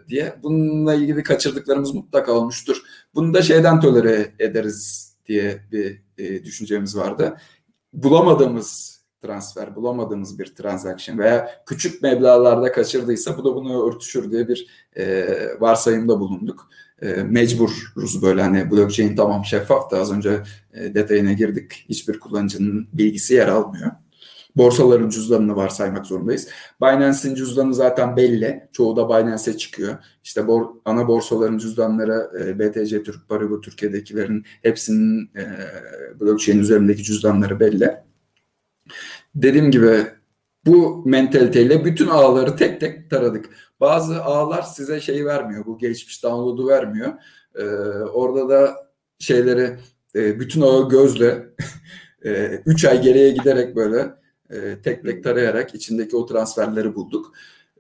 diye. 0.08 0.36
Bununla 0.44 0.94
ilgili 0.94 1.24
kaçırdıklarımız 1.24 1.94
mutlaka 1.94 2.32
olmuştur. 2.32 2.82
Bunu 3.16 3.34
da 3.34 3.42
şeyden 3.42 3.82
tolere 3.82 4.34
ederiz 4.40 5.07
diye 5.28 5.62
bir 5.72 6.02
e, 6.18 6.44
düşüncemiz 6.44 6.98
vardı. 6.98 7.38
Bulamadığımız 7.94 8.98
transfer, 9.22 9.76
bulamadığımız 9.76 10.40
bir 10.40 10.46
transaction 10.46 11.18
veya 11.18 11.64
küçük 11.66 12.02
meblağlarda 12.02 12.72
kaçırdıysa 12.72 13.38
bu 13.38 13.46
da 13.46 13.56
bunu 13.56 13.88
örtüşür 13.88 14.32
diye 14.32 14.48
bir 14.48 14.68
e, 14.98 15.28
varsayımda 15.60 16.20
bulunduk. 16.20 16.70
E, 17.02 17.08
mecburuz 17.08 18.22
böyle 18.22 18.42
hani 18.42 18.72
blockchain 18.72 19.16
tamam 19.16 19.46
şeffaf 19.46 19.92
da 19.92 20.00
az 20.00 20.12
önce 20.12 20.44
e, 20.74 20.96
detayına 20.96 21.34
girdik. 21.34 21.86
Hiçbir 21.90 22.20
kullanıcının 22.20 22.88
bilgisi 22.94 23.34
yer 23.34 23.48
almıyor 23.48 23.92
borsaların 24.58 25.10
cüzdanını 25.10 25.56
varsaymak 25.56 26.06
zorundayız. 26.06 26.48
Binance'in 26.82 27.36
cüzdanı 27.36 27.74
zaten 27.74 28.18
belli. 28.18 28.70
Çoğu 28.72 28.96
da 28.96 29.10
Binance'e 29.10 29.58
çıkıyor. 29.58 29.96
İşte 30.24 30.48
bor, 30.48 30.66
ana 30.86 31.08
borsaların 31.08 31.58
cüzdanları 31.58 32.32
e, 32.40 32.60
BTC 32.60 33.04
Türk 33.04 33.30
Para 33.30 33.50
bu 33.50 33.62
Türkiye'dekilerin 33.62 34.46
hepsinin 34.62 35.32
e, 35.36 35.44
blockchain 36.20 36.60
üzerindeki 36.60 37.04
cüzdanları 37.04 37.60
belli. 37.60 37.98
Dediğim 39.36 39.72
gibi 39.72 40.06
bu 40.66 41.04
mentaliteyle 41.06 41.86
bütün 41.86 42.08
ağları 42.08 42.56
tek 42.56 42.80
tek 42.80 43.10
taradık. 43.10 43.50
Bazı 43.80 44.24
ağlar 44.24 44.62
size 44.62 45.02
şey 45.02 45.26
vermiyor. 45.26 45.66
Bu 45.66 45.78
geçmiş 45.78 46.24
download'u 46.24 46.68
vermiyor. 46.68 47.14
Ee, 47.56 47.64
orada 48.14 48.50
da 48.50 48.76
şeyleri 49.20 49.80
e, 50.16 50.40
bütün 50.40 50.62
ağı 50.62 50.90
gözle 50.90 51.48
3 52.66 52.84
e, 52.86 52.90
ay 52.90 53.02
geriye 53.02 53.32
giderek 53.32 53.76
böyle 53.76 54.14
e, 54.50 54.82
tek 54.84 55.06
tek 55.06 55.24
tarayarak 55.24 55.76
içindeki 55.76 56.16
o 56.16 56.26
transferleri 56.26 56.96
bulduk. 56.96 57.34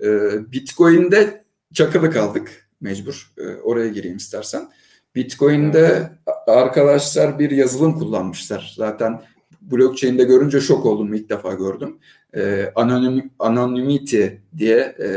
E, 0.03 0.08
Bitcoin'de 0.51 1.43
çakılı 1.73 2.12
kaldık 2.12 2.69
mecbur. 2.82 3.34
E, 3.38 3.47
oraya 3.47 3.88
gireyim 3.88 4.17
istersen. 4.17 4.69
Bitcoin'de 5.15 6.10
arkadaşlar 6.47 7.39
bir 7.39 7.51
yazılım 7.51 7.99
kullanmışlar. 7.99 8.73
Zaten 8.75 9.21
blockchain'de 9.62 10.23
görünce 10.23 10.62
şok 10.62 10.86
oldum 10.86 11.13
ilk 11.13 11.30
defa 11.30 11.53
gördüm. 11.53 11.99
E, 12.36 12.71
anonim, 12.75 13.32
anonymity 13.39 14.25
diye 14.58 14.77
e, 14.80 15.10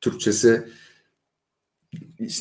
Türkçesi 0.00 0.68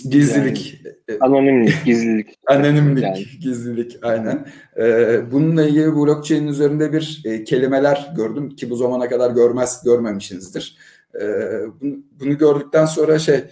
Gizlilik. 0.10 0.82
Yani, 1.08 1.20
anonimlik, 1.22 1.86
gizlilik. 1.86 2.40
anonimlik, 2.48 3.04
yani. 3.04 3.26
gizlilik 3.42 3.98
aynen. 4.02 4.48
Ee, 4.78 5.32
bununla 5.32 5.64
ilgili 5.64 5.96
blockchain 5.96 6.48
üzerinde 6.48 6.94
bir 6.94 7.22
e, 7.26 7.44
kelimeler 7.44 8.12
gördüm 8.16 8.50
ki 8.50 8.70
bu 8.70 8.76
zamana 8.76 9.10
kadar 9.10 9.32
görmez 9.32 9.82
görmemişsinizdir. 9.84 10.78
Ee, 11.16 11.62
bunu, 11.82 11.96
bunu 12.20 12.38
gördükten 12.38 12.86
sonra 12.86 13.20
şey 13.20 13.44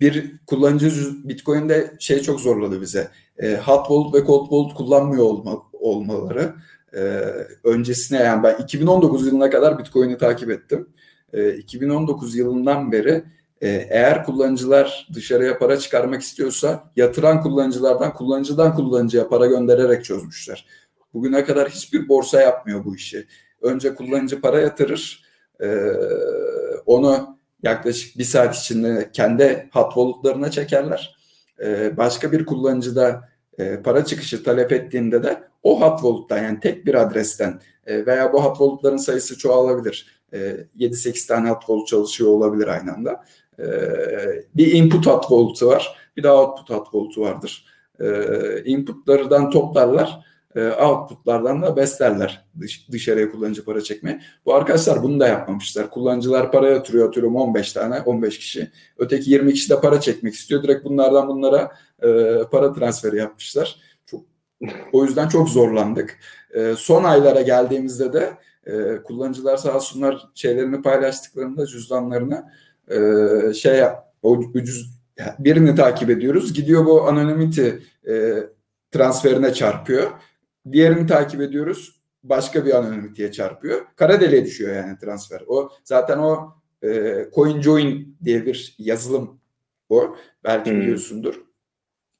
bir 0.00 0.32
kullanıcı 0.46 0.90
Bitcoin'de 1.24 1.92
şey 1.98 2.22
çok 2.22 2.40
zorladı 2.40 2.80
bize. 2.80 3.08
E, 3.38 3.56
hot 3.56 3.86
wallet 3.86 4.14
ve 4.14 4.26
cold 4.26 4.42
wallet 4.42 4.74
kullanmıyor 4.74 5.24
olma, 5.24 5.62
olmaları. 5.72 6.54
E, 6.94 7.00
öncesine 7.64 8.18
yani 8.18 8.42
ben 8.42 8.56
2019 8.62 9.26
yılına 9.26 9.50
kadar 9.50 9.78
Bitcoin'i 9.78 10.18
takip 10.18 10.50
ettim. 10.50 10.88
E, 11.32 11.54
2019 11.54 12.36
yılından 12.36 12.92
beri 12.92 13.10
ee, 13.10 13.24
eğer 13.60 14.24
kullanıcılar 14.24 15.08
dışarıya 15.14 15.58
para 15.58 15.76
çıkarmak 15.76 16.22
istiyorsa 16.22 16.90
yatıran 16.96 17.42
kullanıcılardan 17.42 18.14
kullanıcıdan 18.14 18.74
kullanıcıya 18.74 19.28
para 19.28 19.46
göndererek 19.46 20.04
çözmüşler. 20.04 20.66
Bugüne 21.14 21.44
kadar 21.44 21.68
hiçbir 21.68 22.08
borsa 22.08 22.40
yapmıyor 22.40 22.84
bu 22.84 22.96
işi. 22.96 23.26
Önce 23.62 23.94
kullanıcı 23.94 24.40
para 24.40 24.60
yatırır, 24.60 25.24
e, 25.60 25.66
onu 26.86 27.38
yaklaşık 27.62 28.18
bir 28.18 28.24
saat 28.24 28.56
içinde 28.56 29.10
kendi 29.12 29.68
hot 29.72 29.94
wallet'larına 29.94 30.50
çekerler. 30.50 31.16
E, 31.64 31.96
başka 31.96 32.32
bir 32.32 32.46
kullanıcı 32.46 32.96
da 32.96 33.28
e, 33.58 33.82
para 33.82 34.04
çıkışı 34.04 34.44
talep 34.44 34.72
ettiğinde 34.72 35.22
de 35.22 35.42
o 35.62 35.80
hot 35.80 36.00
wallet'tan 36.00 36.38
yani 36.38 36.60
tek 36.60 36.86
bir 36.86 36.94
adresten 36.94 37.60
veya 37.86 38.32
bu 38.32 38.44
hot 38.44 38.58
wallet'ların 38.58 38.96
sayısı 38.96 39.38
çoğalabilir. 39.38 40.22
7-8 40.32 41.28
tane 41.28 41.50
hot 41.50 41.60
wallet 41.60 41.86
çalışıyor 41.86 42.30
olabilir 42.30 42.68
aynı 42.68 42.92
anda. 42.92 43.24
Bir 44.54 44.72
input 44.72 45.06
hat 45.06 45.30
voltu 45.30 45.66
var. 45.66 45.96
Bir 46.16 46.22
de 46.22 46.30
output 46.30 46.70
hat 46.70 46.94
voltu 46.94 47.20
vardır. 47.20 47.66
İnputlardan 48.64 49.50
toplarlar. 49.50 50.26
Outputlardan 50.80 51.62
da 51.62 51.76
beslerler 51.76 52.44
dış, 52.60 52.88
dışarıya 52.90 53.30
kullanıcı 53.30 53.64
para 53.64 53.80
çekme. 53.80 54.20
Bu 54.46 54.54
arkadaşlar 54.54 55.02
bunu 55.02 55.20
da 55.20 55.28
yapmamışlar. 55.28 55.90
Kullanıcılar 55.90 56.52
para 56.52 56.70
yatırıyor 56.70 57.08
atıyorum 57.08 57.36
15 57.36 57.72
tane 57.72 58.00
15 58.00 58.38
kişi. 58.38 58.70
Öteki 58.98 59.30
20 59.30 59.54
kişi 59.54 59.70
de 59.70 59.80
para 59.80 60.00
çekmek 60.00 60.34
istiyor. 60.34 60.62
Direkt 60.62 60.84
bunlardan 60.84 61.28
bunlara 61.28 61.72
e, 62.02 62.38
para 62.50 62.72
transferi 62.72 63.16
yapmışlar. 63.16 63.76
Çok, 64.06 64.20
o 64.92 65.04
yüzden 65.04 65.28
çok 65.28 65.48
zorlandık. 65.48 66.18
E, 66.54 66.74
son 66.76 67.04
aylara 67.04 67.40
geldiğimizde 67.40 68.12
de 68.12 68.32
e, 68.66 69.02
kullanıcılar 69.02 69.56
sağ 69.56 69.76
olsunlar 69.76 70.28
şeylerini 70.34 70.82
paylaştıklarında 70.82 71.66
cüzdanlarını 71.66 72.44
e, 72.90 73.54
şey 73.54 73.82
o 74.22 74.32
ucuz 74.54 74.96
birini 75.38 75.74
takip 75.74 76.10
ediyoruz. 76.10 76.52
Gidiyor 76.52 76.86
bu 76.86 77.08
anonymity 77.08 77.68
e, 78.08 78.34
transferine 78.90 79.54
çarpıyor. 79.54 80.10
Diğerini 80.72 81.06
takip 81.06 81.40
ediyoruz. 81.40 82.00
Başka 82.22 82.66
bir 82.66 82.76
anonimity'ye 82.76 83.32
çarpıyor. 83.32 83.80
Kara 83.96 84.20
deliğe 84.20 84.44
düşüyor 84.44 84.76
yani 84.76 84.98
transfer. 84.98 85.42
O 85.46 85.70
zaten 85.84 86.18
o 86.18 86.54
e, 86.84 87.14
CoinJoin 87.34 88.18
diye 88.24 88.46
bir 88.46 88.74
yazılım 88.78 89.40
o. 89.88 90.16
Belki 90.44 90.70
hmm. 90.70 90.80
biliyorsundur. 90.80 91.46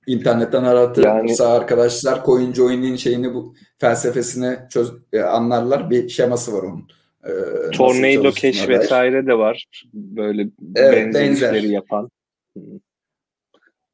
İnternetten 0.06 0.64
aratırsa 0.64 1.08
yani, 1.08 1.42
arkadaşlar 1.42 2.24
CoinJoin'in 2.24 2.96
şeyini 2.96 3.34
bu 3.34 3.54
felsefesini 3.78 4.58
çöz, 4.70 4.92
e, 5.12 5.20
anlarlar. 5.20 5.90
Bir 5.90 6.08
şeması 6.08 6.52
var 6.52 6.62
onun. 6.62 6.88
Ee, 7.26 7.70
Tornado 7.70 8.30
Cash 8.30 8.68
vesaire 8.68 9.26
de 9.26 9.38
var. 9.38 9.66
Böyle 9.94 10.48
evet, 10.76 11.14
benzer, 11.14 11.62
yapan. 11.62 12.10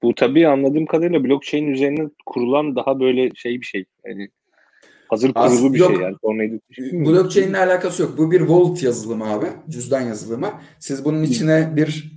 Bu 0.03 0.15
tabii 0.15 0.49
anladığım 0.49 0.87
kadarıyla 0.87 1.25
blockchain 1.25 1.67
üzerine 1.67 2.11
kurulan 2.27 2.77
daha 2.77 3.01
böyle 3.01 3.31
şey 3.35 3.61
bir 3.61 3.67
şey. 3.67 3.85
Yani 4.07 4.29
hazır 5.09 5.33
kurulu 5.33 5.47
Aslında 5.47 5.73
bir 5.73 5.79
şey 5.79 5.89
yok. 5.89 5.97
şey 5.97 6.05
yani. 6.05 6.17
Tornado 6.23 6.59
Blockchain 7.13 7.51
ile 7.51 7.59
alakası 7.59 8.03
yok. 8.03 8.19
Bu 8.19 8.31
bir 8.31 8.41
Vault 8.41 8.83
yazılımı 8.83 9.33
abi. 9.33 9.47
Cüzdan 9.69 10.01
yazılımı. 10.01 10.51
Siz 10.79 11.05
bunun 11.05 11.23
içine 11.23 11.77
bir 11.77 12.13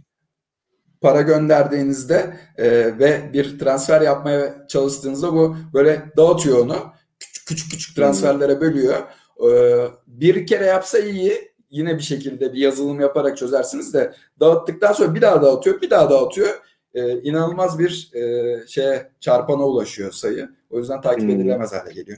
para 1.02 1.22
gönderdiğinizde 1.22 2.34
e, 2.58 2.68
ve 3.00 3.34
bir 3.34 3.60
transfer 3.60 4.02
yapmaya 4.02 4.68
çalıştığınızda 4.68 5.34
bu 5.34 5.58
böyle 5.74 6.02
dağıtıyor 6.18 6.60
onu. 6.60 6.78
Küçük 7.20 7.48
küçük, 7.48 7.72
küçük 7.72 7.96
transferlere 7.96 8.62
bölüyor. 8.62 8.96
Ee, 9.44 9.86
bir 10.08 10.48
kere 10.48 10.66
yapsa 10.66 11.00
iyi 11.00 11.52
yine 11.70 11.98
bir 11.98 12.04
şekilde 12.04 12.54
bir 12.54 12.58
yazılım 12.58 13.00
yaparak 13.00 13.38
çözersiniz 13.38 13.94
de 13.94 14.14
dağıttıktan 14.40 14.94
sonra 14.94 15.16
bir 15.16 15.22
daha 15.22 15.42
dağıtıyor 15.42 15.82
bir 15.82 15.90
daha 15.90 16.10
dağıtıyor 16.10 16.62
ee, 16.96 17.22
inanılmaz 17.22 17.80
bir 17.80 18.12
e, 18.14 18.68
şeye 18.68 19.12
çarpana 19.20 19.68
ulaşıyor 19.68 20.12
sayı. 20.12 20.50
O 20.70 20.80
yüzden 20.80 21.02
takip 21.02 21.24
hmm. 21.24 21.30
edilemez 21.30 21.74
hale 21.74 21.94
geliyor. 21.94 22.18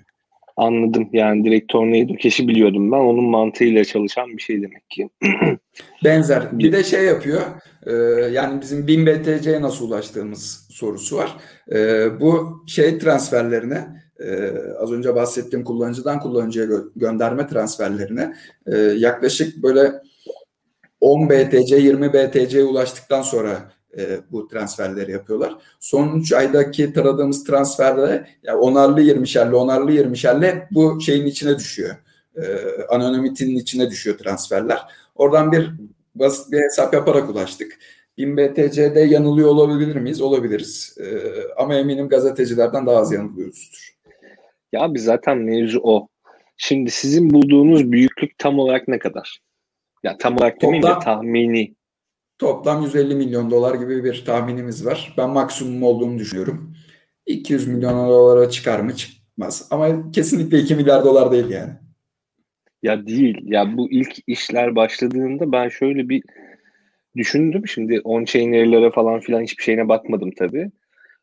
Anladım. 0.58 1.10
Yani 1.14 1.46
direkt 1.46 1.72
Tornado 1.72 2.18
Cash'i 2.18 2.48
biliyordum 2.48 2.92
ben. 2.92 2.98
Onun 2.98 3.30
mantığıyla 3.30 3.86
çalışan 3.86 4.38
bir 4.38 4.42
şey 4.42 4.62
demek 4.62 4.90
ki. 4.90 5.10
Benzer. 6.04 6.60
Bir 6.60 6.72
de 6.72 6.84
şey 6.84 7.06
yapıyor. 7.06 7.42
E, 7.86 7.94
yani 8.32 8.62
bizim 8.62 8.88
1000 8.88 9.06
BTC'ye 9.06 9.62
nasıl 9.62 9.88
ulaştığımız 9.88 10.68
sorusu 10.72 11.18
var. 11.18 11.38
E, 11.72 12.10
bu 12.20 12.64
şey 12.68 12.98
transferlerine 12.98 14.07
e, 14.20 14.54
az 14.80 14.92
önce 14.92 15.16
bahsettiğim 15.16 15.66
kullanıcıdan 15.66 16.20
kullanıcıya 16.20 16.66
gö- 16.66 16.90
gönderme 16.96 17.48
transferlerine 17.48 18.36
e, 18.66 18.78
yaklaşık 18.78 19.64
böyle 19.64 20.02
10 21.02 21.30
BTC 21.30 21.78
20 21.78 22.14
BTC 22.14 22.64
ulaştıktan 22.64 23.22
sonra 23.22 23.72
e, 23.98 24.20
bu 24.32 24.48
transferleri 24.48 25.12
yapıyorlar. 25.12 25.56
Son 25.80 26.20
3 26.20 26.34
aydaki 26.34 26.94
taradığımız 26.94 27.44
transferler 27.44 28.30
yani 28.44 28.58
onarlı 28.58 29.02
20'şerle 29.02 29.56
onarlı 29.56 29.92
20'şerle 29.92 30.68
bu 30.72 31.02
şeyin 31.02 31.26
içine 31.26 31.58
düşüyor. 31.58 31.96
E, 32.36 32.44
anonimitinin 32.90 33.56
içine 33.56 33.90
düşüyor 33.90 34.18
transferler. 34.18 34.80
Oradan 35.16 35.52
bir 35.52 35.72
basit 36.16 36.52
bir 36.52 36.60
hesap 36.60 36.94
yaparak 36.94 37.30
ulaştık. 37.30 37.78
1000 38.18 38.38
BTC'de 38.38 39.00
yanılıyor 39.00 39.50
olabilir 39.50 39.96
miyiz? 39.96 40.22
Olabiliriz. 40.22 40.98
E, 41.00 41.06
ama 41.58 41.76
eminim 41.76 42.10
gazetecilerden 42.10 42.86
daha 42.86 42.98
az 42.98 43.12
yanılıyoruzdur. 43.12 43.97
Ya 44.78 44.94
biz 44.94 45.04
zaten 45.04 45.38
mevzu 45.38 45.80
o. 45.84 46.08
Şimdi 46.58 46.92
sizin 46.92 47.30
bulduğunuz 47.30 47.92
büyüklük 47.92 48.38
tam 48.38 48.60
olarak 48.60 48.88
ne 48.88 49.00
kadar? 49.00 49.40
Ya 50.04 50.18
tam 50.18 50.38
olarak 50.38 50.62
demeyeyim 50.62 50.88
de 50.88 51.00
tahmini. 51.00 51.76
Toplam 52.40 52.82
150 52.82 53.16
milyon 53.16 53.52
dolar 53.52 53.76
gibi 53.76 54.04
bir 54.04 54.26
tahminimiz 54.26 54.86
var. 54.86 55.14
Ben 55.18 55.30
maksimum 55.30 55.84
olduğunu 55.84 56.20
düşünüyorum. 56.20 56.76
200 57.26 57.68
milyon 57.68 58.10
dolara 58.10 58.50
çıkar 58.50 58.80
mı 58.80 58.96
çıkmaz. 58.96 59.68
Ama 59.72 60.12
kesinlikle 60.12 60.60
2 60.60 60.76
milyar 60.76 61.04
dolar 61.06 61.32
değil 61.32 61.50
yani. 61.50 61.72
Ya 62.84 63.08
değil. 63.08 63.38
Ya 63.44 63.78
bu 63.78 63.92
ilk 63.92 64.18
işler 64.28 64.76
başladığında 64.76 65.52
ben 65.52 65.70
şöyle 65.70 66.10
bir 66.10 66.24
düşündüm. 67.16 67.68
Şimdi 67.68 68.02
on-chainer'lere 68.04 68.92
falan 68.92 69.20
filan 69.20 69.42
hiçbir 69.42 69.64
şeyine 69.64 69.88
bakmadım 69.88 70.32
tabii. 70.32 70.72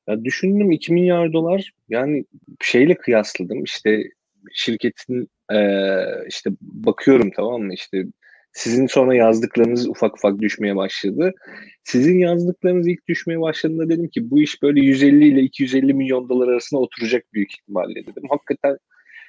Ya 0.09 0.25
düşündüm 0.25 0.71
2 0.71 0.93
milyar 0.93 1.33
dolar 1.33 1.73
yani 1.89 2.25
şeyle 2.61 2.95
kıyasladım. 2.95 3.65
İşte 3.65 4.03
şirketin 4.53 5.29
e, 5.53 5.59
işte 6.29 6.51
bakıyorum 6.61 7.31
tamam 7.37 7.63
mı 7.63 7.75
işte 7.75 8.05
sizin 8.53 8.87
sonra 8.87 9.15
yazdıklarınız 9.15 9.89
ufak 9.89 10.17
ufak 10.17 10.41
düşmeye 10.41 10.77
başladı. 10.77 11.33
Sizin 11.85 12.19
yazdıklarınız 12.19 12.89
ilk 12.89 13.09
düşmeye 13.09 13.41
başladığında 13.41 13.89
dedim 13.89 14.09
ki 14.09 14.31
bu 14.31 14.43
iş 14.43 14.63
böyle 14.63 14.81
150 14.81 15.29
ile 15.29 15.41
250 15.41 15.95
milyon 15.95 16.29
dolar 16.29 16.49
arasında 16.49 16.81
oturacak 16.81 17.25
büyük 17.35 17.53
ihtimalle 17.53 18.07
dedim. 18.07 18.23
Hakikaten 18.31 18.79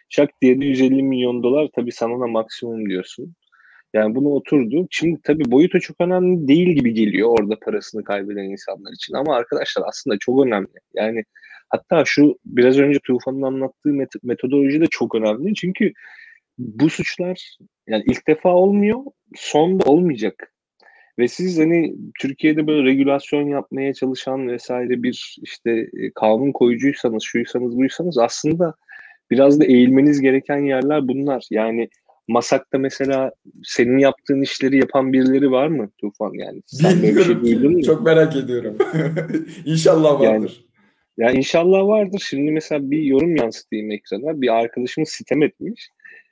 şak 0.10 0.30
diye 0.42 0.62
de 0.62 0.66
150 0.66 1.04
milyon 1.04 1.44
dolar 1.44 1.70
tabii 1.76 1.92
sana 1.92 2.20
da 2.20 2.28
maksimum 2.28 2.90
diyorsun. 2.90 3.36
Yani 3.94 4.16
bunu 4.16 4.30
oturdu. 4.30 4.88
Şimdi 4.92 5.20
tabii 5.24 5.52
boyutu 5.52 5.80
çok 5.80 6.02
önemli 6.02 6.48
değil 6.48 6.70
gibi 6.70 6.94
geliyor 6.94 7.30
orada 7.40 7.60
parasını 7.60 8.04
kaybeden 8.04 8.44
insanlar 8.44 8.92
için. 8.94 9.14
Ama 9.14 9.36
arkadaşlar 9.36 9.84
aslında 9.88 10.18
çok 10.20 10.46
önemli. 10.46 10.68
Yani 10.94 11.24
hatta 11.70 12.04
şu 12.06 12.40
biraz 12.46 12.80
önce 12.80 13.00
Tufan'ın 13.04 13.42
anlattığı 13.42 13.90
met- 13.90 14.20
metodoloji 14.24 14.82
de 14.82 14.88
çok 14.88 15.16
önemli. 15.16 15.54
Çünkü 15.56 15.94
bu 16.58 16.90
suçlar 16.90 17.58
yani 17.88 18.04
ilk 18.08 18.28
defa 18.28 18.50
olmuyor, 18.50 19.00
son 19.36 19.80
da 19.80 19.84
olmayacak. 19.86 20.52
Ve 21.20 21.28
siz 21.28 21.60
hani 21.60 21.96
Türkiye'de 22.22 22.68
böyle 22.68 22.84
regülasyon 22.90 23.48
yapmaya 23.48 23.94
çalışan 23.94 24.48
vesaire 24.48 25.04
bir 25.04 25.38
işte 25.42 25.72
e, 25.72 26.12
kanun 26.16 26.52
koyucuysanız, 26.52 27.24
şuysanız, 27.24 27.78
buysanız 27.78 28.18
aslında 28.18 28.74
biraz 29.32 29.60
da 29.60 29.66
eğilmeniz 29.66 30.22
gereken 30.22 30.58
yerler 30.58 31.08
bunlar. 31.08 31.48
Yani 31.52 31.90
Masak'ta 32.28 32.78
mesela 32.78 33.32
senin 33.64 33.98
yaptığın 33.98 34.42
işleri 34.42 34.78
yapan 34.78 35.14
birileri 35.14 35.52
var 35.52 35.68
mı 35.68 35.90
Tufan 36.02 36.34
yani? 36.34 36.62
Sen 36.66 37.04
Bilmiyorum 37.04 37.44
bir 37.44 37.60
şey 37.60 37.70
mu? 37.70 37.84
Çok 37.84 38.06
merak 38.06 38.36
ediyorum. 38.36 38.78
İnşallah 39.66 40.20
vardır. 40.20 40.66
Yani, 41.18 41.32
ya 41.32 41.40
inşallah 41.40 41.88
vardır. 41.88 42.24
Şimdi 42.30 42.52
mesela 42.52 42.92
bir 42.92 43.04
yorum 43.04 43.36
yansıtayım 43.36 43.92
ekrana. 43.92 44.42
Bir 44.42 44.60
arkadaşımız 44.60 45.10
sitem 45.10 45.44
etmiş. 45.44 45.90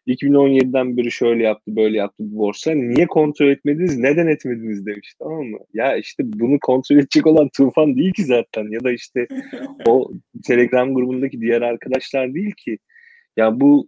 2017'den 0.08 0.97
beri 0.97 1.12
şöyle 1.12 1.43
yaptı, 1.43 1.75
böyle 1.75 1.97
yaptı 1.97 2.15
bu 2.19 2.38
borsa. 2.38 2.71
Niye 2.71 3.08
kontrol 3.08 3.47
etmediniz, 3.47 3.97
neden 3.97 4.27
etmediniz 4.27 4.86
demiş 4.86 5.13
tamam 5.19 5.43
mı? 5.43 5.58
Ya 5.73 5.97
işte 5.97 6.23
bunu 6.25 6.60
kontrol 6.60 6.97
edecek 6.97 7.27
olan 7.27 7.49
Tufan 7.58 7.97
değil 7.97 8.13
ki 8.13 8.23
zaten 8.23 8.71
ya 8.71 8.84
da 8.84 8.91
işte 8.91 9.27
o 9.88 10.12
Telegram 10.45 10.93
grubundaki 10.93 11.41
diğer 11.41 11.62
arkadaşlar 11.62 12.34
değil 12.34 12.53
ki. 12.58 12.77
Ya 13.38 13.60
bu 13.60 13.88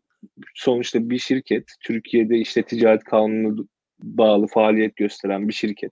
sonuçta 0.56 1.10
bir 1.10 1.18
şirket, 1.18 1.64
Türkiye'de 1.82 2.38
işte 2.38 2.64
ticaret 2.64 3.04
kanunu 3.04 3.68
bağlı 4.00 4.48
faaliyet 4.48 4.96
gösteren 4.96 5.48
bir 5.48 5.54
şirket. 5.54 5.92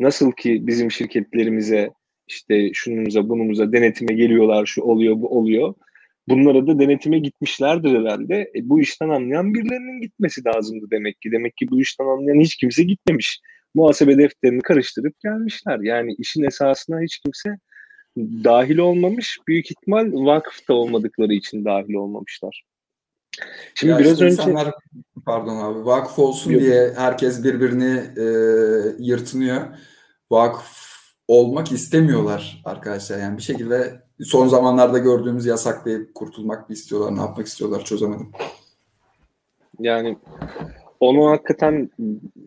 Nasıl 0.00 0.32
ki 0.32 0.66
bizim 0.66 0.90
şirketlerimize 0.90 1.90
işte 2.26 2.70
şunumuza 2.72 3.28
bunumuza 3.28 3.72
denetime 3.72 4.14
geliyorlar, 4.14 4.66
şu 4.66 4.82
oluyor, 4.82 5.16
bu 5.16 5.38
oluyor. 5.38 5.74
Bunlara 6.28 6.66
da 6.66 6.78
denetime 6.78 7.18
gitmişlerdir 7.18 7.98
herhalde. 7.98 8.50
E, 8.56 8.68
bu 8.68 8.80
işten 8.80 9.08
anlayan 9.08 9.54
birilerinin 9.54 10.00
gitmesi 10.00 10.44
lazımdı 10.44 10.86
demek 10.90 11.20
ki. 11.20 11.32
Demek 11.32 11.56
ki 11.56 11.66
bu 11.70 11.80
işten 11.80 12.04
anlayan 12.04 12.40
hiç 12.40 12.56
kimse 12.56 12.82
gitmemiş. 12.82 13.40
Muhasebe 13.74 14.18
defterini 14.18 14.60
karıştırıp 14.60 15.20
gelmişler. 15.20 15.78
Yani 15.82 16.14
işin 16.18 16.42
esasına 16.42 17.00
hiç 17.00 17.18
kimse 17.18 17.50
dahil 18.44 18.78
olmamış. 18.78 19.38
Büyük 19.48 19.70
ihtimal 19.70 20.12
vakıfta 20.12 20.74
olmadıkları 20.74 21.34
için 21.34 21.64
dahil 21.64 21.94
olmamışlar. 21.94 22.62
Şimdi 23.74 23.90
ya 23.92 23.98
biraz 23.98 24.12
işte 24.12 24.24
önce 24.24 24.34
insanlar 24.34 24.74
pardon 25.26 25.56
abi 25.56 25.84
vakıf 25.84 26.18
olsun 26.18 26.52
Yok. 26.52 26.60
diye 26.60 26.92
herkes 26.96 27.44
birbirini 27.44 28.02
e, 28.16 28.24
yırtınıyor. 28.98 29.60
Vakıf 30.30 30.88
olmak 31.28 31.72
istemiyorlar 31.72 32.62
arkadaşlar. 32.64 33.18
Yani 33.18 33.36
bir 33.36 33.42
şekilde 33.42 34.02
son 34.20 34.48
zamanlarda 34.48 34.98
gördüğümüz 34.98 35.46
yasaklayıp 35.46 36.14
kurtulmak 36.14 36.68
mı 36.68 36.74
istiyorlar, 36.74 37.16
ne 37.16 37.20
yapmak 37.20 37.46
istiyorlar 37.46 37.84
çözemedim. 37.84 38.32
Yani 39.80 40.16
onu 41.00 41.30
hakikaten 41.30 41.90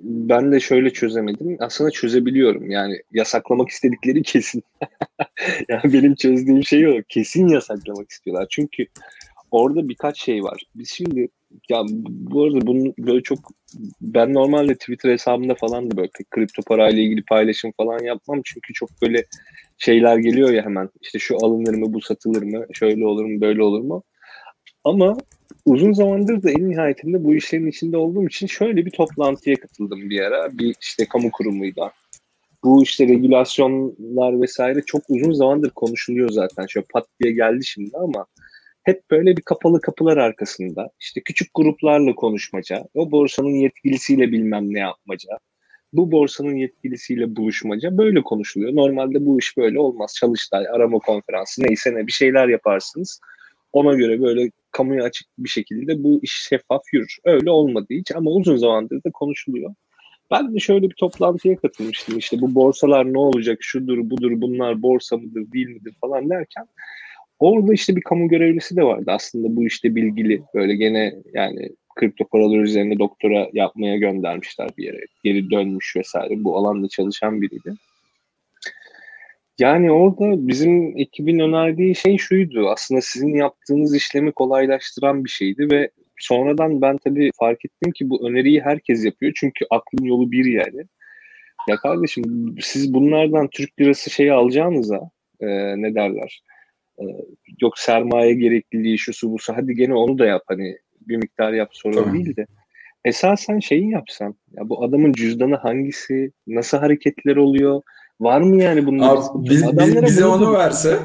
ben 0.01 0.51
de 0.51 0.59
şöyle 0.59 0.93
çözemedim. 0.93 1.57
Aslında 1.59 1.91
çözebiliyorum. 1.91 2.71
Yani 2.71 3.01
yasaklamak 3.11 3.69
istedikleri 3.69 4.23
kesin. 4.23 4.63
yani 5.69 5.93
benim 5.93 6.15
çözdüğüm 6.15 6.63
şey 6.63 6.87
o. 6.87 7.01
Kesin 7.09 7.47
yasaklamak 7.47 8.09
istiyorlar. 8.09 8.47
Çünkü 8.49 8.85
orada 9.51 9.89
birkaç 9.89 10.21
şey 10.21 10.43
var. 10.43 10.63
Biz 10.75 10.89
şimdi 10.89 11.29
ya 11.69 11.83
bu 12.07 12.43
arada 12.43 12.67
bunu 12.67 12.93
böyle 12.99 13.23
çok 13.23 13.39
ben 14.01 14.33
normalde 14.33 14.75
Twitter 14.75 15.11
hesabımda 15.11 15.55
falan 15.55 15.91
da 15.91 15.97
böyle 15.97 16.09
kripto 16.29 16.61
parayla 16.61 17.03
ilgili 17.03 17.23
paylaşım 17.23 17.71
falan 17.77 18.03
yapmam. 18.03 18.41
Çünkü 18.45 18.73
çok 18.73 18.89
böyle 19.01 19.25
şeyler 19.77 20.17
geliyor 20.17 20.49
ya 20.49 20.63
hemen. 20.63 20.89
İşte 21.01 21.19
şu 21.19 21.45
alınır 21.45 21.73
mı, 21.73 21.93
bu 21.93 22.01
satılır 22.01 22.43
mı, 22.43 22.65
şöyle 22.73 23.05
olur 23.05 23.25
mu, 23.25 23.41
böyle 23.41 23.63
olur 23.63 23.81
mu? 23.81 24.03
Ama 24.83 25.17
uzun 25.65 25.93
zamandır 25.93 26.43
da 26.43 26.51
en 26.51 26.69
nihayetinde 26.69 27.23
bu 27.23 27.35
işlerin 27.35 27.67
içinde 27.67 27.97
olduğum 27.97 28.27
için 28.27 28.47
şöyle 28.47 28.85
bir 28.85 28.91
toplantıya 28.91 29.55
katıldım 29.55 30.09
bir 30.09 30.19
ara. 30.19 30.57
Bir 30.57 30.75
işte 30.81 31.05
kamu 31.05 31.31
kurumuyla. 31.31 31.91
Bu 32.63 32.83
işte 32.83 33.07
regülasyonlar 33.07 34.41
vesaire 34.41 34.81
çok 34.85 35.01
uzun 35.09 35.31
zamandır 35.33 35.69
konuşuluyor 35.69 36.29
zaten. 36.29 36.65
Şöyle 36.65 36.85
pat 36.93 37.07
diye 37.19 37.33
geldi 37.33 37.65
şimdi 37.65 37.97
ama 37.97 38.25
hep 38.83 39.11
böyle 39.11 39.37
bir 39.37 39.41
kapalı 39.41 39.81
kapılar 39.81 40.17
arkasında 40.17 40.89
işte 40.99 41.21
küçük 41.21 41.49
gruplarla 41.55 42.15
konuşmaca, 42.15 42.83
o 42.93 43.11
borsanın 43.11 43.61
yetkilisiyle 43.61 44.31
bilmem 44.31 44.73
ne 44.73 44.79
yapmaca, 44.79 45.29
bu 45.93 46.11
borsanın 46.11 46.55
yetkilisiyle 46.55 47.35
buluşmaca 47.35 47.97
böyle 47.97 48.21
konuşuluyor. 48.21 48.75
Normalde 48.75 49.25
bu 49.25 49.39
iş 49.39 49.57
böyle 49.57 49.79
olmaz. 49.79 50.15
Çalıştay, 50.19 50.67
arama 50.67 50.99
konferansı 50.99 51.63
neyse 51.63 51.95
ne 51.95 52.07
bir 52.07 52.11
şeyler 52.11 52.47
yaparsınız. 52.47 53.19
Ona 53.73 53.93
göre 53.93 54.21
böyle 54.21 54.51
kamuya 54.71 55.03
açık 55.03 55.27
bir 55.37 55.49
şekilde 55.49 56.03
bu 56.03 56.19
iş 56.23 56.47
şeffaf 56.49 56.81
yürür. 56.93 57.17
Öyle 57.25 57.51
olmadı 57.51 57.87
hiç 57.89 58.11
ama 58.11 58.31
uzun 58.31 58.57
zamandır 58.57 59.03
da 59.03 59.11
konuşuluyor. 59.11 59.73
Ben 60.31 60.55
de 60.55 60.59
şöyle 60.59 60.89
bir 60.89 60.95
toplantıya 60.95 61.55
katılmıştım. 61.55 62.17
İşte 62.17 62.41
bu 62.41 62.55
borsalar 62.55 63.13
ne 63.13 63.17
olacak, 63.17 63.57
şudur, 63.61 64.09
budur, 64.09 64.31
bunlar 64.35 64.81
borsa 64.81 65.17
mıdır, 65.17 65.51
değil 65.51 65.67
midir 65.67 65.95
falan 66.01 66.29
derken 66.29 66.67
Orada 67.41 67.73
işte 67.73 67.95
bir 67.95 68.01
kamu 68.01 68.27
görevlisi 68.27 68.75
de 68.75 68.83
vardı 68.83 69.05
aslında 69.07 69.55
bu 69.55 69.65
işte 69.65 69.95
bilgili 69.95 70.41
böyle 70.55 70.75
gene 70.75 71.13
yani 71.33 71.69
kripto 71.95 72.25
paralar 72.25 72.59
üzerine 72.59 72.99
doktora 72.99 73.49
yapmaya 73.53 73.97
göndermişler 73.97 74.69
bir 74.77 74.83
yere. 74.83 75.05
Geri 75.23 75.49
dönmüş 75.49 75.95
vesaire 75.95 76.43
bu 76.43 76.57
alanda 76.57 76.87
çalışan 76.87 77.41
biriydi. 77.41 77.73
Yani 79.59 79.91
orada 79.91 80.47
bizim 80.47 80.97
ekibin 80.97 81.39
önerdiği 81.39 81.95
şey 81.95 82.17
şuydu. 82.17 82.69
Aslında 82.69 83.01
sizin 83.01 83.35
yaptığınız 83.35 83.95
işlemi 83.95 84.31
kolaylaştıran 84.31 85.25
bir 85.25 85.29
şeydi 85.29 85.71
ve 85.71 85.89
sonradan 86.17 86.81
ben 86.81 86.97
tabii 86.97 87.31
fark 87.39 87.65
ettim 87.65 87.91
ki 87.91 88.09
bu 88.09 88.27
öneriyi 88.27 88.61
herkes 88.61 89.05
yapıyor. 89.05 89.31
Çünkü 89.35 89.65
aklın 89.69 90.05
yolu 90.05 90.31
bir 90.31 90.45
yani. 90.45 90.83
Ya 91.69 91.75
kardeşim 91.75 92.55
siz 92.61 92.93
bunlardan 92.93 93.47
Türk 93.47 93.79
lirası 93.79 94.09
şeyi 94.09 94.33
alacağınıza 94.33 94.99
e, 95.39 95.47
ne 95.81 95.95
derler? 95.95 96.41
Ee, 97.01 97.05
yok 97.61 97.79
sermaye 97.79 98.33
gerekliliği 98.33 98.97
şu 98.97 99.13
su 99.13 99.31
bu 99.31 99.39
su 99.39 99.53
hadi 99.53 99.75
gene 99.75 99.93
onu 99.93 100.19
da 100.19 100.25
yap 100.25 100.43
hani 100.47 100.77
bir 101.01 101.17
miktar 101.17 101.53
yap 101.53 101.69
sorun 101.71 102.13
değil 102.13 102.35
de 102.35 102.45
esasen 103.05 103.59
şeyi 103.59 103.89
yapsan 103.89 104.35
ya 104.51 104.69
bu 104.69 104.83
adamın 104.83 105.13
cüzdanı 105.13 105.55
hangisi 105.55 106.31
nasıl 106.47 106.77
hareketler 106.77 107.35
oluyor 107.35 107.81
var 108.19 108.41
mı 108.41 108.63
yani 108.63 108.85
bunun 108.85 108.99
Abi, 108.99 109.49
biz, 109.49 109.77
biz, 109.77 110.01
bize 110.01 110.25
onu 110.25 110.53
verse 110.53 110.99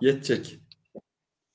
yetecek. 0.00 0.58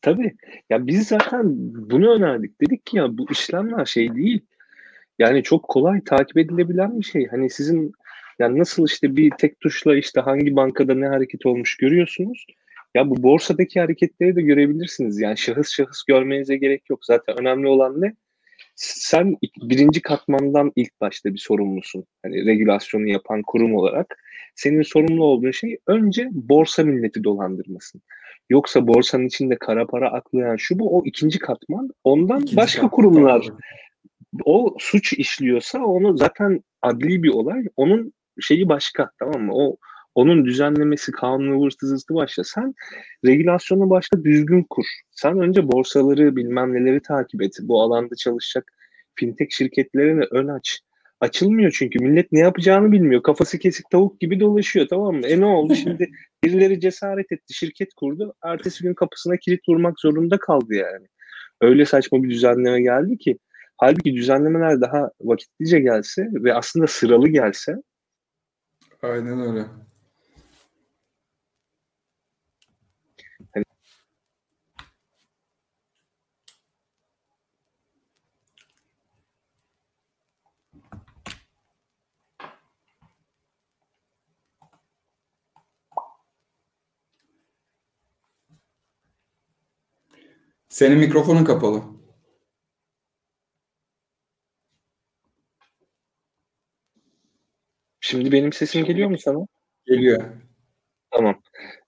Tabii. 0.01 0.36
Ya 0.70 0.88
biz 0.88 1.07
zaten 1.07 1.43
bunu 1.89 2.14
önerdik. 2.16 2.61
Dedik 2.61 2.86
ki 2.86 2.97
ya 2.97 3.18
bu 3.18 3.32
işlemler 3.32 3.86
şey 3.86 4.16
değil. 4.16 4.41
Yani 5.20 5.43
çok 5.43 5.64
kolay 5.64 6.03
takip 6.03 6.38
edilebilen 6.38 6.99
bir 6.99 7.05
şey. 7.05 7.28
Hani 7.28 7.49
sizin 7.49 7.93
Yani 8.40 8.60
nasıl 8.60 8.88
işte 8.88 9.16
bir 9.16 9.32
tek 9.40 9.60
tuşla 9.60 9.96
işte 9.96 10.22
hangi 10.22 10.56
bankada 10.56 10.96
ne 10.96 11.08
hareket 11.08 11.46
olmuş 11.46 11.78
görüyorsunuz. 11.78 12.46
Ya 12.96 13.10
bu 13.10 13.24
borsadaki 13.24 13.80
hareketleri 13.80 14.36
de 14.36 14.42
görebilirsiniz. 14.42 15.20
Yani 15.20 15.38
şahıs 15.38 15.72
şahıs 15.72 16.04
görmenize 16.04 16.58
gerek 16.58 16.90
yok. 16.90 17.06
Zaten 17.06 17.40
önemli 17.40 17.68
olan 17.68 18.02
ne? 18.02 18.16
Sen 18.76 19.38
birinci 19.62 20.02
katmandan 20.02 20.72
ilk 20.76 21.02
başta 21.02 21.34
bir 21.34 21.40
sorumlusun. 21.40 22.06
Hani 22.24 22.46
regülasyonu 22.46 23.08
yapan 23.08 23.42
kurum 23.42 23.76
olarak. 23.76 24.18
Senin 24.56 24.82
sorumlu 24.82 25.24
olduğun 25.24 25.52
şey 25.52 25.78
önce 25.88 26.30
borsa 26.32 26.84
milleti 26.84 27.24
dolandırmasın. 27.24 28.02
Yoksa 28.50 28.88
borsanın 28.88 29.28
içinde 29.28 29.56
kara 29.56 29.88
para 29.88 30.12
aklayan 30.12 30.56
şu 30.56 30.80
bu 30.80 30.98
o 30.98 31.06
ikinci 31.06 31.40
katman. 31.40 31.90
Ondan 32.04 32.42
ikinci 32.42 32.58
başka 32.58 32.82
katman. 32.82 32.96
kurumlar 32.96 33.50
o 34.46 34.76
suç 34.80 35.14
işliyorsa 35.14 35.84
onu 35.84 36.18
zaten 36.18 36.64
adli 36.82 37.24
bir 37.24 37.30
olay. 37.30 37.64
Onun 37.76 38.14
şeyi 38.42 38.70
başka 38.70 39.10
tamam 39.20 39.42
mı? 39.42 39.52
O 39.56 39.78
onun 40.16 40.46
düzenlemesi, 40.46 41.12
kanunu 41.12 41.66
vırsızlığı 41.66 42.16
başla. 42.16 42.44
Sen 42.44 42.74
regülasyonu 43.26 43.90
başta 43.90 44.24
düzgün 44.24 44.66
kur. 44.70 44.86
Sen 45.12 45.40
önce 45.40 45.72
borsaları 45.72 46.36
bilmem 46.36 46.74
neleri 46.74 47.02
takip 47.02 47.42
et. 47.42 47.58
Bu 47.62 47.82
alanda 47.82 48.16
çalışacak 48.16 48.72
fintech 49.16 49.52
şirketlerine 49.52 50.24
ön 50.32 50.48
aç. 50.48 50.80
Açılmıyor 51.20 51.76
çünkü 51.78 52.00
millet 52.00 52.32
ne 52.32 52.40
yapacağını 52.40 52.92
bilmiyor. 52.92 53.24
Kafası 53.24 53.60
kesik 53.60 53.90
tavuk 53.90 54.20
gibi 54.20 54.40
dolaşıyor 54.40 54.88
tamam 54.90 55.16
mı? 55.16 55.28
E 55.28 55.40
ne 55.40 55.46
oldu 55.46 55.76
şimdi? 55.76 56.10
Birileri 56.44 56.80
cesaret 56.80 57.32
etti, 57.32 57.54
şirket 57.54 57.94
kurdu. 57.94 58.34
Ertesi 58.44 58.84
gün 58.84 58.94
kapısına 58.94 59.38
kilit 59.38 59.70
vurmak 59.70 60.00
zorunda 60.00 60.38
kaldı 60.38 60.74
yani. 60.74 61.08
Öyle 61.62 61.86
saçma 61.86 62.24
bir 62.24 62.30
düzenleme 62.30 62.82
geldi 62.82 63.18
ki. 63.18 63.38
Halbuki 63.78 64.14
düzenlemeler 64.14 64.82
daha 64.82 65.12
vakitlice 65.22 65.80
gelse 65.80 66.28
ve 66.34 66.54
aslında 66.54 66.88
sıralı 66.88 67.28
gelse. 67.28 67.76
Aynen 69.04 69.39
öyle. 69.39 69.66
Senin 90.70 90.97
mikrofonun 90.97 91.45
kapalı. 91.45 92.03
Şimdi 98.06 98.32
benim 98.32 98.54
sesim 98.54 98.86
geliyor 98.86 99.10
mu 99.10 99.18
sana? 99.18 99.47
Geliyor. 99.86 100.24
Tamam. 101.12 101.41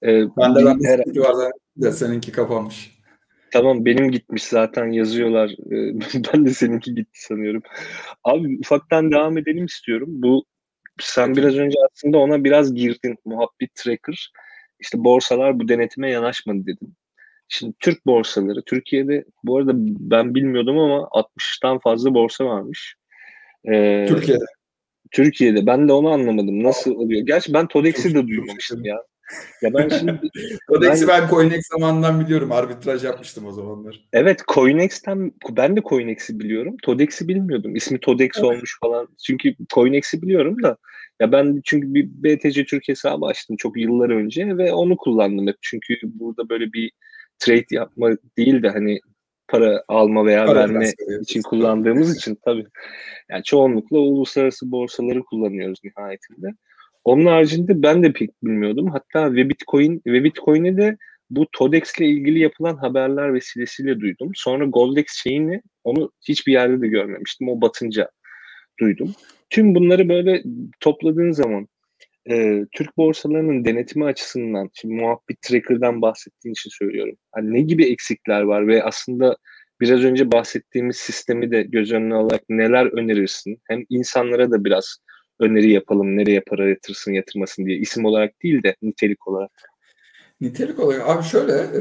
Ee, 0.03 0.23
ben 0.37 0.55
de 0.55 0.65
ben 0.65 0.79
de 0.79 0.87
her... 0.87 0.99
var 1.15 1.51
da 1.81 1.91
seninki 1.91 2.31
kapanmış. 2.31 2.91
Tamam 3.51 3.85
benim 3.85 4.11
gitmiş 4.11 4.43
zaten 4.43 4.85
yazıyorlar. 4.85 5.49
Ee, 5.49 5.99
ben 6.33 6.45
de 6.45 6.49
seninki 6.49 6.95
gitti 6.95 7.23
sanıyorum. 7.23 7.61
Abi 8.23 8.57
ufaktan 8.59 9.11
devam 9.11 9.37
edelim 9.37 9.65
istiyorum. 9.65 10.09
Bu 10.09 10.45
sen 10.99 11.35
biraz 11.35 11.55
önce 11.55 11.77
aslında 11.91 12.17
ona 12.17 12.43
biraz 12.43 12.73
girdin. 12.73 13.17
Muhabbet 13.25 13.75
tracker. 13.75 14.31
İşte 14.79 15.03
borsalar 15.03 15.59
bu 15.59 15.67
denetime 15.67 16.11
yanaşmadı 16.11 16.65
dedim. 16.65 16.95
Şimdi 17.47 17.73
Türk 17.79 18.05
borsaları, 18.05 18.61
Türkiye'de 18.65 19.25
bu 19.43 19.57
arada 19.57 19.71
ben 19.75 20.35
bilmiyordum 20.35 20.79
ama 20.79 20.97
60'tan 20.97 21.79
fazla 21.81 22.13
borsa 22.13 22.45
varmış. 22.45 22.95
Ee, 23.71 24.05
Türkiye'de. 24.07 24.45
Türkiye'de. 25.11 25.65
Ben 25.65 25.87
de 25.87 25.93
onu 25.93 26.09
anlamadım. 26.09 26.63
Nasıl 26.63 26.95
oluyor? 26.95 27.21
Gerçi 27.21 27.53
ben 27.53 27.67
Todex'i 27.67 28.15
de 28.15 28.27
duymamıştım 28.27 28.85
ya. 28.85 29.03
Ya 29.61 29.73
ben 29.73 29.89
şimdi 29.89 30.19
Codex'i 30.67 31.07
ben, 31.07 31.21
ben 31.21 31.29
Coinex 31.29 31.67
zamanından 31.67 32.19
biliyorum. 32.19 32.51
Arbitraj 32.51 33.03
yapmıştım 33.03 33.45
o 33.45 33.51
zamanlar. 33.51 34.07
Evet, 34.13 34.41
Coinex'ten 34.47 35.31
ben 35.49 35.75
de 35.75 35.81
Coinex'i 35.81 36.39
biliyorum. 36.39 36.75
Todex'i 36.83 37.27
bilmiyordum. 37.27 37.75
İsmi 37.75 37.99
Todex 37.99 38.29
evet. 38.35 38.45
olmuş 38.45 38.77
falan. 38.81 39.07
Çünkü 39.25 39.55
Coinex'i 39.73 40.21
biliyorum 40.21 40.63
da 40.63 40.77
ya 41.19 41.31
ben 41.31 41.61
çünkü 41.65 41.93
bir 41.93 42.09
BTC 42.09 42.65
Türk 42.65 42.87
hesabı 42.87 43.25
açtım 43.25 43.57
çok 43.57 43.77
yıllar 43.77 44.09
önce 44.09 44.57
ve 44.57 44.73
onu 44.73 44.97
kullandım 44.97 45.47
hep. 45.47 45.57
Çünkü 45.61 45.95
burada 46.03 46.49
böyle 46.49 46.73
bir 46.73 46.91
trade 47.39 47.65
yapma 47.71 48.09
değil 48.37 48.63
de 48.63 48.69
hani 48.69 48.99
para 49.47 49.83
alma 49.87 50.25
veya 50.25 50.45
para 50.45 50.59
verme 50.59 50.91
için 51.21 51.41
kullandığımız 51.41 52.17
için 52.17 52.37
tabii. 52.45 52.65
Yani 53.29 53.43
çoğunlukla 53.43 53.97
uluslararası 53.97 54.71
borsaları 54.71 55.23
kullanıyoruz 55.23 55.79
nihayetinde. 55.83 56.47
Onun 57.03 57.25
haricinde 57.25 57.83
ben 57.83 58.03
de 58.03 58.13
pek 58.13 58.43
bilmiyordum. 58.43 58.91
Hatta 58.91 59.33
ve 59.33 59.49
Bitcoin 59.49 60.01
ve 60.07 60.23
Bitcoin'i 60.23 60.77
de 60.77 60.97
bu 61.29 61.47
Todex 61.51 61.99
ile 61.99 62.07
ilgili 62.07 62.39
yapılan 62.39 62.77
haberler 62.77 63.33
vesilesiyle 63.33 63.99
duydum. 63.99 64.31
Sonra 64.35 64.65
Goldex 64.65 65.05
şeyini 65.09 65.61
onu 65.83 66.11
hiçbir 66.27 66.51
yerde 66.51 66.81
de 66.81 66.87
görmemiştim. 66.87 67.49
O 67.49 67.61
batınca 67.61 68.09
duydum. 68.79 69.13
Tüm 69.49 69.75
bunları 69.75 70.09
böyle 70.09 70.43
topladığın 70.79 71.31
zaman 71.31 71.67
e, 72.29 72.65
Türk 72.71 72.97
borsalarının 72.97 73.65
denetimi 73.65 74.05
açısından, 74.05 74.69
şimdi 74.73 74.93
muhabbet 74.93 75.41
tracker'dan 75.41 76.01
bahsettiğin 76.01 76.53
için 76.53 76.69
söylüyorum. 76.69 77.15
Hani 77.31 77.53
ne 77.53 77.61
gibi 77.61 77.85
eksikler 77.85 78.41
var 78.41 78.67
ve 78.67 78.83
aslında 78.83 79.37
biraz 79.81 80.03
önce 80.03 80.31
bahsettiğimiz 80.31 80.97
sistemi 80.97 81.51
de 81.51 81.63
göz 81.63 81.91
önüne 81.91 82.15
alarak 82.15 82.41
neler 82.49 82.85
önerirsin? 82.85 83.57
Hem 83.67 83.83
insanlara 83.89 84.51
da 84.51 84.65
biraz 84.65 84.97
öneri 85.39 85.71
yapalım, 85.71 86.17
nereye 86.17 86.41
para 86.41 86.69
yatırsın, 86.69 87.13
yatırmasın 87.13 87.65
diye 87.65 87.77
isim 87.77 88.05
olarak 88.05 88.43
değil 88.43 88.63
de 88.63 88.75
nitelik 88.81 89.27
olarak. 89.27 89.51
Nitelik 90.41 90.79
olarak 90.79 91.09
abi 91.09 91.23
şöyle 91.23 91.53
e, 91.53 91.79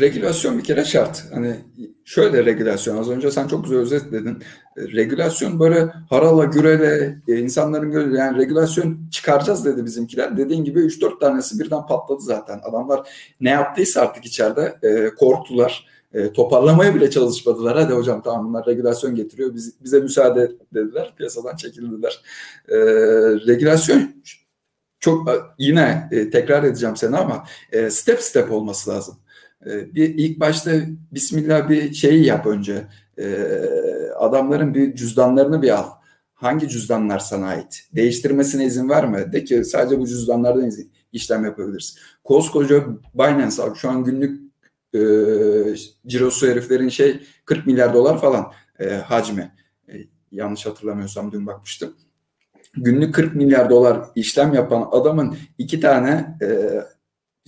regülasyon 0.00 0.58
bir 0.58 0.64
kere 0.64 0.84
şart. 0.84 1.24
Hani 1.32 1.56
şöyle 2.04 2.44
regülasyon 2.44 2.96
az 2.96 3.10
önce 3.10 3.30
sen 3.30 3.48
çok 3.48 3.64
güzel 3.64 3.78
özetledin. 3.78 4.42
E, 4.76 4.82
regülasyon 4.82 5.60
böyle 5.60 5.92
harala 6.10 6.44
gürele 6.44 7.18
e, 7.28 7.36
insanların 7.38 7.90
göre 7.90 8.18
yani 8.18 8.38
regülasyon 8.38 9.08
çıkaracağız 9.10 9.64
dedi 9.64 9.84
bizimkiler. 9.84 10.36
Dediğin 10.36 10.64
gibi 10.64 10.80
3-4 10.80 11.20
tanesi 11.20 11.58
birden 11.58 11.86
patladı 11.86 12.20
zaten. 12.20 12.60
Adamlar 12.62 13.08
ne 13.40 13.50
yaptıysa 13.50 14.00
artık 14.00 14.24
içeride 14.24 14.78
e, 14.82 15.14
korktular. 15.14 15.86
E, 16.14 16.32
toparlamaya 16.32 16.94
bile 16.94 17.10
çalışmadılar. 17.10 17.76
Hadi 17.76 17.92
hocam 17.92 18.22
tamam 18.22 18.48
bunlar 18.48 18.66
regülasyon 18.66 19.14
getiriyor. 19.14 19.54
Biz, 19.54 19.84
bize 19.84 20.00
müsaade 20.00 20.52
dediler. 20.74 21.14
Piyasadan 21.16 21.56
çekildiler. 21.56 22.20
E, 22.68 22.76
regülasyon 23.46 24.10
çok 25.06 25.54
yine 25.58 26.08
e, 26.10 26.30
tekrar 26.30 26.64
edeceğim 26.64 26.96
seni 26.96 27.16
ama 27.16 27.44
e, 27.72 27.90
step 27.90 28.20
step 28.20 28.52
olması 28.52 28.90
lazım. 28.90 29.16
E, 29.66 29.94
bir 29.94 30.14
ilk 30.14 30.40
başta 30.40 30.72
Bismillah 31.12 31.68
bir 31.68 31.94
şeyi 31.94 32.24
yap 32.24 32.46
önce. 32.46 32.86
E, 33.18 33.26
adamların 34.18 34.74
bir 34.74 34.94
cüzdanlarını 34.94 35.62
bir 35.62 35.70
al. 35.70 35.90
Hangi 36.34 36.68
cüzdanlar 36.68 37.18
sana 37.18 37.46
ait? 37.46 37.88
Değiştirmesine 37.92 38.64
izin 38.64 38.88
verme. 38.88 39.32
De 39.32 39.44
ki 39.44 39.64
sadece 39.64 40.00
bu 40.00 40.06
cüzdanlardan 40.06 40.70
işlem 41.12 41.44
yapabilirsin. 41.44 41.98
Koskoca 42.24 42.86
Binance 43.14 43.62
abi 43.62 43.78
şu 43.78 43.90
an 43.90 44.04
günlük 44.04 44.40
e, 44.94 45.00
cirosu 46.06 46.46
heriflerin 46.46 46.88
şey 46.88 47.20
40 47.44 47.66
milyar 47.66 47.94
dolar 47.94 48.20
falan 48.20 48.52
e, 48.78 48.88
hacmi. 48.88 49.52
E, 49.88 49.94
yanlış 50.32 50.66
hatırlamıyorsam 50.66 51.32
dün 51.32 51.46
bakmıştım 51.46 51.94
günlük 52.76 53.14
40 53.14 53.34
milyar 53.34 53.70
dolar 53.70 54.00
işlem 54.14 54.54
yapan 54.54 54.88
adamın 54.92 55.36
iki 55.58 55.80
tane 55.80 56.36
e, 56.42 56.48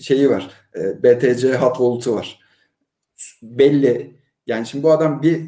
şeyi 0.02 0.30
var. 0.30 0.50
E, 0.74 1.02
BTC 1.02 1.56
hot 1.56 1.76
wallet'ı 1.76 2.14
var. 2.14 2.40
Belli. 3.42 4.16
Yani 4.46 4.66
şimdi 4.66 4.84
bu 4.84 4.90
adam 4.90 5.22
bir 5.22 5.40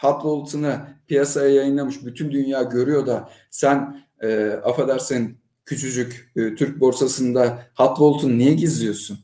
hot 0.00 0.22
wallet'ını 0.22 0.80
piyasaya 1.06 1.54
yayınlamış. 1.54 2.04
Bütün 2.04 2.30
dünya 2.30 2.62
görüyor 2.62 3.06
da 3.06 3.30
sen 3.50 4.04
e, 4.22 4.50
affedersin 4.64 5.38
küçücük 5.64 6.32
e, 6.36 6.54
Türk 6.54 6.80
borsasında 6.80 7.62
hot 7.74 7.96
wallet'ını 7.96 8.38
niye 8.38 8.54
gizliyorsun? 8.54 9.18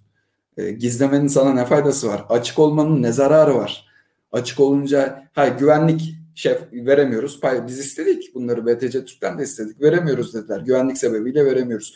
E, 0.57 0.71
gizlemenin 0.71 1.27
sana 1.27 1.53
ne 1.53 1.65
faydası 1.65 2.09
var? 2.09 2.25
Açık 2.29 2.59
olmanın 2.59 3.03
ne 3.03 3.13
zararı 3.13 3.55
var? 3.55 3.89
Açık 4.33 4.61
olunca 4.61 5.29
ha 5.33 5.49
güvenlik 5.49 6.18
şef 6.39 6.73
veremiyoruz. 6.73 7.41
Biz 7.67 7.79
istedik 7.79 8.35
bunları 8.35 8.67
BTC 8.67 9.05
Türk'ten 9.05 9.39
de 9.39 9.43
istedik. 9.43 9.83
Veremiyoruz 9.83 10.35
dediler. 10.35 10.61
Güvenlik 10.61 10.99
sebebiyle 10.99 11.45
veremiyoruz. 11.45 11.95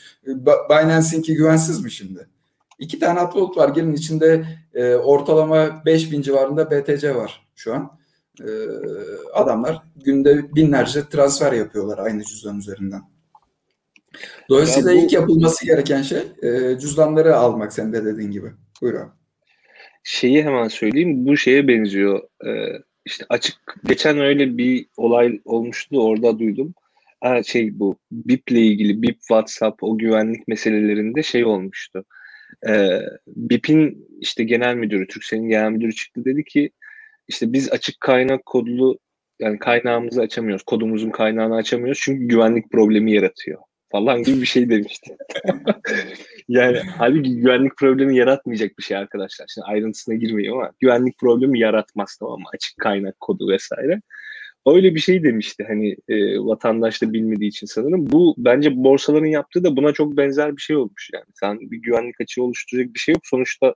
Binance'inki 0.70 1.34
güvensiz 1.34 1.84
mi 1.84 1.90
şimdi? 1.90 2.28
İki 2.78 2.98
tane 2.98 3.22
upload 3.22 3.56
var. 3.56 3.68
Gelin 3.68 3.92
içinde 3.92 4.44
e, 4.74 4.94
ortalama 4.94 5.82
5000 5.86 6.22
civarında 6.22 6.70
BTC 6.70 7.14
var 7.14 7.46
şu 7.56 7.74
an. 7.74 7.98
E, 8.40 8.48
adamlar 9.32 9.82
günde 10.04 10.54
binlerce 10.54 11.08
transfer 11.08 11.52
yapıyorlar 11.52 11.98
aynı 11.98 12.24
cüzdan 12.24 12.58
üzerinden. 12.58 13.02
Dolayısıyla 14.48 14.92
ya 14.92 14.96
bu, 14.98 15.04
ilk 15.04 15.12
yapılması 15.12 15.66
gereken 15.66 16.02
şey 16.02 16.22
e, 16.42 16.78
cüzdanları 16.78 17.36
almak 17.36 17.72
sen 17.72 17.92
de 17.92 18.04
dediğin 18.04 18.30
gibi. 18.30 18.52
Buyur 18.82 18.94
abi. 18.94 19.10
Şeyi 20.02 20.42
hemen 20.42 20.68
söyleyeyim. 20.68 21.26
Bu 21.26 21.36
şeye 21.36 21.68
benziyor. 21.68 22.20
E, 22.46 22.82
işte 23.04 23.24
açık 23.28 23.56
geçen 23.84 24.18
öyle 24.18 24.58
bir 24.58 24.86
olay 24.96 25.40
olmuştu 25.44 26.02
orada 26.04 26.38
duydum. 26.38 26.74
ha, 27.20 27.42
şey 27.42 27.78
bu 27.78 27.98
BIP 28.12 28.50
ile 28.50 28.60
ilgili 28.60 29.02
BIP 29.02 29.18
WhatsApp 29.20 29.82
o 29.82 29.98
güvenlik 29.98 30.48
meselelerinde 30.48 31.22
şey 31.22 31.44
olmuştu. 31.44 32.04
Ee, 32.68 33.00
BIP'in 33.26 34.08
işte 34.20 34.44
genel 34.44 34.74
müdürü, 34.74 35.06
Türkcell'in 35.06 35.48
genel 35.48 35.70
müdürü 35.70 35.94
çıktı 35.94 36.24
dedi 36.24 36.44
ki 36.44 36.70
işte 37.28 37.52
biz 37.52 37.72
açık 37.72 38.00
kaynak 38.00 38.46
kodlu 38.46 38.98
yani 39.40 39.58
kaynağımızı 39.58 40.20
açamıyoruz. 40.20 40.62
Kodumuzun 40.62 41.10
kaynağını 41.10 41.56
açamıyoruz 41.56 42.00
çünkü 42.02 42.24
güvenlik 42.26 42.70
problemi 42.70 43.12
yaratıyor 43.12 43.58
falan 43.92 44.22
gibi 44.22 44.40
bir 44.40 44.46
şey 44.46 44.70
demişti. 44.70 45.16
yani 46.48 46.78
halbuki 46.98 47.36
güvenlik 47.36 47.76
problemi 47.76 48.16
yaratmayacak 48.16 48.78
bir 48.78 48.82
şey 48.82 48.96
arkadaşlar. 48.96 49.46
Şimdi 49.54 49.64
ayrıntısına 49.64 50.14
girmeyeyim 50.14 50.56
ama 50.58 50.70
güvenlik 50.80 51.18
problemi 51.18 51.60
yaratmaz 51.60 52.16
tamam 52.20 52.38
mı? 52.38 52.46
Açık 52.54 52.78
kaynak 52.78 53.20
kodu 53.20 53.48
vesaire. 53.48 54.00
Öyle 54.66 54.94
bir 54.94 55.00
şey 55.00 55.24
demişti 55.24 55.64
hani 55.68 55.96
e, 56.08 56.38
vatandaş 56.38 57.02
da 57.02 57.12
bilmediği 57.12 57.48
için 57.48 57.66
sanırım. 57.66 58.10
Bu 58.12 58.34
bence 58.38 58.76
borsaların 58.76 59.26
yaptığı 59.26 59.64
da 59.64 59.76
buna 59.76 59.92
çok 59.92 60.16
benzer 60.16 60.56
bir 60.56 60.62
şey 60.62 60.76
olmuş 60.76 61.10
yani. 61.14 61.24
Sen 61.34 61.60
bir 61.60 61.82
güvenlik 61.82 62.20
açığı 62.20 62.42
oluşturacak 62.42 62.94
bir 62.94 62.98
şey 62.98 63.12
yok. 63.12 63.22
Sonuçta 63.26 63.74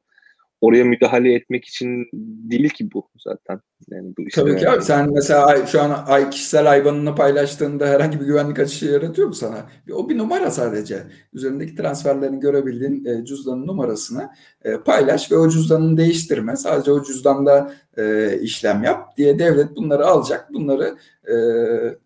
oraya 0.61 0.85
müdahale 0.85 1.35
etmek 1.35 1.65
için 1.65 2.07
değil 2.51 2.69
ki 2.69 2.89
bu 2.95 3.09
zaten. 3.19 3.61
Yani 3.91 4.13
bu 4.19 4.23
işte 4.23 4.41
Tabii 4.41 4.57
ki 4.57 4.71
abi 4.71 4.83
sen 4.83 5.13
mesela 5.13 5.67
şu 5.67 5.83
an 5.83 6.05
ay 6.07 6.31
kişisel 6.31 6.71
aybanını 6.71 7.15
paylaştığında 7.15 7.87
herhangi 7.87 8.21
bir 8.21 8.25
güvenlik 8.27 8.59
açığı 8.59 8.87
yaratıyor 8.87 9.29
mu 9.29 9.35
sana? 9.35 9.67
O 9.93 10.09
bir 10.09 10.19
numara 10.19 10.51
sadece. 10.51 11.03
Üzerindeki 11.33 11.75
transferlerini 11.75 12.41
görebildiğin 12.41 13.05
e, 13.05 13.25
cüzdanın 13.25 13.67
numarasını 13.67 14.29
e, 14.65 14.77
paylaş 14.77 15.33
ve 15.33 15.37
o 15.37 15.49
cüzdanını 15.49 15.97
değiştirme. 15.97 16.57
Sadece 16.57 16.93
o 16.93 17.03
cüzdanda 17.03 17.73
e, 17.97 18.39
işlem 18.41 18.85
yap 18.85 19.17
diye 19.17 19.39
devlet 19.39 19.77
bunları 19.77 20.07
alacak. 20.07 20.53
Bunları 20.55 20.97
e, 21.29 21.35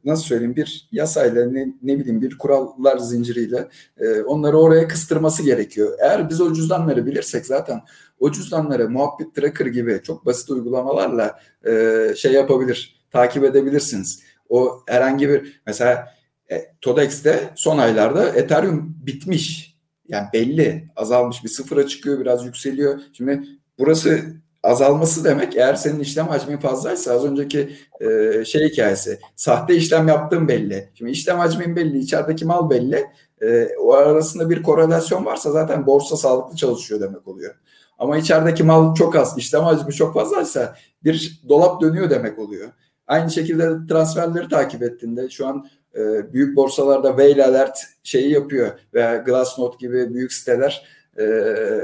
nasıl 0.04 0.22
söyleyeyim 0.22 0.56
bir 0.56 0.88
yasayla 0.92 1.46
ne, 1.46 1.74
ne 1.82 1.98
bileyim 1.98 2.22
bir 2.22 2.38
kurallar 2.38 2.98
zinciriyle 2.98 3.68
e, 3.98 4.22
onları 4.22 4.58
oraya 4.58 4.88
kıstırması 4.88 5.42
gerekiyor. 5.42 5.98
Eğer 6.00 6.30
biz 6.30 6.40
o 6.40 6.52
cüzdanları 6.52 7.06
bilirsek 7.06 7.46
zaten 7.46 7.80
o 8.20 8.32
cüzdanları 8.32 8.90
muhabbet 8.90 9.34
tracker 9.34 9.66
gibi 9.66 10.00
çok 10.04 10.26
basit 10.26 10.50
uygulamalarla 10.50 11.40
e, 11.66 12.14
şey 12.16 12.32
yapabilir, 12.32 13.06
takip 13.10 13.44
edebilirsiniz. 13.44 14.22
O 14.48 14.80
herhangi 14.86 15.28
bir 15.28 15.62
mesela 15.66 16.14
e, 16.50 16.66
Todex'te 16.80 17.50
son 17.54 17.78
aylarda 17.78 18.28
Ethereum 18.28 18.96
bitmiş. 19.06 19.76
Yani 20.08 20.28
belli 20.32 20.84
azalmış 20.96 21.44
bir 21.44 21.48
sıfıra 21.48 21.86
çıkıyor 21.86 22.20
biraz 22.20 22.44
yükseliyor. 22.44 23.00
Şimdi 23.12 23.42
burası 23.78 24.20
azalması 24.62 25.24
demek 25.24 25.56
eğer 25.56 25.74
senin 25.74 26.00
işlem 26.00 26.28
hacmin 26.28 26.56
fazlaysa 26.56 27.12
az 27.12 27.24
önceki 27.24 27.70
e, 28.00 28.44
şey 28.44 28.68
hikayesi 28.68 29.18
sahte 29.36 29.76
işlem 29.76 30.08
yaptığın 30.08 30.48
belli. 30.48 30.90
Şimdi 30.94 31.10
işlem 31.10 31.38
hacmin 31.38 31.76
belli, 31.76 31.98
içerideki 31.98 32.44
mal 32.44 32.70
belli. 32.70 33.06
E, 33.42 33.68
o 33.80 33.92
arasında 33.92 34.50
bir 34.50 34.62
korelasyon 34.62 35.24
varsa 35.24 35.50
zaten 35.50 35.86
borsa 35.86 36.16
sağlıklı 36.16 36.56
çalışıyor 36.56 37.00
demek 37.00 37.28
oluyor. 37.28 37.54
Ama 37.98 38.16
içerideki 38.16 38.62
mal 38.62 38.94
çok 38.94 39.16
az, 39.16 39.38
işlem 39.38 39.62
hacmi 39.62 39.92
çok 39.92 40.14
fazlaysa 40.14 40.76
bir 41.04 41.40
dolap 41.48 41.80
dönüyor 41.80 42.10
demek 42.10 42.38
oluyor. 42.38 42.68
Aynı 43.06 43.30
şekilde 43.30 43.86
transferleri 43.88 44.48
takip 44.48 44.82
ettiğinde 44.82 45.28
şu 45.28 45.46
an 45.46 45.68
e, 45.94 46.32
büyük 46.32 46.56
borsalarda 46.56 47.08
Whale 47.08 47.44
Alert 47.44 47.78
şeyi 48.02 48.32
yapıyor 48.32 48.70
veya 48.94 49.16
Glassnode 49.16 49.76
gibi 49.78 50.14
büyük 50.14 50.32
siteler 50.32 50.86
e, 51.18 51.24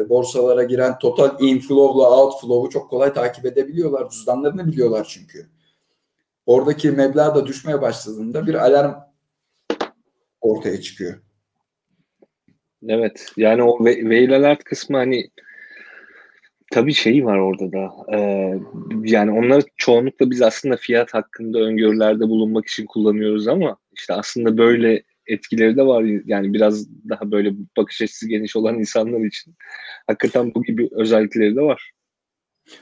borsalara 0.08 0.62
giren 0.62 0.98
total 0.98 1.40
inflow'la 1.40 2.22
outflow'u 2.22 2.70
çok 2.70 2.90
kolay 2.90 3.12
takip 3.12 3.46
edebiliyorlar. 3.46 4.10
Cüzdanlarını 4.10 4.66
biliyorlar 4.66 5.06
çünkü. 5.10 5.46
Oradaki 6.46 6.90
meblağ 6.90 7.34
da 7.34 7.46
düşmeye 7.46 7.82
başladığında 7.82 8.46
bir 8.46 8.54
alarm 8.54 8.94
ortaya 10.40 10.80
çıkıyor. 10.80 11.25
Evet. 12.88 13.32
Yani 13.36 13.62
o 13.62 13.78
Whale 13.78 14.36
Alert 14.36 14.64
kısmı 14.64 14.96
hani 14.96 15.30
Tabii 16.72 16.94
şey 16.94 17.24
var 17.24 17.38
orada 17.38 17.72
da. 17.72 17.90
Ee, 18.16 18.54
yani 19.04 19.30
onları 19.30 19.62
çoğunlukla 19.76 20.30
biz 20.30 20.42
aslında 20.42 20.76
fiyat 20.76 21.14
hakkında 21.14 21.58
öngörülerde 21.58 22.28
bulunmak 22.28 22.66
için 22.66 22.86
kullanıyoruz 22.86 23.48
ama 23.48 23.76
işte 23.96 24.14
aslında 24.14 24.58
böyle 24.58 25.02
etkileri 25.26 25.76
de 25.76 25.86
var. 25.86 26.04
Yani 26.26 26.54
biraz 26.54 26.88
daha 27.08 27.30
böyle 27.30 27.52
bakış 27.76 28.02
açısı 28.02 28.28
geniş 28.28 28.56
olan 28.56 28.78
insanlar 28.78 29.20
için 29.20 29.54
hakikaten 30.06 30.54
bu 30.54 30.62
gibi 30.62 30.88
özellikleri 30.92 31.56
de 31.56 31.60
var. 31.60 31.92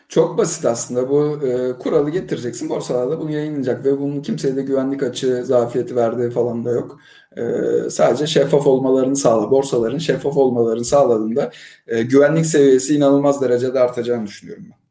Çok 0.08 0.38
basit 0.38 0.64
aslında 0.64 1.08
bu 1.08 1.46
e, 1.46 1.78
kuralı 1.78 2.10
getireceksin 2.10 2.68
borsalarda 2.68 3.20
bunu 3.20 3.30
yayınlayacak 3.30 3.84
ve 3.84 4.00
bunun 4.00 4.22
kimseye 4.22 4.56
de 4.56 4.62
güvenlik 4.62 5.02
açığı 5.02 5.44
zafiyeti 5.44 5.96
verdiği 5.96 6.30
falan 6.30 6.64
da 6.64 6.70
yok. 6.70 7.00
E, 7.36 7.42
sadece 7.90 8.26
şeffaf 8.26 8.66
olmalarını 8.66 9.16
sağla 9.16 9.50
borsaların 9.50 9.98
şeffaf 9.98 10.36
olmalarını 10.36 10.84
sağladığında 10.84 11.50
e, 11.86 12.02
güvenlik 12.02 12.46
seviyesi 12.46 12.94
inanılmaz 12.94 13.42
derecede 13.42 13.80
artacağını 13.80 14.26
düşünüyorum 14.26 14.64
ben. 14.70 14.84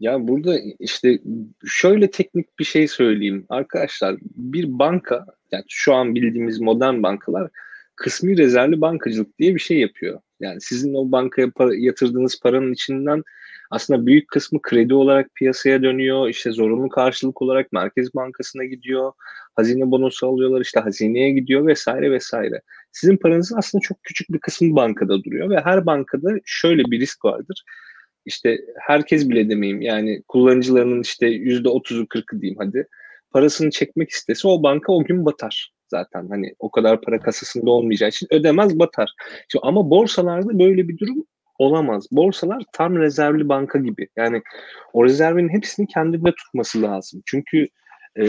Ya 0.00 0.28
burada 0.28 0.58
işte 0.78 1.18
şöyle 1.66 2.10
teknik 2.10 2.58
bir 2.58 2.64
şey 2.64 2.88
söyleyeyim. 2.88 3.46
Arkadaşlar 3.48 4.16
bir 4.22 4.78
banka 4.78 5.26
yani 5.52 5.64
şu 5.68 5.94
an 5.94 6.14
bildiğimiz 6.14 6.60
modern 6.60 7.02
bankalar 7.02 7.50
kısmi 7.96 8.38
rezervli 8.38 8.80
bankacılık 8.80 9.38
diye 9.38 9.54
bir 9.54 9.60
şey 9.60 9.80
yapıyor. 9.80 10.20
Yani 10.40 10.60
sizin 10.60 10.94
o 10.94 11.12
bankaya 11.12 11.50
para, 11.50 11.76
yatırdığınız 11.76 12.40
paranın 12.40 12.72
içinden 12.72 13.22
aslında 13.70 14.06
büyük 14.06 14.28
kısmı 14.28 14.62
kredi 14.62 14.94
olarak 14.94 15.34
piyasaya 15.34 15.82
dönüyor. 15.82 16.28
İşte 16.28 16.50
zorunlu 16.50 16.88
karşılık 16.88 17.42
olarak 17.42 17.72
Merkez 17.72 18.14
Bankası'na 18.14 18.64
gidiyor. 18.64 19.12
Hazine 19.54 19.90
bonosu 19.90 20.26
alıyorlar 20.26 20.60
işte 20.60 20.80
hazineye 20.80 21.30
gidiyor 21.30 21.66
vesaire 21.66 22.10
vesaire. 22.10 22.60
Sizin 22.92 23.16
paranızın 23.16 23.56
aslında 23.56 23.82
çok 23.82 24.02
küçük 24.02 24.32
bir 24.32 24.38
kısmı 24.38 24.76
bankada 24.76 25.24
duruyor 25.24 25.50
ve 25.50 25.60
her 25.60 25.86
bankada 25.86 26.30
şöyle 26.44 26.82
bir 26.84 27.00
risk 27.00 27.24
vardır. 27.24 27.64
İşte 28.24 28.58
herkes 28.80 29.28
bile 29.28 29.50
demeyeyim 29.50 29.80
yani 29.82 30.22
kullanıcılarının 30.28 31.02
işte 31.02 31.26
yüzde 31.26 31.68
otuzu 31.68 32.06
kırkı 32.08 32.40
diyeyim 32.40 32.58
hadi 32.58 32.86
parasını 33.30 33.70
çekmek 33.70 34.10
istese 34.10 34.48
o 34.48 34.62
banka 34.62 34.92
o 34.92 35.04
gün 35.04 35.24
batar 35.24 35.72
zaten 35.88 36.28
hani 36.28 36.54
o 36.58 36.70
kadar 36.70 37.00
para 37.00 37.20
kasasında 37.20 37.70
olmayacağı 37.70 38.08
için 38.08 38.28
ödemez 38.30 38.78
batar. 38.78 39.14
Şimdi 39.48 39.62
ama 39.66 39.90
borsalarda 39.90 40.58
böyle 40.58 40.88
bir 40.88 40.98
durum 40.98 41.26
olamaz. 41.58 42.06
Borsalar 42.12 42.62
tam 42.72 42.96
rezervli 42.96 43.48
banka 43.48 43.78
gibi. 43.78 44.08
Yani 44.16 44.42
o 44.92 45.04
rezervin 45.04 45.48
hepsini 45.48 45.86
kendinde 45.86 46.32
tutması 46.32 46.82
lazım. 46.82 47.22
Çünkü 47.26 47.68
e, 48.18 48.24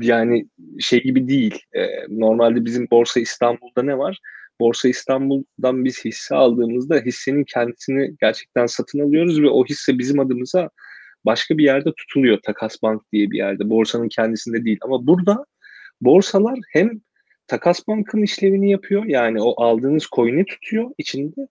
yani 0.00 0.46
şey 0.80 1.02
gibi 1.02 1.28
değil. 1.28 1.62
E, 1.72 1.86
normalde 2.08 2.64
bizim 2.64 2.88
Borsa 2.90 3.20
İstanbul'da 3.20 3.82
ne 3.82 3.98
var? 3.98 4.18
Borsa 4.60 4.88
İstanbul'dan 4.88 5.84
biz 5.84 6.04
hisse 6.04 6.34
aldığımızda 6.34 6.96
hissenin 6.96 7.44
kendisini 7.44 8.14
gerçekten 8.20 8.66
satın 8.66 9.00
alıyoruz 9.00 9.42
ve 9.42 9.48
o 9.48 9.64
hisse 9.64 9.98
bizim 9.98 10.20
adımıza 10.20 10.70
başka 11.24 11.58
bir 11.58 11.64
yerde 11.64 11.92
tutuluyor. 11.96 12.38
Takas 12.42 12.82
Bank 12.82 13.02
diye 13.12 13.30
bir 13.30 13.38
yerde. 13.38 13.70
Borsanın 13.70 14.08
kendisinde 14.08 14.64
değil. 14.64 14.78
Ama 14.82 15.06
burada 15.06 15.44
borsalar 16.00 16.58
hem 16.72 16.90
Takas 17.46 17.88
Bank'ın 17.88 18.22
işlevini 18.22 18.70
yapıyor. 18.70 19.04
Yani 19.04 19.42
o 19.42 19.62
aldığınız 19.62 20.06
coin'i 20.12 20.44
tutuyor 20.44 20.90
içinde 20.98 21.48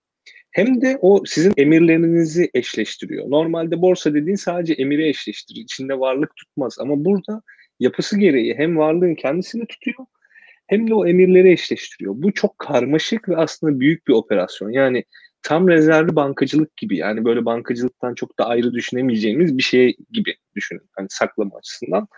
hem 0.52 0.82
de 0.82 0.98
o 1.00 1.22
sizin 1.26 1.52
emirlerinizi 1.56 2.50
eşleştiriyor. 2.54 3.30
Normalde 3.30 3.82
borsa 3.82 4.14
dediğin 4.14 4.36
sadece 4.36 4.72
emiri 4.72 5.08
eşleştirir. 5.08 5.60
İçinde 5.60 5.98
varlık 5.98 6.36
tutmaz. 6.36 6.76
Ama 6.80 7.04
burada 7.04 7.42
yapısı 7.80 8.18
gereği 8.18 8.54
hem 8.54 8.76
varlığın 8.76 9.14
kendisini 9.14 9.66
tutuyor 9.66 10.06
hem 10.66 10.90
de 10.90 10.94
o 10.94 11.06
emirleri 11.06 11.52
eşleştiriyor. 11.52 12.14
Bu 12.16 12.32
çok 12.32 12.58
karmaşık 12.58 13.28
ve 13.28 13.36
aslında 13.36 13.80
büyük 13.80 14.08
bir 14.08 14.12
operasyon. 14.12 14.70
Yani 14.70 15.04
tam 15.42 15.68
rezervli 15.68 16.16
bankacılık 16.16 16.76
gibi. 16.76 16.96
Yani 16.96 17.24
böyle 17.24 17.44
bankacılıktan 17.44 18.14
çok 18.14 18.38
da 18.38 18.46
ayrı 18.46 18.72
düşünemeyeceğimiz 18.72 19.58
bir 19.58 19.62
şey 19.62 19.96
gibi 20.12 20.34
düşünün. 20.56 20.82
Hani 20.96 21.06
saklama 21.10 21.56
açısından. 21.56 22.08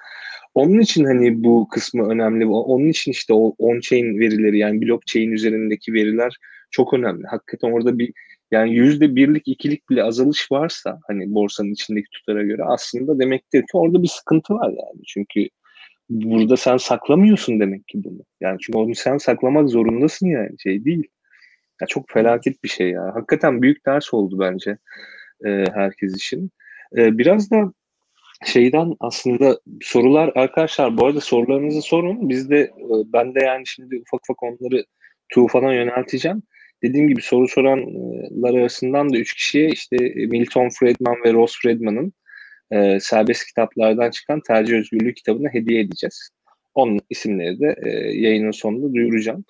Onun 0.54 0.80
için 0.80 1.04
hani 1.04 1.44
bu 1.44 1.68
kısmı 1.68 2.08
önemli. 2.08 2.46
Onun 2.46 2.88
için 2.88 3.10
işte 3.10 3.32
o 3.32 3.54
on-chain 3.58 4.18
verileri 4.18 4.58
yani 4.58 4.82
blockchain 4.82 5.30
üzerindeki 5.30 5.92
veriler 5.92 6.36
çok 6.74 6.94
önemli. 6.94 7.26
Hakikaten 7.26 7.72
orada 7.72 7.98
bir 7.98 8.12
yani 8.50 8.74
yüzde 8.74 9.16
birlik 9.16 9.48
ikilik 9.48 9.90
bile 9.90 10.02
azalış 10.02 10.52
varsa 10.52 11.00
hani 11.06 11.34
borsanın 11.34 11.72
içindeki 11.72 12.10
tutara 12.10 12.42
göre 12.42 12.62
aslında 12.64 13.18
demektir 13.18 13.60
ki 13.60 13.72
orada 13.72 14.02
bir 14.02 14.08
sıkıntı 14.08 14.54
var 14.54 14.68
yani. 14.68 15.04
Çünkü 15.06 15.48
burada 16.10 16.56
sen 16.56 16.76
saklamıyorsun 16.76 17.60
demek 17.60 17.88
ki 17.88 18.04
bunu. 18.04 18.20
Yani 18.40 18.58
çünkü 18.60 18.78
onu 18.78 18.94
sen 18.94 19.18
saklamak 19.18 19.68
zorundasın 19.68 20.26
yani 20.26 20.50
şey 20.58 20.84
değil. 20.84 21.08
Ya 21.80 21.86
çok 21.86 22.10
felaket 22.10 22.64
bir 22.64 22.68
şey 22.68 22.90
ya. 22.90 23.14
Hakikaten 23.14 23.62
büyük 23.62 23.86
ders 23.86 24.14
oldu 24.14 24.38
bence 24.38 24.78
e, 25.46 25.64
herkes 25.74 26.14
için. 26.16 26.50
E, 26.96 27.18
biraz 27.18 27.50
da 27.50 27.72
şeyden 28.44 28.94
aslında 29.00 29.60
sorular 29.82 30.32
arkadaşlar 30.34 30.98
bu 30.98 31.06
arada 31.06 31.20
sorularınızı 31.20 31.82
sorun. 31.82 32.28
Biz 32.28 32.50
de 32.50 32.60
e, 32.60 32.72
ben 33.12 33.34
de 33.34 33.44
yani 33.44 33.66
şimdi 33.66 33.96
ufak 33.96 34.20
ufak 34.24 34.42
onları 34.42 34.84
Tufan'a 35.28 35.74
yönelteceğim. 35.74 36.42
Dediğim 36.84 37.08
gibi 37.08 37.22
soru 37.22 37.48
soranlar 37.48 38.54
arasından 38.54 39.12
da 39.12 39.18
üç 39.18 39.34
kişiye 39.34 39.68
işte 39.68 39.96
Milton 40.16 40.68
Friedman 40.68 41.16
ve 41.24 41.32
Ross 41.32 41.58
Friedman'ın 41.62 42.12
e, 42.70 43.00
serbest 43.00 43.46
kitaplardan 43.46 44.10
çıkan 44.10 44.40
Tercih 44.46 44.78
Özgürlüğü 44.78 45.14
kitabını 45.14 45.48
hediye 45.48 45.80
edeceğiz. 45.80 46.30
Onun 46.74 47.00
isimleri 47.10 47.60
de 47.60 47.76
e, 47.82 47.90
yayının 48.20 48.50
sonunda 48.50 48.94
duyuracağım. 48.94 49.44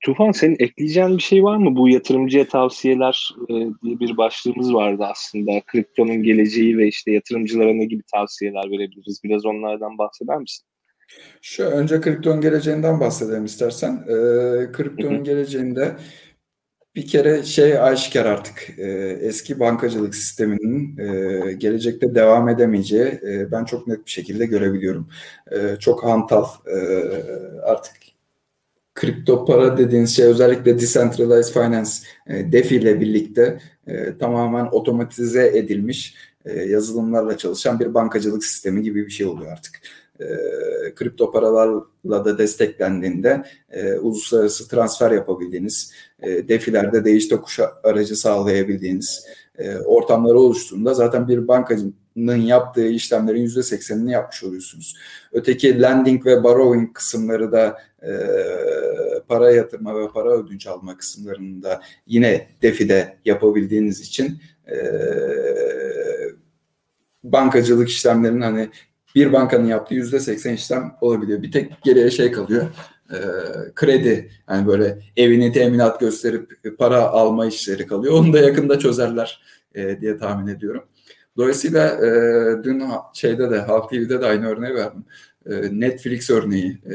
Tufan 0.00 0.32
senin 0.32 0.56
ekleyeceğin 0.58 1.16
bir 1.16 1.22
şey 1.22 1.44
var 1.44 1.56
mı? 1.56 1.76
Bu 1.76 1.88
yatırımcıya 1.88 2.48
tavsiyeler 2.48 3.30
e, 3.48 3.54
diye 3.54 4.00
bir 4.00 4.16
başlığımız 4.16 4.74
vardı 4.74 5.04
aslında. 5.10 5.60
Kriptonun 5.60 6.22
geleceği 6.22 6.78
ve 6.78 6.88
işte 6.88 7.12
yatırımcılara 7.12 7.74
ne 7.74 7.84
gibi 7.84 8.02
tavsiyeler 8.12 8.70
verebiliriz? 8.70 9.20
Biraz 9.24 9.46
onlardan 9.46 9.98
bahseder 9.98 10.38
misin? 10.38 10.66
Şu 11.42 11.64
önce 11.64 12.00
kriptonun 12.00 12.40
geleceğinden 12.40 13.00
bahsedelim 13.00 13.44
istersen. 13.44 13.92
Ee, 14.08 14.72
kriptonun 14.72 15.24
geleceğinde 15.24 15.96
bir 16.96 17.06
kere 17.06 17.42
şey 17.42 17.78
aşikar 17.78 18.26
artık 18.26 18.78
e, 18.78 18.90
eski 19.22 19.60
bankacılık 19.60 20.14
sisteminin 20.14 20.98
e, 20.98 21.52
gelecekte 21.52 22.14
devam 22.14 22.48
edemeyeceği 22.48 23.04
e, 23.04 23.50
ben 23.52 23.64
çok 23.64 23.86
net 23.86 24.06
bir 24.06 24.10
şekilde 24.10 24.46
görebiliyorum. 24.46 25.08
E, 25.52 25.76
çok 25.80 26.04
hantal 26.04 26.46
e, 26.66 26.78
artık 27.62 27.96
kripto 28.94 29.44
para 29.44 29.78
dediğiniz 29.78 30.16
şey 30.16 30.26
özellikle 30.26 30.80
decentralized 30.80 31.52
finance 31.52 31.90
e, 32.26 32.52
DeFi 32.52 32.76
ile 32.76 33.00
birlikte 33.00 33.60
e, 33.86 34.18
tamamen 34.18 34.66
otomatize 34.66 35.46
edilmiş 35.58 36.14
e, 36.44 36.62
yazılımlarla 36.62 37.38
çalışan 37.38 37.80
bir 37.80 37.94
bankacılık 37.94 38.44
sistemi 38.44 38.82
gibi 38.82 39.06
bir 39.06 39.10
şey 39.10 39.26
oluyor 39.26 39.52
artık 39.52 39.80
e, 40.20 40.94
kripto 40.94 41.30
paralarla 41.30 42.24
da 42.24 42.38
desteklendiğinde 42.38 43.44
e, 43.70 43.94
uluslararası 43.94 44.68
transfer 44.68 45.10
yapabildiğiniz, 45.10 45.92
e, 46.22 46.48
defilerde 46.48 47.04
değiş 47.04 47.28
tokuş 47.28 47.60
aracı 47.84 48.16
sağlayabildiğiniz 48.16 49.26
e, 49.58 49.76
ortamları 49.76 50.38
oluştuğunda 50.38 50.94
zaten 50.94 51.28
bir 51.28 51.48
bankanın 51.48 51.94
yaptığı 52.36 52.88
işlemlerin 52.88 53.40
yüzde 53.40 53.62
seksenini 53.62 54.12
yapmış 54.12 54.44
oluyorsunuz. 54.44 54.96
Öteki 55.32 55.82
lending 55.82 56.26
ve 56.26 56.44
borrowing 56.44 56.94
kısımları 56.94 57.52
da 57.52 57.78
e, 58.02 58.12
para 59.28 59.50
yatırma 59.50 60.00
ve 60.00 60.08
para 60.08 60.32
ödünç 60.32 60.66
alma 60.66 60.96
kısımlarını 60.96 61.62
da 61.62 61.80
yine 62.06 62.48
defide 62.62 63.18
yapabildiğiniz 63.24 64.00
için 64.00 64.40
e, 64.70 64.76
bankacılık 67.24 67.88
işlemlerinin 67.88 68.40
hani 68.40 68.70
bir 69.16 69.32
bankanın 69.32 69.66
yaptığı 69.66 69.94
yüzde 69.94 70.20
seksen 70.20 70.52
işlem 70.52 70.92
olabiliyor. 71.00 71.42
Bir 71.42 71.52
tek 71.52 71.82
geriye 71.82 72.10
şey 72.10 72.32
kalıyor. 72.32 72.66
E, 73.10 73.18
kredi 73.74 74.30
yani 74.50 74.66
böyle 74.66 74.98
evini 75.16 75.52
teminat 75.52 76.00
gösterip 76.00 76.50
para 76.78 77.00
alma 77.00 77.46
işleri 77.46 77.86
kalıyor. 77.86 78.14
Onu 78.14 78.32
da 78.32 78.38
yakında 78.38 78.78
çözerler 78.78 79.42
e, 79.74 80.00
diye 80.00 80.18
tahmin 80.18 80.46
ediyorum. 80.46 80.84
Dolayısıyla 81.36 81.88
e, 81.88 82.10
dün 82.64 82.82
şeyde 83.14 83.50
de 83.50 83.58
Halk 83.58 83.90
TV'de 83.90 84.20
de 84.20 84.26
aynı 84.26 84.48
örneği 84.48 84.74
verdim. 84.74 85.04
E, 85.46 85.80
Netflix 85.80 86.30
örneği. 86.30 86.70
E, 86.70 86.94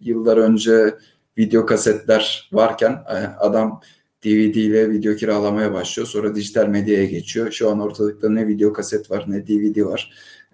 yıllar 0.00 0.36
önce 0.36 0.94
video 1.38 1.66
kasetler 1.66 2.50
varken 2.52 2.90
e, 2.90 3.16
adam 3.38 3.80
DVD 4.24 4.54
ile 4.54 4.90
video 4.90 5.16
kiralamaya 5.16 5.72
başlıyor. 5.72 6.06
Sonra 6.06 6.34
dijital 6.34 6.66
medyaya 6.66 7.04
geçiyor. 7.04 7.50
Şu 7.50 7.70
an 7.70 7.80
ortalıkta 7.80 8.28
ne 8.28 8.46
video 8.46 8.72
kaset 8.72 9.10
var 9.10 9.24
ne 9.28 9.46
DVD 9.46 9.84
var. 9.84 10.12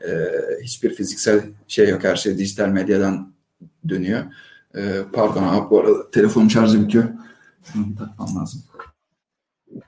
Ee, 0.09 0.31
hiçbir 0.63 0.95
fiziksel 0.95 1.41
şey 1.69 1.89
yok. 1.89 2.05
Her 2.05 2.17
şey 2.17 2.39
dijital 2.39 2.69
medyadan 2.69 3.35
dönüyor. 3.89 4.25
Ee, 4.77 4.81
pardon 5.13 5.43
abi 5.43 5.71
bu 5.71 5.81
arada 5.81 6.11
telefon 6.11 6.49
şarjı 6.49 6.85
bitiyor. 6.85 7.05
Şunu 7.73 7.85
takmam 7.99 8.29
lazım. 8.41 8.63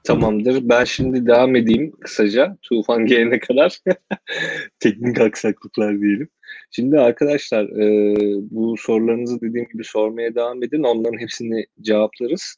Tamamdır. 0.05 0.69
Ben 0.69 0.85
şimdi 0.85 1.27
devam 1.27 1.57
edeyim 1.57 1.93
kısaca. 2.01 2.57
Tufan 2.63 3.07
gelene 3.07 3.39
kadar. 3.39 3.79
Teknik 4.81 5.21
aksaklıklar 5.21 6.01
diyelim. 6.01 6.29
Şimdi 6.71 6.99
arkadaşlar 6.99 7.65
e, 7.65 8.17
bu 8.51 8.77
sorularınızı 8.77 9.41
dediğim 9.41 9.69
gibi 9.73 9.85
sormaya 9.85 10.35
devam 10.35 10.63
edin. 10.63 10.83
Onların 10.83 11.19
hepsini 11.19 11.67
cevaplarız. 11.81 12.57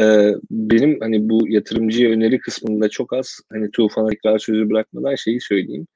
E, 0.00 0.04
benim 0.50 1.00
hani 1.00 1.28
bu 1.28 1.48
yatırımcıya 1.48 2.10
öneri 2.10 2.38
kısmında 2.38 2.88
çok 2.88 3.12
az 3.12 3.40
hani 3.52 3.70
Tufan'a 3.70 4.08
tekrar 4.08 4.38
sözü 4.38 4.70
bırakmadan 4.70 5.14
şeyi 5.14 5.40
söyleyeyim 5.40 5.86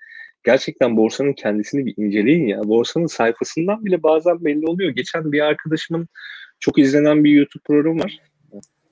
gerçekten 0.44 0.96
borsanın 0.96 1.32
kendisini 1.32 1.86
bir 1.86 1.94
inceleyin 1.96 2.46
ya. 2.46 2.64
Borsanın 2.64 3.06
sayfasından 3.06 3.84
bile 3.84 4.02
bazen 4.02 4.44
belli 4.44 4.66
oluyor. 4.66 4.90
Geçen 4.90 5.32
bir 5.32 5.40
arkadaşımın 5.40 6.08
çok 6.60 6.78
izlenen 6.78 7.24
bir 7.24 7.30
YouTube 7.30 7.62
programı 7.62 8.02
var. 8.02 8.18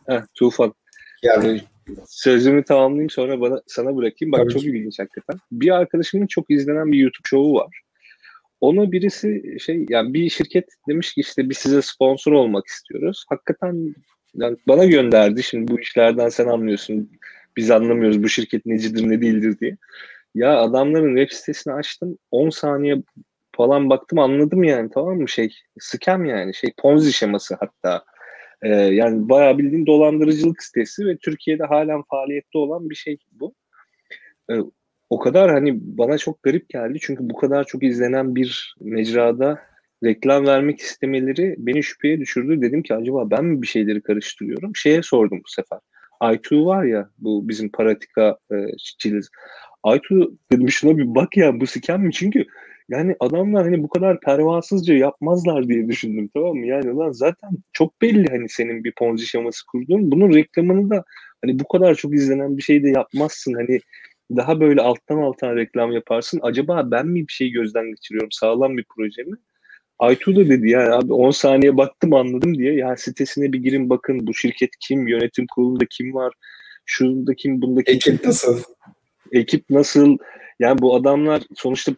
Heh, 0.06 0.22
Tufan. 0.34 0.74
Yani 1.22 1.60
sözümü 2.06 2.64
tamamlayayım 2.64 3.10
sonra 3.10 3.40
bana 3.40 3.62
sana 3.66 3.96
bırakayım. 3.96 4.32
Bak 4.32 4.40
Tabii 4.40 4.52
çok 4.52 4.64
ilginç 4.64 4.98
hakikaten. 4.98 5.40
Bir 5.52 5.70
arkadaşımın 5.70 6.26
çok 6.26 6.50
izlenen 6.50 6.92
bir 6.92 6.98
YouTube 6.98 7.28
şovu 7.28 7.54
var. 7.54 7.80
Ona 8.60 8.92
birisi 8.92 9.56
şey 9.60 9.86
yani 9.88 10.14
bir 10.14 10.30
şirket 10.30 10.68
demiş 10.88 11.14
ki 11.14 11.20
işte 11.20 11.50
biz 11.50 11.58
size 11.58 11.82
sponsor 11.82 12.32
olmak 12.32 12.66
istiyoruz. 12.66 13.24
Hakikaten 13.28 13.94
yani 14.34 14.56
bana 14.68 14.84
gönderdi. 14.84 15.42
Şimdi 15.42 15.72
bu 15.72 15.80
işlerden 15.80 16.28
sen 16.28 16.46
anlıyorsun. 16.46 17.10
Biz 17.56 17.70
anlamıyoruz 17.70 18.22
bu 18.22 18.28
şirket 18.28 18.66
necidir 18.66 19.08
ne 19.08 19.20
değildir 19.20 19.58
diye. 19.60 19.76
Ya 20.38 20.58
adamların 20.60 21.16
web 21.16 21.36
sitesini 21.36 21.74
açtım 21.74 22.18
10 22.30 22.50
saniye 22.50 22.96
falan 23.56 23.90
baktım 23.90 24.18
anladım 24.18 24.64
yani 24.64 24.90
tamam 24.94 25.16
mı 25.18 25.28
şey 25.28 25.54
scam 25.78 26.24
yani 26.24 26.54
şey 26.54 26.72
ponzi 26.78 27.12
şeması 27.12 27.56
hatta 27.60 28.04
ee, 28.62 28.68
yani 28.68 29.28
bayağı 29.28 29.58
bildiğin 29.58 29.86
dolandırıcılık 29.86 30.62
sitesi 30.62 31.06
ve 31.06 31.16
Türkiye'de 31.16 31.64
halen 31.64 32.02
faaliyette 32.02 32.58
olan 32.58 32.90
bir 32.90 32.94
şey 32.94 33.18
bu. 33.32 33.54
Ee, 34.50 34.54
o 35.10 35.18
kadar 35.18 35.50
hani 35.50 35.78
bana 35.80 36.18
çok 36.18 36.42
garip 36.42 36.68
geldi 36.68 36.98
çünkü 37.02 37.30
bu 37.30 37.36
kadar 37.36 37.64
çok 37.64 37.82
izlenen 37.82 38.34
bir 38.34 38.74
mecrada 38.80 39.58
reklam 40.04 40.46
vermek 40.46 40.80
istemeleri 40.80 41.54
beni 41.58 41.82
şüpheye 41.82 42.20
düşürdü. 42.20 42.62
Dedim 42.62 42.82
ki 42.82 42.94
acaba 42.94 43.30
ben 43.30 43.44
mi 43.44 43.62
bir 43.62 43.66
şeyleri 43.66 44.02
karıştırıyorum? 44.02 44.76
Şeye 44.76 45.02
sordum 45.02 45.40
bu 45.44 45.48
sefer. 45.48 45.78
i2 46.20 46.64
var 46.66 46.84
ya 46.84 47.10
bu 47.18 47.48
bizim 47.48 47.70
paratika 47.70 48.38
e, 48.52 48.56
çiliz. 48.98 49.30
Aytu 49.82 50.38
dedim 50.52 50.70
şuna 50.70 50.98
bir 50.98 51.14
bak 51.14 51.36
ya 51.36 51.60
bu 51.60 51.66
siken 51.66 52.00
mi? 52.00 52.12
Çünkü 52.12 52.44
yani 52.88 53.16
adamlar 53.20 53.64
hani 53.64 53.82
bu 53.82 53.88
kadar 53.88 54.20
pervasızca 54.20 54.94
yapmazlar 54.94 55.68
diye 55.68 55.88
düşündüm 55.88 56.30
tamam 56.34 56.56
mı? 56.56 56.66
Yani 56.66 56.96
lan 56.96 57.12
zaten 57.12 57.50
çok 57.72 58.02
belli 58.02 58.26
hani 58.30 58.48
senin 58.48 58.84
bir 58.84 58.92
ponzi 58.92 59.26
şeması 59.26 59.66
kurduğun. 59.66 60.10
Bunun 60.10 60.34
reklamını 60.34 60.90
da 60.90 61.04
hani 61.44 61.58
bu 61.58 61.68
kadar 61.68 61.94
çok 61.94 62.14
izlenen 62.14 62.56
bir 62.56 62.62
şey 62.62 62.82
de 62.82 62.88
yapmazsın. 62.88 63.54
Hani 63.54 63.80
daha 64.36 64.60
böyle 64.60 64.80
alttan 64.80 65.18
alttan 65.18 65.56
reklam 65.56 65.92
yaparsın. 65.92 66.40
Acaba 66.42 66.90
ben 66.90 67.06
mi 67.06 67.28
bir 67.28 67.32
şey 67.32 67.50
gözden 67.50 67.86
geçiriyorum? 67.86 68.32
Sağlam 68.32 68.76
bir 68.76 68.84
proje 68.96 69.22
mi? 69.22 69.36
Aytu 69.98 70.36
da 70.36 70.48
dedi 70.48 70.70
yani 70.70 70.94
abi 70.94 71.12
10 71.12 71.30
saniye 71.30 71.76
baktım 71.76 72.14
anladım 72.14 72.58
diye. 72.58 72.74
Ya 72.74 72.96
sitesine 72.96 73.52
bir 73.52 73.58
girin 73.58 73.90
bakın 73.90 74.26
bu 74.26 74.34
şirket 74.34 74.70
kim, 74.80 75.08
yönetim 75.08 75.46
kurulunda 75.46 75.84
kim 75.90 76.14
var, 76.14 76.34
şurada 76.86 77.34
kim, 77.34 77.62
bunda 77.62 77.82
kim. 77.82 77.94
Ekip 77.94 78.24
nasıl? 78.24 78.62
Ekip 79.32 79.70
nasıl 79.70 80.18
yani 80.58 80.78
bu 80.78 80.96
adamlar 80.96 81.42
sonuçta 81.56 81.92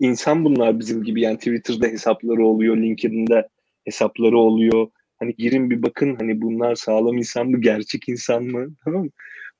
insan 0.00 0.44
bunlar 0.44 0.78
bizim 0.78 1.04
gibi 1.04 1.20
yani 1.20 1.38
Twitter'da 1.38 1.86
hesapları 1.86 2.46
oluyor, 2.46 2.76
LinkedIn'de 2.76 3.48
hesapları 3.84 4.38
oluyor. 4.38 4.88
Hani 5.18 5.34
girin 5.34 5.70
bir 5.70 5.82
bakın 5.82 6.16
hani 6.20 6.42
bunlar 6.42 6.74
sağlam 6.74 7.16
insan 7.16 7.46
mı, 7.46 7.60
gerçek 7.60 8.08
insan 8.08 8.44
mı? 8.44 8.66
Tamam 8.84 9.04
mı? 9.04 9.10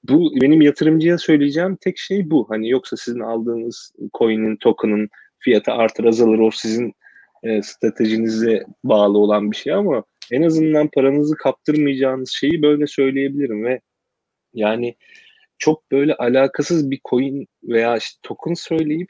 Bu 0.05 0.33
benim 0.43 0.61
yatırımcıya 0.61 1.19
söyleyeceğim 1.19 1.77
tek 1.81 1.99
şey 1.99 2.31
bu. 2.31 2.47
Hani 2.51 2.71
yoksa 2.71 2.97
sizin 2.97 3.21
aldığınız 3.21 3.93
coin'in, 4.19 4.57
token'ın 4.57 5.09
fiyatı 5.39 5.73
artar 5.73 6.05
azalır 6.05 6.39
o 6.39 6.51
sizin 6.51 6.93
e, 7.43 7.63
stratejinize 7.63 8.65
bağlı 8.85 9.19
olan 9.19 9.51
bir 9.51 9.57
şey 9.57 9.73
ama 9.73 10.05
en 10.33 10.43
azından 10.43 10.89
paranızı 10.95 11.37
kaptırmayacağınız 11.37 12.31
şeyi 12.31 12.63
böyle 12.63 12.87
söyleyebilirim 12.87 13.65
ve 13.65 13.81
yani 14.55 14.95
çok 15.59 15.93
böyle 15.93 16.15
alakasız 16.15 16.91
bir 16.91 17.01
coin 17.11 17.47
veya 17.63 17.97
işte 17.97 18.19
token 18.23 18.55
söyleyip 18.55 19.09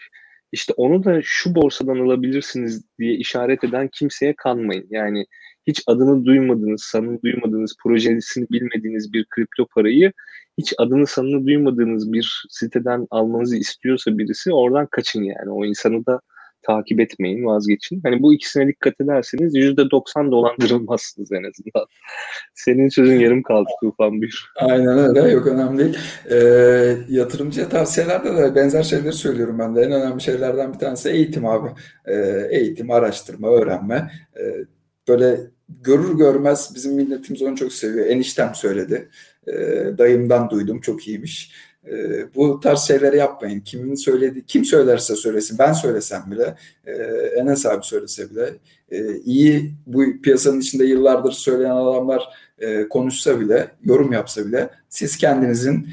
işte 0.53 0.73
onu 0.77 1.05
da 1.05 1.21
şu 1.23 1.55
borsadan 1.55 1.99
alabilirsiniz 1.99 2.85
diye 2.99 3.15
işaret 3.15 3.65
eden 3.65 3.89
kimseye 3.93 4.35
kanmayın. 4.37 4.87
Yani 4.91 5.27
hiç 5.67 5.83
adını 5.87 6.25
duymadığınız, 6.25 6.83
sanını 6.83 7.23
duymadığınız, 7.23 7.77
projesini 7.83 8.47
bilmediğiniz 8.51 9.13
bir 9.13 9.25
kripto 9.25 9.67
parayı 9.67 10.13
hiç 10.59 10.75
adını 10.79 11.07
sanını 11.07 11.47
duymadığınız 11.47 12.13
bir 12.13 12.47
siteden 12.51 13.07
almanızı 13.11 13.57
istiyorsa 13.57 14.19
birisi 14.19 14.53
oradan 14.53 14.87
kaçın 14.91 15.23
yani. 15.23 15.51
O 15.51 15.65
insanı 15.65 16.07
da 16.07 16.21
takip 16.63 17.01
etmeyin, 17.01 17.45
vazgeçin. 17.45 18.01
Hani 18.03 18.23
bu 18.23 18.35
ikisine 18.35 18.69
dikkat 18.69 19.01
ederseniz 19.01 19.55
%90 19.55 20.31
dolandırılmazsınız 20.31 21.33
en 21.33 21.43
azından. 21.43 21.87
Senin 22.55 22.89
sözün 22.89 23.19
yarım 23.19 23.43
kaldı 23.43 23.69
Tufan 23.81 24.23
bir. 24.23 24.53
Aynen 24.57 24.99
öyle. 24.99 25.31
Yok 25.31 25.47
önemli 25.47 25.79
değil. 25.79 25.99
Ee, 26.31 26.97
yatırımcıya 27.09 27.69
tavsiyelerde 27.69 28.37
de 28.37 28.55
benzer 28.55 28.83
şeyleri 28.83 29.13
söylüyorum 29.13 29.59
ben 29.59 29.77
de. 29.77 29.81
En 29.81 29.93
önemli 29.93 30.21
şeylerden 30.21 30.73
bir 30.73 30.79
tanesi 30.79 31.09
eğitim 31.09 31.47
abi. 31.47 31.69
Ee, 32.07 32.47
eğitim, 32.51 32.91
araştırma, 32.91 33.49
öğrenme. 33.49 34.11
Ee, 34.41 34.65
böyle 35.09 35.41
görür 35.69 36.19
görmez 36.19 36.73
bizim 36.75 36.95
milletimiz 36.95 37.43
onu 37.43 37.57
çok 37.57 37.73
seviyor. 37.73 38.07
Eniştem 38.07 38.55
söyledi. 38.55 39.09
Ee, 39.47 39.99
dayımdan 39.99 40.51
duydum. 40.51 40.81
Çok 40.81 41.09
iyiymiş. 41.09 41.53
E, 41.93 42.27
bu 42.35 42.61
tarz 42.61 42.81
şeyleri 42.81 43.17
yapmayın. 43.17 43.61
Kimin 43.61 43.95
söyledi, 43.95 44.47
kim 44.47 44.65
söylerse 44.65 45.17
söylesin. 45.17 45.59
Ben 45.59 45.73
söylesem 45.73 46.25
bile, 46.31 46.55
e, 46.87 46.93
Enes 47.37 47.67
abi 47.67 47.85
söylese 47.85 48.31
bile 48.31 48.51
e, 48.91 49.17
iyi 49.17 49.73
bu 49.87 50.05
piyasanın 50.23 50.61
içinde 50.61 50.85
yıllardır 50.85 51.33
söyleyen 51.33 51.77
adamlar 51.77 52.29
e, 52.59 52.89
konuşsa 52.89 53.41
bile, 53.41 53.69
yorum 53.85 54.13
yapsa 54.13 54.47
bile 54.47 54.71
siz 54.89 55.17
kendinizin 55.17 55.89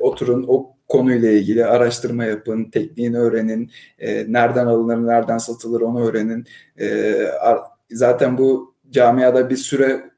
oturun 0.00 0.44
o 0.48 0.74
konuyla 0.88 1.30
ilgili 1.30 1.64
araştırma 1.64 2.24
yapın, 2.24 2.64
tekniğini 2.64 3.18
öğrenin, 3.18 3.70
nereden 4.26 4.66
alınır, 4.66 5.06
nereden 5.06 5.38
satılır 5.38 5.80
onu 5.80 6.08
öğrenin. 6.08 6.44
Zaten 7.90 8.38
bu 8.38 8.74
camiada 8.90 9.50
bir 9.50 9.56
süre 9.56 10.10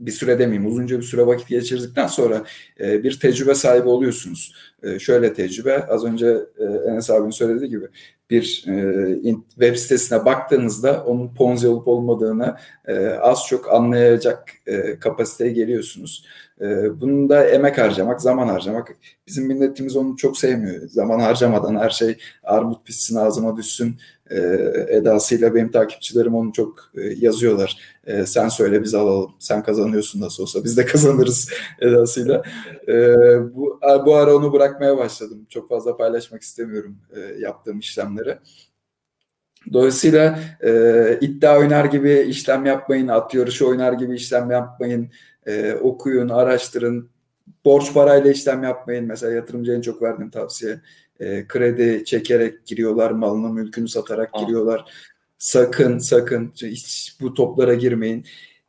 bir 0.00 0.12
süre 0.12 0.38
demeyeyim 0.38 0.70
uzunca 0.70 0.98
bir 0.98 1.02
süre 1.02 1.26
vakit 1.26 1.48
geçirdikten 1.48 2.06
sonra 2.06 2.44
e, 2.80 3.02
bir 3.02 3.20
tecrübe 3.20 3.54
sahibi 3.54 3.88
oluyorsunuz. 3.88 4.54
E, 4.82 4.98
şöyle 4.98 5.34
tecrübe 5.34 5.86
az 5.86 6.04
önce 6.04 6.26
e, 6.58 6.64
Enes 6.90 7.10
abinin 7.10 7.30
söylediği 7.30 7.70
gibi 7.70 7.86
bir 8.30 8.64
e, 8.68 9.34
web 9.48 9.76
sitesine 9.76 10.24
baktığınızda 10.24 11.04
onun 11.04 11.34
ponzi 11.34 11.68
olup 11.68 11.88
olmadığını 11.88 12.56
e, 12.86 13.06
az 13.08 13.46
çok 13.48 13.72
anlayacak 13.72 14.48
e, 14.66 14.98
kapasiteye 14.98 15.52
geliyorsunuz. 15.52 16.26
E, 16.60 17.00
bunun 17.00 17.28
da 17.28 17.44
emek 17.44 17.78
harcamak, 17.78 18.22
zaman 18.22 18.48
harcamak. 18.48 18.96
Bizim 19.26 19.46
milletimiz 19.46 19.96
onu 19.96 20.16
çok 20.16 20.38
sevmiyor. 20.38 20.88
Zaman 20.88 21.20
harcamadan 21.20 21.76
her 21.76 21.90
şey 21.90 22.18
armut 22.42 22.86
pişsin 22.86 23.16
ağzıma 23.16 23.56
düşsün 23.56 23.96
e, 24.30 24.38
edasıyla 24.88 25.54
benim 25.54 25.70
takipçilerim 25.70 26.34
onu 26.34 26.52
çok 26.52 26.90
e, 26.94 27.00
yazıyorlar. 27.00 27.78
E, 28.06 28.26
sen 28.26 28.48
söyle 28.48 28.82
biz 28.82 28.94
alalım. 28.94 29.32
Sen 29.38 29.62
kazanıyorsun 29.62 30.20
nasıl 30.20 30.42
olsa 30.42 30.64
biz 30.64 30.76
de 30.76 30.84
kazanırız 30.86 31.50
edasıyla. 31.80 32.42
E, 32.88 32.94
bu, 33.54 33.80
bu 34.06 34.16
ara 34.16 34.36
onu 34.36 34.52
bırakmaya 34.52 34.96
başladım. 34.98 35.46
Çok 35.48 35.68
fazla 35.68 35.96
paylaşmak 35.96 36.42
istemiyorum 36.42 36.96
e, 37.16 37.20
yaptığım 37.20 37.78
işlemleri. 37.78 38.38
Dolayısıyla 39.72 40.38
e, 40.64 41.18
iddia 41.20 41.58
oynar 41.58 41.84
gibi 41.84 42.24
işlem 42.28 42.66
yapmayın, 42.66 43.08
at 43.08 43.34
yarışı 43.34 43.66
oynar 43.66 43.92
gibi 43.92 44.14
işlem 44.14 44.50
yapmayın, 44.50 45.10
e, 45.46 45.74
okuyun, 45.74 46.28
araştırın, 46.28 47.10
borç 47.64 47.94
parayla 47.94 48.30
işlem 48.30 48.62
yapmayın. 48.62 49.04
Mesela 49.04 49.32
yatırımcı 49.32 49.72
en 49.72 49.80
çok 49.80 50.02
verdiğim 50.02 50.30
tavsiye 50.30 50.80
e, 51.20 51.46
kredi 51.48 52.04
çekerek 52.04 52.66
giriyorlar, 52.66 53.10
malını 53.10 53.52
mülkünü 53.52 53.88
satarak 53.88 54.30
Aa. 54.32 54.42
giriyorlar. 54.42 54.84
Sakın 55.38 55.98
sakın 55.98 56.52
hiç 56.62 57.16
bu 57.20 57.34
toplara 57.34 57.74
girmeyin. 57.74 58.24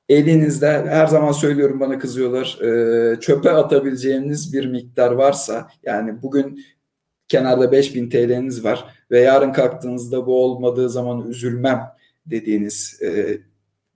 Elinizde 0.10 0.68
her 0.68 1.08
zaman 1.08 1.32
söylüyorum 1.32 1.80
bana 1.80 2.00
kızıyorlar 2.00 2.60
e, 2.62 3.20
çöpe 3.20 3.52
atabileceğiniz 3.52 4.54
bir 4.54 4.66
miktar 4.66 5.12
varsa 5.12 5.68
yani 5.84 6.22
bugün 6.22 6.66
kenarda 7.28 7.72
5000 7.72 8.10
TL'niz 8.10 8.64
var 8.64 8.86
ve 9.12 9.20
yarın 9.20 9.54
kalktığınızda 9.54 10.26
bu 10.26 10.44
olmadığı 10.44 10.90
zaman 10.90 11.28
üzülmem 11.28 11.82
dediğiniz 12.26 13.00
e, 13.02 13.38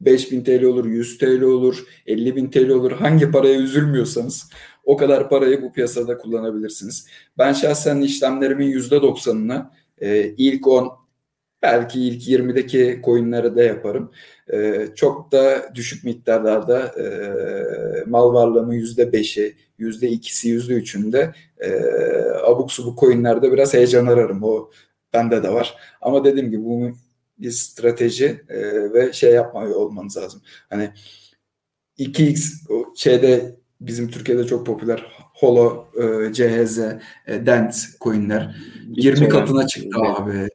5000 0.01 0.43
TL 0.43 0.63
olur, 0.63 0.85
100 0.85 1.17
TL 1.17 1.41
olur, 1.41 1.85
50 2.07 2.35
bin 2.35 2.49
TL 2.51 2.69
olur. 2.69 2.91
Hangi 2.91 3.31
paraya 3.31 3.59
üzülmüyorsanız 3.59 4.49
o 4.85 4.97
kadar 4.97 5.29
parayı 5.29 5.61
bu 5.61 5.73
piyasada 5.73 6.17
kullanabilirsiniz. 6.17 7.07
Ben 7.37 7.53
şahsen 7.53 8.01
işlemlerimin 8.01 8.71
%90'ını 8.71 9.69
e, 10.01 10.33
ilk 10.37 10.67
10 10.67 10.91
belki 11.61 12.01
ilk 12.01 12.27
20'deki 12.27 13.01
coinlere 13.05 13.55
de 13.55 13.63
yaparım. 13.63 14.11
E, 14.53 14.87
çok 14.95 15.31
da 15.31 15.71
düşük 15.75 16.03
miktarlarda 16.03 16.79
e, 16.87 17.05
mal 18.05 18.33
varlığımın 18.33 18.73
%5'i, 18.73 19.55
%2'si, 19.79 20.47
%3'ünde 20.47 21.33
e, 21.59 21.69
abuk 22.43 22.71
subuk 22.71 22.99
coinlerde 22.99 23.51
biraz 23.51 23.73
heyecan 23.73 24.05
ararım. 24.05 24.43
O 24.43 24.69
bende 25.13 25.43
de 25.43 25.49
var. 25.49 25.75
Ama 26.01 26.23
dediğim 26.25 26.51
gibi 26.51 26.63
bu 26.65 26.91
bir 27.39 27.51
strateji 27.51 28.43
e, 28.49 28.93
ve 28.93 29.13
şey 29.13 29.33
yapmıyor 29.33 29.75
olmanız 29.75 30.17
lazım. 30.17 30.41
Hani 30.69 30.89
2x 31.97 32.71
o 32.73 32.93
şeyde 32.95 33.55
bizim 33.87 34.09
Türkiye'de 34.09 34.45
çok 34.45 34.65
popüler 34.65 35.05
Holo, 35.33 35.85
e, 35.95 36.33
CHZ, 36.33 36.79
e, 37.27 37.45
Dent 37.45 37.75
coinler 38.01 38.55
20 38.87 39.29
katına 39.29 39.67
çıktı 39.67 39.99
abi. 39.99 40.49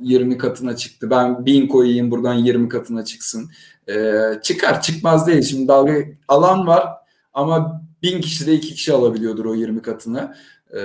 20 0.00 0.38
katına 0.38 0.76
çıktı. 0.76 1.10
Ben 1.10 1.46
1000 1.46 1.68
koyayım 1.68 2.10
buradan 2.10 2.34
20 2.34 2.68
katına 2.68 3.04
çıksın. 3.04 3.50
E, 3.88 4.12
çıkar 4.42 4.82
çıkmaz 4.82 5.26
değil. 5.26 5.42
Şimdi 5.42 5.68
dalga 5.68 5.94
alan 6.28 6.66
var 6.66 6.88
ama 7.32 7.82
1000 8.02 8.20
kişi 8.20 8.46
de 8.46 8.54
2 8.54 8.74
kişi 8.74 8.92
alabiliyordur 8.92 9.44
o 9.44 9.54
20 9.54 9.82
katını. 9.82 10.34
E, 10.70 10.80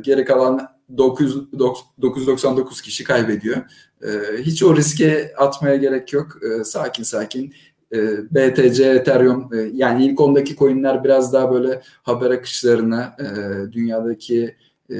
geri 0.00 0.24
kalan 0.24 0.68
900, 0.98 1.52
999 1.52 2.80
kişi 2.80 3.04
kaybediyor. 3.04 3.56
E, 4.02 4.42
hiç 4.42 4.62
o 4.62 4.76
riske 4.76 5.32
atmaya 5.36 5.76
gerek 5.76 6.12
yok. 6.12 6.38
E, 6.42 6.64
sakin 6.64 7.02
sakin 7.02 7.54
BTC, 8.30 8.84
Ethereum 8.84 9.54
e, 9.54 9.70
yani 9.74 10.06
ilk 10.06 10.20
ondaki 10.20 10.56
coinler 10.56 11.04
biraz 11.04 11.32
daha 11.32 11.52
böyle 11.52 11.82
haber 12.02 12.30
akışlarına 12.30 13.16
e, 13.18 13.26
dünyadaki 13.72 14.56
e, 14.90 14.96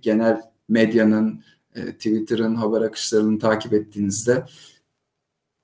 genel 0.00 0.42
medyanın 0.68 1.42
Twitter'ın 1.74 2.54
haber 2.54 2.80
akışlarını 2.80 3.38
takip 3.38 3.72
ettiğinizde 3.72 4.44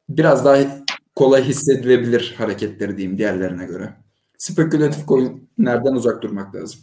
biraz 0.09 0.45
daha 0.45 0.85
kolay 1.15 1.43
hissedilebilir 1.43 2.35
hareketleri 2.39 2.97
diyeyim 2.97 3.19
diğerlerine 3.19 3.67
göre. 3.67 3.97
Spekülatif 4.39 5.07
coinlerden 5.07 5.93
uzak 5.93 6.23
durmak 6.23 6.55
lazım. 6.55 6.81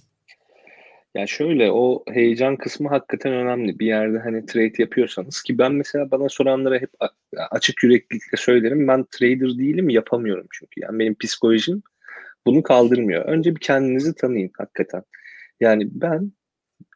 Ya 1.16 1.28
şöyle 1.28 1.72
o 1.72 2.04
heyecan 2.08 2.58
kısmı 2.58 2.90
hakikaten 2.90 3.34
önemli. 3.34 3.80
Bir 3.80 3.86
yerde 3.86 4.20
hani 4.20 4.46
trade 4.46 4.74
yapıyorsanız 4.78 5.44
ki 5.44 5.58
ben 5.58 5.72
mesela 5.72 6.12
bana 6.12 6.30
soranlara 6.30 6.76
hep 6.76 6.90
açık 7.52 7.84
yüreklilikle 7.84 8.38
söylerim. 8.38 8.88
Ben 8.88 9.06
trader 9.12 9.58
değilim 9.58 9.90
yapamıyorum 9.90 10.48
çünkü. 10.52 10.82
Yani 10.82 11.00
benim 11.00 11.16
psikolojim 11.18 11.84
bunu 12.48 12.64
kaldırmıyor. 12.64 13.26
Önce 13.26 13.56
bir 13.56 13.60
kendinizi 13.60 14.16
tanıyın 14.16 14.52
hakikaten. 14.58 15.04
Yani 15.60 15.88
ben 15.92 16.32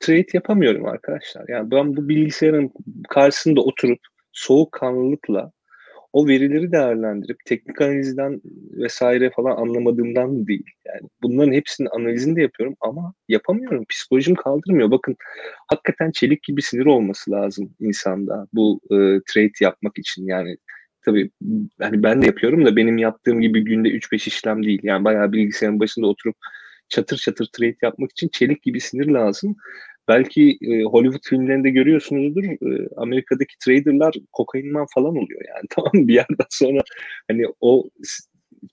trade 0.01 0.27
yapamıyorum 0.33 0.85
arkadaşlar. 0.85 1.45
Yani 1.47 1.71
ben 1.71 1.95
bu 1.97 2.09
bilgisayarın 2.09 2.71
karşısında 3.09 3.61
oturup 3.61 3.99
soğukkanlılıkla 4.31 5.51
o 6.13 6.27
verileri 6.27 6.71
değerlendirip 6.71 7.37
teknik 7.45 7.81
analizden 7.81 8.41
vesaire 8.71 9.31
falan 9.35 9.55
anlamadığımdan 9.57 10.47
değil. 10.47 10.65
Yani 10.85 11.09
bunların 11.23 11.53
hepsinin 11.53 11.89
analizini 11.91 12.35
de 12.35 12.41
yapıyorum 12.41 12.75
ama 12.81 13.13
yapamıyorum. 13.29 13.85
Psikolojim 13.89 14.35
kaldırmıyor. 14.35 14.91
Bakın 14.91 15.15
hakikaten 15.67 16.11
çelik 16.11 16.43
gibi 16.43 16.61
sinir 16.61 16.85
olması 16.85 17.31
lazım 17.31 17.75
insanda 17.79 18.47
bu 18.53 18.79
e, 18.85 18.95
trade 19.33 19.51
yapmak 19.61 19.97
için. 19.97 20.25
Yani 20.27 20.57
tabii 21.05 21.31
hani 21.81 22.03
ben 22.03 22.21
de 22.21 22.25
yapıyorum 22.25 22.65
da 22.65 22.75
benim 22.75 22.97
yaptığım 22.97 23.41
gibi 23.41 23.63
günde 23.63 23.89
3-5 23.89 24.27
işlem 24.27 24.63
değil. 24.63 24.79
Yani 24.83 25.03
bayağı 25.03 25.31
bilgisayarın 25.31 25.79
başında 25.79 26.07
oturup 26.07 26.35
çatır 26.89 27.17
çatır 27.17 27.49
trade 27.53 27.75
yapmak 27.81 28.11
için 28.11 28.29
çelik 28.33 28.63
gibi 28.63 28.79
sinir 28.79 29.07
lazım. 29.07 29.55
Belki 30.07 30.57
e, 30.61 30.83
Hollywood 30.83 31.29
filmlerinde 31.29 31.69
görüyorsunuzdur. 31.69 32.43
E, 32.43 32.89
Amerika'daki 32.97 33.55
traderlar 33.65 34.13
kokainman 34.33 34.87
falan 34.93 35.11
oluyor 35.11 35.41
yani. 35.47 35.65
Tamam 35.69 36.07
bir 36.07 36.13
yerden 36.13 36.45
sonra 36.49 36.81
hani 37.27 37.45
o 37.61 37.89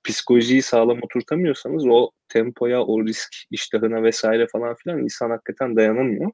psikolojiyi 0.05 0.63
sağlam 0.63 0.99
oturtamıyorsanız 1.03 1.87
o 1.87 2.11
tempoya, 2.29 2.83
o 2.85 3.07
risk 3.07 3.29
iştahına 3.51 4.03
vesaire 4.03 4.47
falan 4.53 4.75
filan 4.75 4.99
insan 5.05 5.31
hakikaten 5.31 5.77
dayanamıyor. 5.77 6.31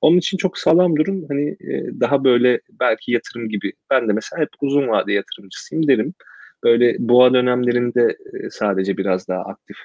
Onun 0.00 0.18
için 0.18 0.36
çok 0.36 0.58
sağlam 0.58 0.96
durun. 0.96 1.24
Hani 1.28 1.50
e, 1.50 2.00
daha 2.00 2.24
böyle 2.24 2.60
belki 2.80 3.12
yatırım 3.12 3.48
gibi. 3.48 3.72
Ben 3.90 4.08
de 4.08 4.12
mesela 4.12 4.42
hep 4.42 4.48
uzun 4.60 4.88
vade 4.88 5.12
yatırımcısıyım 5.12 5.88
derim. 5.88 6.14
Böyle 6.64 6.96
boğa 6.98 7.34
dönemlerinde 7.34 8.16
e, 8.34 8.50
sadece 8.50 8.96
biraz 8.96 9.28
daha 9.28 9.40
aktif 9.42 9.76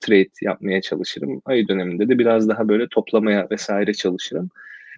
trade 0.00 0.28
yapmaya 0.42 0.80
çalışırım. 0.80 1.42
Ay 1.44 1.68
döneminde 1.68 2.08
de 2.08 2.18
biraz 2.18 2.48
daha 2.48 2.68
böyle 2.68 2.88
toplamaya 2.88 3.48
vesaire 3.50 3.94
çalışırım. 3.94 4.48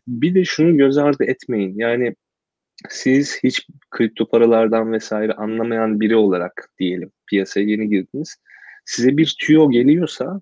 Bir 0.09 0.35
de 0.35 0.45
şunu 0.45 0.77
göz 0.77 0.99
ardı 0.99 1.25
etmeyin. 1.25 1.75
Yani 1.79 2.15
siz 2.89 3.39
hiç 3.43 3.67
kripto 3.91 4.29
paralardan 4.29 4.93
vesaire 4.93 5.33
anlamayan 5.33 6.01
biri 6.01 6.17
olarak 6.17 6.71
diyelim 6.79 7.11
piyasaya 7.27 7.67
yeni 7.67 7.89
girdiniz. 7.89 8.37
Size 8.85 9.17
bir 9.17 9.37
tüyo 9.41 9.71
geliyorsa 9.71 10.41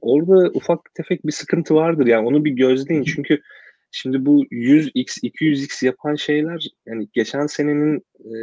orada 0.00 0.50
ufak 0.54 0.94
tefek 0.94 1.26
bir 1.26 1.32
sıkıntı 1.32 1.74
vardır. 1.74 2.06
Yani 2.06 2.26
onu 2.26 2.44
bir 2.44 2.50
gözleyin. 2.50 3.04
Çünkü 3.04 3.40
şimdi 3.90 4.26
bu 4.26 4.44
100x, 4.44 5.20
200x 5.22 5.86
yapan 5.86 6.14
şeyler 6.14 6.68
yani 6.86 7.08
geçen 7.12 7.46
senenin 7.46 7.96
e, 8.18 8.34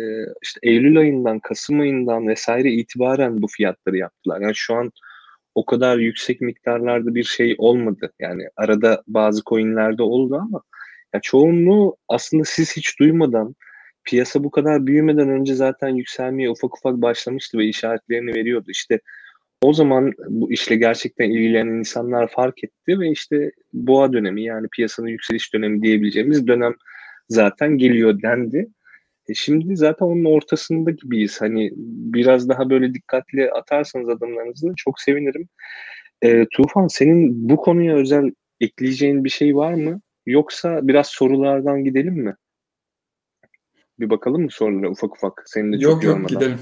işte 0.43 0.59
Eylül 0.63 0.97
ayından, 0.97 1.39
Kasım 1.39 1.79
ayından 1.79 2.27
vesaire 2.27 2.71
itibaren 2.71 3.41
bu 3.41 3.47
fiyatları 3.47 3.97
yaptılar. 3.97 4.41
Yani 4.41 4.55
şu 4.55 4.75
an 4.75 4.91
o 5.55 5.65
kadar 5.65 5.97
yüksek 5.97 6.41
miktarlarda 6.41 7.15
bir 7.15 7.23
şey 7.23 7.55
olmadı. 7.57 8.13
Yani 8.19 8.43
arada 8.57 9.03
bazı 9.07 9.41
coinlerde 9.45 10.03
oldu 10.03 10.35
ama 10.35 10.61
ya 11.13 11.19
çoğunluğu 11.21 11.97
aslında 12.07 12.43
siz 12.45 12.77
hiç 12.77 12.99
duymadan 12.99 13.55
piyasa 14.03 14.43
bu 14.43 14.51
kadar 14.51 14.87
büyümeden 14.87 15.29
önce 15.29 15.55
zaten 15.55 15.89
yükselmeye 15.89 16.49
ufak 16.49 16.77
ufak 16.77 17.01
başlamıştı 17.01 17.57
ve 17.57 17.65
işaretlerini 17.65 18.33
veriyordu. 18.35 18.65
İşte 18.69 18.99
o 19.61 19.73
zaman 19.73 20.13
bu 20.27 20.51
işle 20.51 20.75
gerçekten 20.75 21.29
ilgilenen 21.29 21.79
insanlar 21.79 22.27
fark 22.27 22.63
etti 22.63 22.99
ve 22.99 23.11
işte 23.11 23.51
boğa 23.73 24.13
dönemi 24.13 24.43
yani 24.43 24.67
piyasanın 24.71 25.07
yükseliş 25.07 25.53
dönemi 25.53 25.81
diyebileceğimiz 25.81 26.47
dönem 26.47 26.75
zaten 27.29 27.77
geliyor 27.77 28.21
dendi. 28.21 28.67
E 29.31 29.33
şimdi 29.33 29.77
zaten 29.77 30.05
onun 30.05 30.25
ortasında 30.25 30.91
gibiyiz. 30.91 31.41
Hani 31.41 31.71
biraz 32.13 32.49
daha 32.49 32.69
böyle 32.69 32.93
dikkatli 32.93 33.51
atarsanız 33.51 34.09
adımlarınızı 34.09 34.73
çok 34.77 34.99
sevinirim. 34.99 35.49
E, 36.21 36.45
Tufan 36.45 36.87
senin 36.87 37.49
bu 37.49 37.57
konuya 37.57 37.95
özel 37.95 38.31
ekleyeceğin 38.59 39.23
bir 39.23 39.29
şey 39.29 39.55
var 39.55 39.73
mı? 39.73 40.01
Yoksa 40.25 40.87
biraz 40.87 41.07
sorulardan 41.07 41.83
gidelim 41.83 42.13
mi? 42.13 42.35
Bir 43.99 44.09
bakalım 44.09 44.41
mı 44.41 44.51
sorulara 44.51 44.89
ufak 44.89 45.15
ufak? 45.15 45.43
Senin 45.45 45.73
de 45.73 45.79
çok 45.79 46.03
yok 46.03 46.03
yok 46.03 46.29
gidelim. 46.29 46.59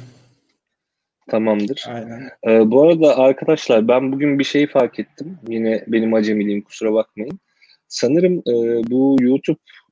Tamamdır. 1.30 1.86
Aynen. 1.88 2.30
Ee, 2.48 2.72
bu 2.72 2.84
arada 2.84 3.18
arkadaşlar 3.18 3.88
ben 3.88 4.12
bugün 4.12 4.40
bir 4.40 4.44
şey 4.44 4.68
fark 4.68 5.00
ettim. 5.00 5.40
Yine 5.48 5.84
benim 5.88 6.14
acemiliğim 6.14 6.62
kusura 6.62 6.94
bakmayın. 6.94 7.40
Sanırım 7.88 8.38
e, 8.38 8.90
bu 8.90 9.18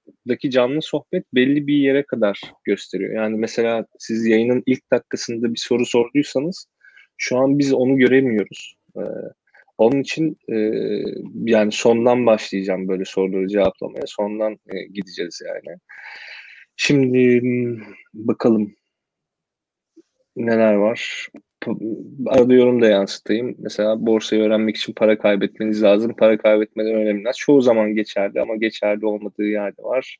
YouTube'daki 0.07 0.51
canlı 0.51 0.81
sohbet 0.81 1.25
belli 1.33 1.67
bir 1.67 1.77
yere 1.77 2.03
kadar 2.03 2.41
gösteriyor. 2.63 3.15
Yani 3.15 3.37
mesela 3.37 3.85
siz 3.99 4.25
yayının 4.25 4.63
ilk 4.65 4.91
dakikasında 4.91 5.53
bir 5.53 5.59
soru 5.59 5.85
sorduysanız 5.85 6.67
şu 7.17 7.37
an 7.37 7.59
biz 7.59 7.73
onu 7.73 7.97
göremiyoruz. 7.97 8.75
Ee, 8.97 9.01
onun 9.77 10.01
için 10.01 10.37
e, 10.49 10.55
yani 11.45 11.71
sondan 11.71 12.25
başlayacağım 12.25 12.87
böyle 12.87 13.05
soruları 13.05 13.47
cevaplamaya. 13.47 14.03
Sondan 14.05 14.53
e, 14.53 14.83
gideceğiz 14.93 15.41
yani. 15.47 15.77
Şimdi 16.75 17.41
bakalım 18.13 18.75
neler 20.35 20.73
var. 20.73 21.27
Arada 22.27 22.53
yorum 22.53 22.81
da 22.81 22.87
yansıtayım. 22.87 23.55
Mesela 23.59 24.05
borsayı 24.05 24.41
öğrenmek 24.41 24.77
için 24.77 24.93
para 24.93 25.17
kaybetmeniz 25.17 25.83
lazım. 25.83 26.15
Para 26.17 26.37
kaybetmeden 26.37 26.93
öğrenilmez. 26.93 27.37
Çoğu 27.37 27.61
zaman 27.61 27.95
geçerli 27.95 28.41
ama 28.41 28.55
geçerli 28.55 29.05
olmadığı 29.05 29.45
yerde 29.45 29.83
var. 29.83 30.17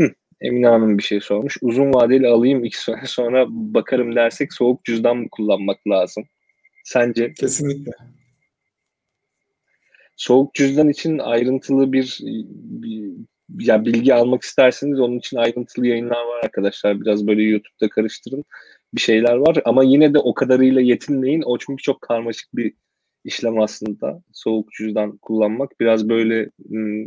Hı, 0.00 0.10
Emine 0.40 0.66
Hanım 0.66 0.98
bir 0.98 1.02
şey 1.02 1.20
sormuş. 1.20 1.58
Uzun 1.62 1.94
vadeli 1.94 2.28
alayım 2.28 2.64
iki 2.64 2.82
sene 2.82 3.00
sonra 3.06 3.46
bakarım 3.48 4.16
dersek 4.16 4.52
soğuk 4.52 4.84
cüzdan 4.84 5.16
mı 5.16 5.28
kullanmak 5.30 5.88
lazım? 5.88 6.24
Sence? 6.84 7.32
Kesinlikle. 7.32 7.92
Soğuk 10.16 10.54
cüzdan 10.54 10.88
için 10.88 11.18
ayrıntılı 11.18 11.92
bir, 11.92 12.18
bir 12.54 13.12
ya 13.58 13.84
bilgi 13.84 14.14
almak 14.14 14.42
isterseniz 14.42 15.00
onun 15.00 15.18
için 15.18 15.36
ayrıntılı 15.36 15.86
yayınlar 15.86 16.24
var 16.24 16.40
arkadaşlar. 16.44 17.00
Biraz 17.00 17.26
böyle 17.26 17.42
YouTube'da 17.42 17.88
karıştırın. 17.88 18.44
Bir 18.94 19.00
şeyler 19.00 19.34
var 19.34 19.58
ama 19.64 19.84
yine 19.84 20.14
de 20.14 20.18
o 20.18 20.34
kadarıyla 20.34 20.80
yetinmeyin. 20.80 21.42
O 21.42 21.58
çünkü 21.58 21.82
çok 21.82 22.00
karmaşık 22.00 22.56
bir 22.56 22.74
işlem 23.24 23.60
aslında. 23.60 24.22
Soğuk 24.32 24.72
cüzdan 24.72 25.16
kullanmak 25.18 25.80
biraz 25.80 26.08
böyle 26.08 26.50
hmm, 26.68 27.02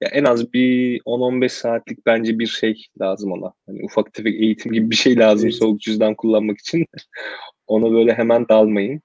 ya 0.00 0.08
en 0.12 0.24
az 0.24 0.52
bir 0.52 1.00
10-15 1.00 1.48
saatlik 1.48 2.06
bence 2.06 2.38
bir 2.38 2.46
şey 2.46 2.86
lazım 3.00 3.32
ona. 3.32 3.52
Hani 3.66 3.84
ufak 3.84 4.12
tefek 4.12 4.34
eğitim 4.34 4.72
gibi 4.72 4.90
bir 4.90 4.96
şey 4.96 5.18
lazım 5.18 5.46
evet. 5.46 5.58
soğuk 5.58 5.80
cüzdan 5.80 6.14
kullanmak 6.14 6.58
için. 6.58 6.86
ona 7.66 7.92
böyle 7.92 8.14
hemen 8.14 8.48
dalmayın. 8.48 9.00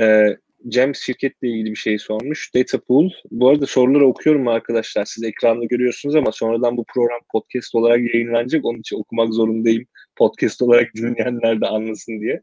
Ee, 0.00 0.36
Cem 0.68 0.94
şirketle 0.94 1.48
ilgili 1.48 1.70
bir 1.70 1.76
şey 1.76 1.98
sormuş. 1.98 2.54
Data 2.54 2.78
Pool. 2.80 3.10
Bu 3.30 3.48
arada 3.48 3.66
soruları 3.66 4.06
okuyorum 4.06 4.48
arkadaşlar. 4.48 5.04
Siz 5.04 5.24
ekranda 5.24 5.64
görüyorsunuz 5.64 6.16
ama 6.16 6.32
sonradan 6.32 6.76
bu 6.76 6.84
program 6.94 7.20
podcast 7.32 7.74
olarak 7.74 8.14
yayınlanacak. 8.14 8.64
Onun 8.64 8.78
için 8.78 8.96
okumak 8.96 9.34
zorundayım. 9.34 9.84
Podcast 10.16 10.62
olarak 10.62 10.94
dinleyenler 10.94 11.60
de 11.60 11.66
anlasın 11.66 12.20
diye. 12.20 12.42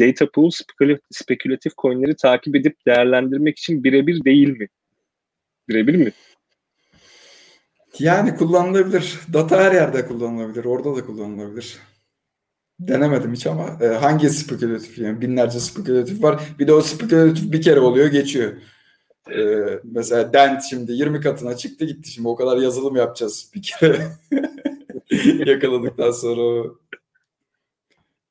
Data 0.00 0.30
Pool 0.30 0.50
spekülatif 1.10 1.72
coinleri 1.78 2.16
takip 2.16 2.56
edip 2.56 2.86
değerlendirmek 2.86 3.58
için 3.58 3.84
birebir 3.84 4.24
değil 4.24 4.48
mi? 4.48 4.68
Birebir 5.68 5.94
mi? 5.94 6.12
Yani 7.98 8.36
kullanılabilir. 8.36 9.18
Data 9.32 9.64
her 9.64 9.72
yerde 9.72 10.06
kullanılabilir. 10.06 10.64
Orada 10.64 10.96
da 10.96 11.06
kullanılabilir. 11.06 11.78
Denemedim 12.80 13.32
hiç 13.32 13.46
ama 13.46 13.78
e, 13.80 13.86
hangi 13.86 14.30
spekülatif 14.30 14.98
yani 14.98 15.20
binlerce 15.20 15.60
spekülatif 15.60 16.22
var. 16.22 16.42
Bir 16.58 16.66
de 16.66 16.72
o 16.72 16.80
spekülatif 16.80 17.52
bir 17.52 17.62
kere 17.62 17.80
oluyor 17.80 18.06
geçiyor. 18.06 18.52
E, 19.30 19.40
mesela 19.84 20.32
Dent 20.32 20.62
şimdi 20.70 20.92
20 20.92 21.20
katına 21.20 21.56
çıktı 21.56 21.84
gitti 21.84 22.10
şimdi 22.10 22.28
o 22.28 22.36
kadar 22.36 22.56
yazılım 22.56 22.96
yapacağız 22.96 23.50
bir 23.54 23.62
kere 23.62 24.08
yakaladıktan 25.50 26.10
sonra 26.10 26.70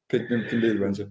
pek 0.08 0.30
mümkün 0.30 0.62
değil 0.62 0.82
bence. 0.82 1.08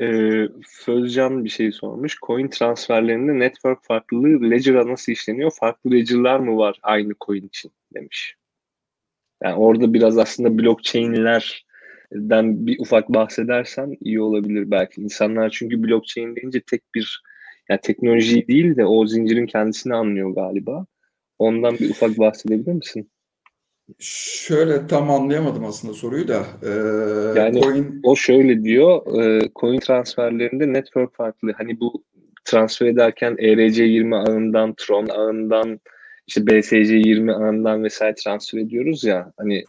Ee, 0.00 0.48
Sözcan 0.66 1.44
bir 1.44 1.48
şey 1.48 1.72
sormuş. 1.72 2.18
Coin 2.26 2.48
transferlerinde 2.48 3.38
network 3.38 3.84
farklılığı 3.84 4.50
ledger'a 4.50 4.88
nasıl 4.88 5.12
işleniyor? 5.12 5.50
Farklı 5.60 5.90
ledger'lar 5.90 6.38
mı 6.40 6.56
var 6.56 6.78
aynı 6.82 7.12
coin 7.26 7.46
için 7.46 7.72
demiş. 7.94 8.36
Yani 9.42 9.54
orada 9.54 9.94
biraz 9.94 10.18
aslında 10.18 10.58
blockchain'ler 10.58 11.66
den 12.12 12.66
bir 12.66 12.78
ufak 12.80 13.08
bahsedersen 13.08 13.96
iyi 14.00 14.20
olabilir 14.20 14.70
belki. 14.70 15.00
İnsanlar 15.00 15.50
çünkü 15.50 15.82
blockchain 15.82 16.36
deyince 16.36 16.60
tek 16.60 16.82
bir 16.94 17.22
yani 17.68 17.80
teknoloji 17.82 18.48
değil 18.48 18.76
de 18.76 18.86
o 18.86 19.06
zincirin 19.06 19.46
kendisini 19.46 19.94
anlıyor 19.94 20.30
galiba. 20.34 20.86
Ondan 21.38 21.74
bir 21.78 21.90
ufak 21.90 22.18
bahsedebilir 22.18 22.72
misin? 22.72 23.10
Şöyle 23.98 24.86
tam 24.86 25.10
anlayamadım 25.10 25.64
aslında 25.64 25.94
soruyu 25.94 26.28
da. 26.28 26.46
Ee, 26.62 26.68
yani 27.40 27.60
coin... 27.62 28.00
o 28.02 28.16
şöyle 28.16 28.62
diyor. 28.62 29.20
E, 29.22 29.50
coin 29.56 29.80
transferlerinde 29.80 30.72
network 30.72 31.14
farklı. 31.14 31.52
Hani 31.56 31.80
bu 31.80 32.04
transfer 32.44 32.86
ederken 32.86 33.32
ERC20 33.32 34.16
ağından, 34.16 34.74
Tron 34.74 35.08
ağından, 35.08 35.80
işte 36.26 36.40
BSC20 36.40 37.32
ağından 37.32 37.84
vesaire 37.84 38.14
transfer 38.14 38.58
ediyoruz 38.58 39.04
ya. 39.04 39.32
Hani 39.36 39.64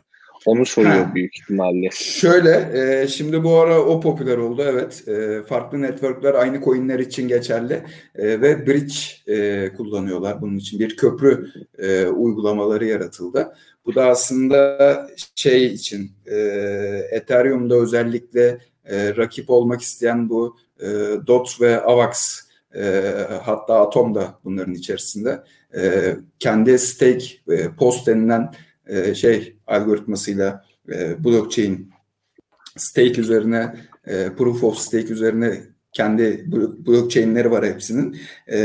onu 0.45 0.65
soruyor 0.65 1.05
ha. 1.05 1.15
büyük 1.15 1.37
ihtimalle. 1.37 1.89
Şöyle, 1.91 2.69
e, 2.73 3.07
şimdi 3.07 3.43
bu 3.43 3.55
ara 3.55 3.81
o 3.81 3.99
popüler 3.99 4.37
oldu 4.37 4.63
evet. 4.65 5.07
E, 5.07 5.43
farklı 5.43 5.81
networkler 5.81 6.33
aynı 6.33 6.63
coinler 6.63 6.99
için 6.99 7.27
geçerli 7.27 7.83
e, 8.15 8.41
ve 8.41 8.67
bridge 8.67 8.93
e, 9.27 9.69
kullanıyorlar 9.73 10.41
bunun 10.41 10.57
için. 10.57 10.79
Bir 10.79 10.97
köprü 10.97 11.47
e, 11.77 12.05
uygulamaları 12.05 12.85
yaratıldı. 12.85 13.53
Bu 13.85 13.95
da 13.95 14.05
aslında 14.05 15.09
şey 15.35 15.65
için 15.65 16.11
e, 16.25 16.35
Ethereum'da 17.11 17.75
özellikle 17.75 18.57
e, 18.85 19.15
rakip 19.17 19.49
olmak 19.49 19.81
isteyen 19.81 20.29
bu 20.29 20.57
e, 20.79 20.87
DOT 21.27 21.61
ve 21.61 21.81
AVAX 21.81 22.39
e, 22.75 23.03
hatta 23.43 23.81
Atom 23.81 24.15
da 24.15 24.39
bunların 24.43 24.73
içerisinde 24.73 25.43
e, 25.75 26.15
kendi 26.39 26.79
stake 26.79 27.25
e, 27.49 27.75
post 27.77 28.07
denilen 28.07 28.53
e, 28.89 29.15
şey 29.15 29.57
algoritmasıyla 29.67 30.65
e, 30.91 31.23
blockchain 31.23 31.91
stake 32.77 33.21
üzerine 33.21 33.75
e, 34.07 34.29
proof 34.37 34.63
of 34.63 34.77
stake 34.77 35.13
üzerine 35.13 35.61
kendi 35.91 36.45
blockchain'leri 36.87 37.51
var 37.51 37.65
hepsinin. 37.65 38.17
E, 38.47 38.57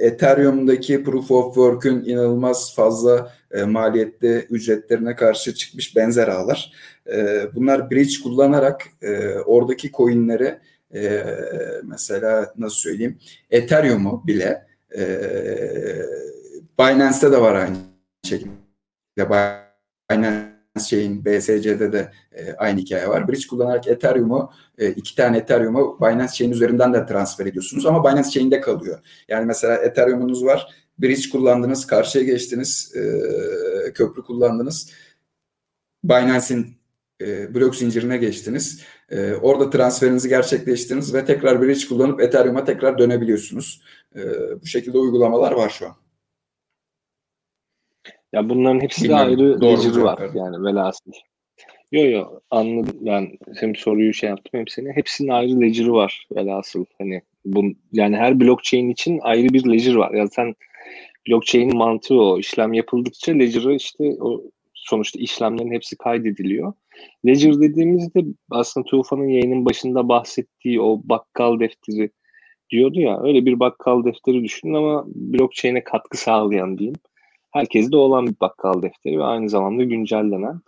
Ethereum'daki 0.00 1.04
proof 1.04 1.30
of 1.30 1.54
work'ün 1.54 2.04
inanılmaz 2.04 2.74
fazla 2.74 3.32
e, 3.50 3.62
maliyetli 3.62 4.46
ücretlerine 4.50 5.16
karşı 5.16 5.54
çıkmış 5.54 5.96
benzer 5.96 6.28
ağlar. 6.28 6.72
Bunlar 7.54 7.90
bridge 7.90 8.22
kullanarak 8.22 8.86
oradaki 9.46 9.92
coin'leri 9.92 10.58
mesela 11.84 12.52
nasıl 12.58 12.76
söyleyeyim 12.76 13.18
Ethereum'u 13.50 14.26
bile 14.26 14.66
e, 14.96 15.04
Binance'te 16.78 17.32
de 17.32 17.40
var 17.40 17.54
aynı 17.54 17.76
şekilde 18.22 18.61
Binance 19.18 20.52
şeyin 20.88 21.24
BSC'de 21.24 21.92
de 21.92 22.12
e, 22.32 22.52
aynı 22.52 22.80
hikaye 22.80 23.08
var. 23.08 23.28
Bridge 23.28 23.46
kullanarak 23.50 23.88
Ethereum'u 23.88 24.52
e, 24.78 24.90
iki 24.90 25.14
tane 25.14 25.38
Ethereum'u 25.38 25.98
Binance 26.00 26.32
Chain 26.32 26.50
üzerinden 26.50 26.94
de 26.94 27.06
transfer 27.06 27.46
ediyorsunuz 27.46 27.86
ama 27.86 28.04
Binance 28.04 28.30
Chain'de 28.30 28.60
kalıyor. 28.60 28.98
Yani 29.28 29.46
mesela 29.46 29.76
Ethereum'unuz 29.76 30.44
var. 30.44 30.66
Bridge 30.98 31.30
kullandınız, 31.32 31.86
karşıya 31.86 32.24
geçtiniz, 32.24 32.92
e, 32.96 33.92
köprü 33.92 34.22
kullandınız. 34.22 34.90
Binance'in 36.04 36.76
e, 37.20 37.54
blok 37.54 37.76
zincirine 37.76 38.16
geçtiniz. 38.16 38.82
E, 39.10 39.34
orada 39.34 39.70
transferinizi 39.70 40.28
gerçekleştirdiniz 40.28 41.14
ve 41.14 41.24
tekrar 41.24 41.62
bridge 41.62 41.88
kullanıp 41.88 42.20
Ethereum'a 42.20 42.64
tekrar 42.64 42.98
dönebiliyorsunuz. 42.98 43.82
E, 44.16 44.20
bu 44.62 44.66
şekilde 44.66 44.98
uygulamalar 44.98 45.52
var 45.52 45.68
şu 45.68 45.86
an. 45.86 46.01
Ya 48.32 48.48
bunların 48.48 48.80
hepsi 48.80 49.08
de 49.08 49.14
ayrı 49.14 49.60
ledger'ı 49.62 50.04
var 50.04 50.30
yani 50.34 50.64
velhasıl. 50.64 51.12
Yo 51.92 52.10
yo 52.10 52.40
anladım 52.50 52.96
ben 53.00 53.28
hem 53.60 53.76
soruyu 53.76 54.14
şey 54.14 54.28
yaptım 54.28 54.50
hem 54.52 54.68
seni. 54.68 54.92
Hepsinin 54.92 55.28
ayrı 55.28 55.60
ledger'ı 55.60 55.92
var 55.92 56.26
velhasıl. 56.36 56.84
Hani 56.98 57.22
bu, 57.44 57.64
yani 57.92 58.16
her 58.16 58.40
blockchain 58.40 58.88
için 58.88 59.18
ayrı 59.22 59.48
bir 59.48 59.72
ledger 59.72 59.94
var. 59.94 60.14
Yani 60.14 60.28
sen 60.30 60.54
blockchain'in 61.28 61.76
mantığı 61.76 62.20
o. 62.20 62.38
işlem 62.38 62.72
yapıldıkça 62.72 63.32
ledger'ı 63.32 63.74
işte 63.74 64.16
o 64.20 64.42
sonuçta 64.74 65.20
işlemlerin 65.20 65.72
hepsi 65.72 65.96
kaydediliyor. 65.96 66.72
Ledger 67.26 67.60
dediğimizde 67.60 68.20
aslında 68.50 68.84
Tufan'ın 68.84 69.28
yayının 69.28 69.64
başında 69.64 70.08
bahsettiği 70.08 70.80
o 70.80 71.00
bakkal 71.04 71.60
defteri 71.60 72.10
diyordu 72.70 73.00
ya 73.00 73.22
öyle 73.22 73.46
bir 73.46 73.60
bakkal 73.60 74.04
defteri 74.04 74.44
düşünün 74.44 74.74
ama 74.74 75.04
blockchain'e 75.06 75.84
katkı 75.84 76.18
sağlayan 76.18 76.78
diyeyim. 76.78 76.96
Herkeste 77.52 77.96
olan 77.96 78.26
bir 78.26 78.40
bakkal 78.40 78.82
defteri 78.82 79.18
ve 79.18 79.24
aynı 79.24 79.48
zamanda 79.48 79.84
güncellenen. 79.84 80.60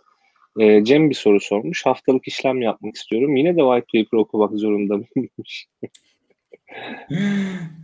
E, 0.59 0.83
Cem 0.83 1.09
bir 1.09 1.15
soru 1.15 1.39
sormuş. 1.39 1.85
Haftalık 1.85 2.27
işlem 2.27 2.61
yapmak 2.61 2.95
istiyorum. 2.95 3.35
Yine 3.35 3.55
de 3.55 3.61
white 3.61 4.03
paper 4.03 4.17
okumak 4.17 4.51
zorunda 4.53 4.93
mıymış? 5.15 5.67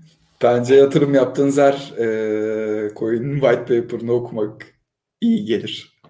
Bence 0.44 0.76
yatırım 0.76 1.14
yaptığınız 1.14 1.58
her 1.58 1.94
e, 1.98 2.90
coin'in 2.96 3.40
white 3.40 3.66
paper'ını 3.66 4.12
okumak 4.12 4.82
iyi 5.22 5.46
gelir. 5.46 6.02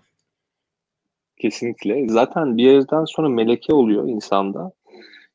Kesinlikle. 1.38 2.08
Zaten 2.08 2.58
bir 2.58 2.64
yerden 2.64 3.06
sonra 3.06 3.30
meleke 3.30 3.74
oluyor 3.74 4.08
insanda. 4.08 4.72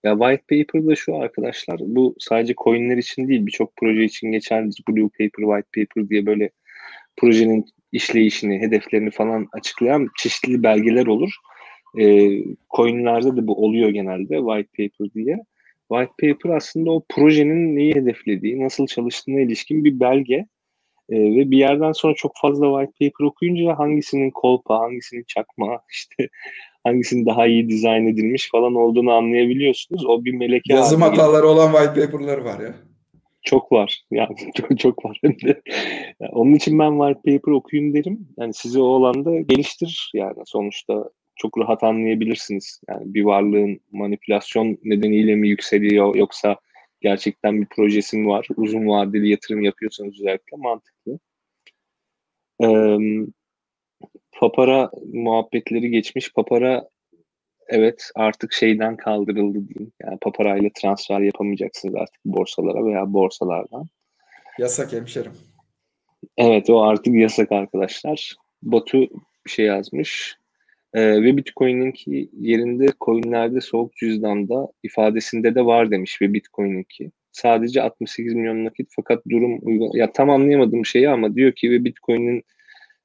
Ya 0.05 0.19
white 0.19 0.65
paper 0.65 0.87
da 0.87 0.97
şu 0.97 1.17
arkadaşlar. 1.17 1.79
Bu 1.81 2.15
sadece 2.19 2.55
coinler 2.65 2.97
için 2.97 3.29
değil 3.29 3.47
birçok 3.47 3.77
proje 3.77 4.05
için 4.05 4.33
geçerlidir. 4.33 4.85
Blue 4.89 5.09
paper, 5.09 5.45
white 5.45 5.69
paper 5.77 6.09
diye 6.09 6.27
böyle 6.27 6.51
projenin 7.17 7.65
işleyişini, 7.93 8.61
hedeflerini 8.61 9.11
falan 9.11 9.49
açıklayan 9.53 10.09
çeşitli 10.19 10.63
belgeler 10.63 11.07
olur. 11.07 11.31
E, 12.01 12.31
coinlerde 12.77 13.37
de 13.37 13.47
bu 13.47 13.65
oluyor 13.65 13.89
genelde 13.89 14.37
white 14.37 14.69
paper 14.89 15.15
diye. 15.15 15.37
White 15.89 16.13
paper 16.33 16.57
aslında 16.57 16.91
o 16.91 17.03
projenin 17.09 17.77
neyi 17.77 17.95
hedeflediği, 17.95 18.61
nasıl 18.61 18.87
çalıştığına 18.87 19.41
ilişkin 19.41 19.85
bir 19.85 20.01
belge. 20.01 20.47
E, 21.09 21.17
ve 21.19 21.51
bir 21.51 21.59
yerden 21.59 21.93
sonra 21.93 22.15
çok 22.15 22.33
fazla 22.43 22.81
white 22.81 23.11
paper 23.11 23.25
okuyunca 23.25 23.79
hangisinin 23.79 24.31
kolpa, 24.31 24.79
hangisinin 24.79 25.25
çakma, 25.29 25.81
işte 25.93 26.29
hangisinin 26.85 27.27
daha 27.27 27.47
iyi 27.47 27.69
dizayn 27.69 28.07
edilmiş 28.07 28.51
falan 28.51 28.75
olduğunu 28.75 29.13
anlayabiliyorsunuz. 29.13 30.07
O 30.07 30.25
bir 30.25 30.35
meleke 30.35 30.75
Yazım 30.75 31.03
hataları 31.03 31.47
olan 31.47 31.73
white 31.73 32.07
paper'lar 32.07 32.39
var 32.39 32.61
ya. 32.61 32.75
Çok 33.47 33.73
var. 33.73 34.03
Yani 34.11 34.37
çok, 34.55 34.79
çok 34.79 35.05
var. 35.05 35.21
yani 36.21 36.33
onun 36.33 36.55
için 36.55 36.79
ben 36.79 36.99
white 36.99 37.39
paper 37.39 37.53
okuyun 37.53 37.95
derim. 37.95 38.29
Yani 38.39 38.55
sizi 38.55 38.81
o 38.81 38.95
alanda 38.95 39.41
geliştirir 39.41 40.11
yani 40.15 40.37
sonuçta 40.47 41.11
çok 41.37 41.59
rahat 41.59 41.83
anlayabilirsiniz. 41.83 42.81
Yani 42.89 43.15
bir 43.15 43.25
varlığın 43.25 43.81
manipülasyon 43.93 44.79
nedeniyle 44.85 45.35
mi 45.35 45.49
yükseliyor 45.49 46.15
yoksa 46.15 46.57
gerçekten 47.01 47.61
bir 47.61 47.67
projesi 47.67 48.17
mi 48.17 48.29
var? 48.29 48.49
Uzun 48.57 48.89
vadeli 48.89 49.31
yatırım 49.31 49.63
yapıyorsanız 49.63 50.21
özellikle 50.21 50.57
mantıklı. 50.57 51.19
Ee, 52.63 52.97
Papara 54.33 54.91
muhabbetleri 55.13 55.91
geçmiş. 55.91 56.33
Papara 56.33 56.89
evet 57.69 58.11
artık 58.15 58.53
şeyden 58.53 58.97
kaldırıldı 58.97 59.69
diyeyim. 59.69 59.93
Yani 60.03 60.19
paparayla 60.21 60.71
transfer 60.75 61.21
yapamayacaksınız 61.21 61.95
artık 61.95 62.25
borsalara 62.25 62.85
veya 62.85 63.13
borsalardan. 63.13 63.87
Yasak 64.59 64.93
hemşerim. 64.93 65.33
Evet 66.37 66.71
o 66.71 66.83
artık 66.83 67.15
yasak 67.15 67.53
arkadaşlar. 67.53 68.35
Batu 68.63 69.01
bir 69.47 69.51
şey 69.51 69.67
yazmış. 69.67 70.37
Ee, 70.95 71.23
ve 71.23 71.37
Bitcoin'inki 71.37 72.31
yerinde 72.33 72.87
coinlerde 73.01 73.61
soğuk 73.61 73.97
cüzdanda 73.97 74.69
ifadesinde 74.83 75.55
de 75.55 75.67
var 75.67 75.91
demiş 75.91 76.23
ve 76.23 76.33
Bitcoin'inki. 76.33 77.11
Sadece 77.33 77.83
68 77.83 78.35
milyon 78.35 78.65
nakit 78.65 78.89
fakat 78.97 79.23
durum 79.29 79.59
uygun. 79.63 79.91
Ya 79.99 80.13
tam 80.13 80.31
anlayamadığım 80.31 80.87
şeyi 80.87 81.09
ama 81.09 81.35
diyor 81.35 81.53
ki 81.53 81.71
ve 81.71 81.85
Bitcoin'in 81.85 82.43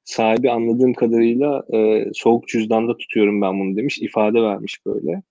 sahibi 0.04 0.50
anladığım 0.50 0.94
kadarıyla 0.94 1.64
e, 1.74 2.06
soğuk 2.14 2.48
cüzdanda 2.48 2.96
tutuyorum 2.96 3.42
ben 3.42 3.60
bunu 3.60 3.76
demiş. 3.76 3.98
ifade 3.98 4.42
vermiş 4.42 4.86
böyle. 4.86 5.22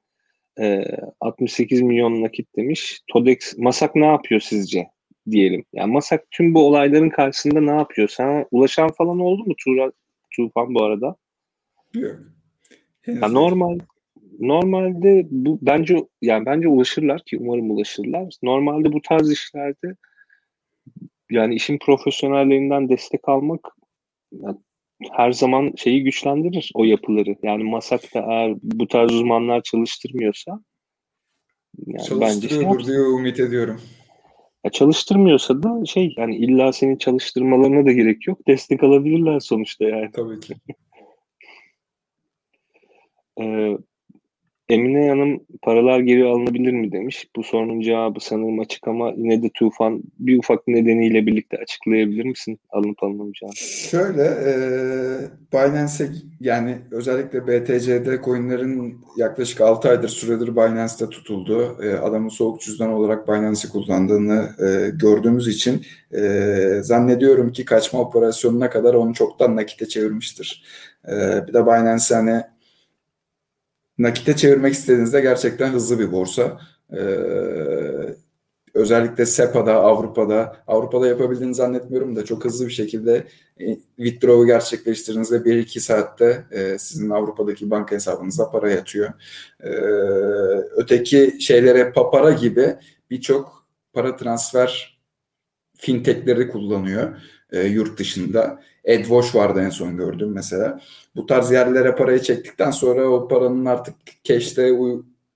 E, 0.60 0.86
68 1.20 1.82
milyon 1.82 2.22
nakit 2.22 2.56
demiş. 2.56 3.02
Todex, 3.08 3.58
Masak 3.58 3.96
ne 3.96 4.06
yapıyor 4.06 4.42
sizce? 4.42 4.88
Diyelim. 5.32 5.66
Yani 5.74 5.92
Masak 5.92 6.32
tüm 6.32 6.54
bu 6.54 6.68
olayların 6.68 7.10
karşısında 7.10 7.62
ne 7.62 7.72
yapıyor? 7.72 8.08
Sana 8.08 8.46
ulaşan 8.52 8.90
falan 8.90 9.20
oldu 9.20 9.44
mu 9.46 9.54
Tuğra, 9.64 9.92
Tufan 10.36 10.76
bu 10.76 10.84
arada? 10.84 11.16
Yok. 11.94 12.20
Ya 13.08 13.28
normal 13.28 13.80
normalde 14.40 15.28
bu 15.30 15.60
bence 15.62 15.98
yani 16.22 16.46
bence 16.46 16.68
ulaşırlar 16.68 17.22
ki 17.24 17.38
umarım 17.38 17.72
ulaşırlar. 17.72 18.34
Normalde 18.44 18.94
bu 18.94 19.02
tarz 19.02 19.32
işlerde 19.32 19.96
yani 21.30 21.56
işin 21.56 21.78
profesyonellerinden 21.78 22.90
destek 22.90 23.30
almak 23.30 23.68
her 25.12 25.32
zaman 25.32 25.74
şeyi 25.78 26.04
güçlendirir 26.04 26.72
o 26.74 26.84
yapıları. 26.84 27.36
Yani 27.44 27.64
Masak 27.64 28.14
da 28.14 28.20
eğer 28.20 28.56
bu 28.64 28.88
tarz 28.88 29.12
uzmanlar 29.12 29.62
çalıştırmıyorsa 29.62 30.60
yani 31.88 32.22
bence 32.22 32.50
şey 32.50 32.60
diye 32.60 33.00
umut 33.00 33.40
ediyorum. 33.40 33.82
Ya 34.66 34.72
çalıştırmıyorsa 34.72 35.64
da 35.64 35.86
şey 35.86 36.14
yani 36.18 36.36
illa 36.36 36.74
seni 36.74 37.00
çalıştırmalarına 37.00 37.86
da 37.86 37.92
gerek 37.92 38.28
yok. 38.28 38.48
Destek 38.48 38.84
alabilirler 38.84 39.40
sonuçta 39.40 39.86
yani. 39.86 40.12
Tabii 40.12 40.40
ki. 40.40 40.56
ee, 43.42 43.78
Emine 44.72 45.10
Hanım 45.10 45.40
paralar 45.62 46.00
geri 46.00 46.26
alınabilir 46.26 46.72
mi 46.74 46.92
demiş. 46.92 47.28
Bu 47.36 47.44
sorunun 47.44 47.82
cevabı 47.82 48.20
sanırım 48.20 48.60
açık 48.60 48.88
ama 48.88 49.14
yine 49.18 49.44
de 49.44 49.50
Tufan 49.54 50.04
bir 50.20 50.38
ufak 50.38 50.68
nedeniyle 50.68 51.26
birlikte 51.26 51.58
açıklayabilir 51.58 52.26
misin 52.26 52.60
alınıp 52.70 53.04
alınmayacağını? 53.04 53.56
Şöyle 53.56 54.24
e, 54.24 54.54
Binance 55.54 56.04
yani 56.40 56.78
özellikle 56.92 57.48
BTC'de 57.48 58.22
coinlerin 58.26 58.98
yaklaşık 59.18 59.62
6 59.62 59.90
aydır 59.90 60.10
süredir 60.10 60.56
Binance'da 60.56 61.10
tutuldu. 61.10 61.78
E, 61.84 61.94
adamın 61.94 62.30
soğuk 62.30 62.62
cüzdan 62.62 62.90
olarak 62.90 63.28
Binance'i 63.28 63.72
kullandığını 63.72 64.50
e, 64.60 64.90
gördüğümüz 64.90 65.48
için 65.48 65.82
e, 66.14 66.22
zannediyorum 66.82 67.52
ki 67.52 67.66
kaçma 67.66 68.00
operasyonuna 68.00 68.70
kadar 68.70 68.94
onu 68.94 69.14
çoktan 69.14 69.56
nakite 69.56 69.88
çevirmiştir. 69.88 70.64
E, 71.08 71.12
bir 71.48 71.54
de 71.54 71.66
Binance 71.66 72.16
hani 72.16 72.42
nakite 74.02 74.36
çevirmek 74.36 74.74
istediğinizde 74.74 75.22
gerçekten 75.22 75.70
hızlı 75.70 76.00
bir 76.00 76.12
borsa. 76.12 76.60
Ee, 76.94 77.02
özellikle 78.74 79.26
SEPA'da, 79.26 79.74
Avrupa'da, 79.76 80.64
Avrupa'da 80.68 81.08
yapabildiğini 81.08 81.56
zannetmiyorum 81.56 82.16
da 82.16 82.26
çok 82.26 82.46
hızlı 82.46 82.68
bir 82.68 82.72
şekilde 82.72 83.28
e, 83.60 83.78
withdraw'u 83.98 84.46
gerçekleştirdiğinizde 84.46 85.36
1-2 85.36 85.80
saatte 85.80 86.46
e, 86.52 86.78
sizin 86.80 87.10
Avrupa'daki 87.10 87.72
banka 87.72 87.96
hesabınıza 87.96 88.52
para 88.52 88.72
yatıyor. 88.72 89.10
E, 89.60 89.70
öteki 90.76 91.38
şeylere 91.40 91.92
papara 91.92 92.32
gibi 92.32 92.76
birçok 93.10 93.68
para 93.94 94.16
transfer 94.16 95.00
fintechleri 95.78 96.48
kullanıyor 96.48 97.18
e, 97.52 97.64
yurt 97.64 98.00
dışında. 98.00 98.62
Edwash 98.84 99.36
vardı 99.36 99.62
en 99.62 99.70
son 99.70 99.98
gördüm 99.98 100.32
mesela. 100.34 100.80
Bu 101.16 101.26
tarz 101.26 101.52
yerlere 101.52 101.96
parayı 101.96 102.20
çektikten 102.20 102.72
sonra 102.72 103.10
o 103.10 103.28
paranın 103.28 103.66
artık 103.66 103.96
cash'te 104.24 104.72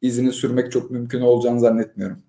izini 0.02 0.32
sürmek 0.32 0.72
çok 0.72 0.92
mümkün 0.92 1.22
olacağını 1.22 1.60
zannetmiyorum. 1.60 2.20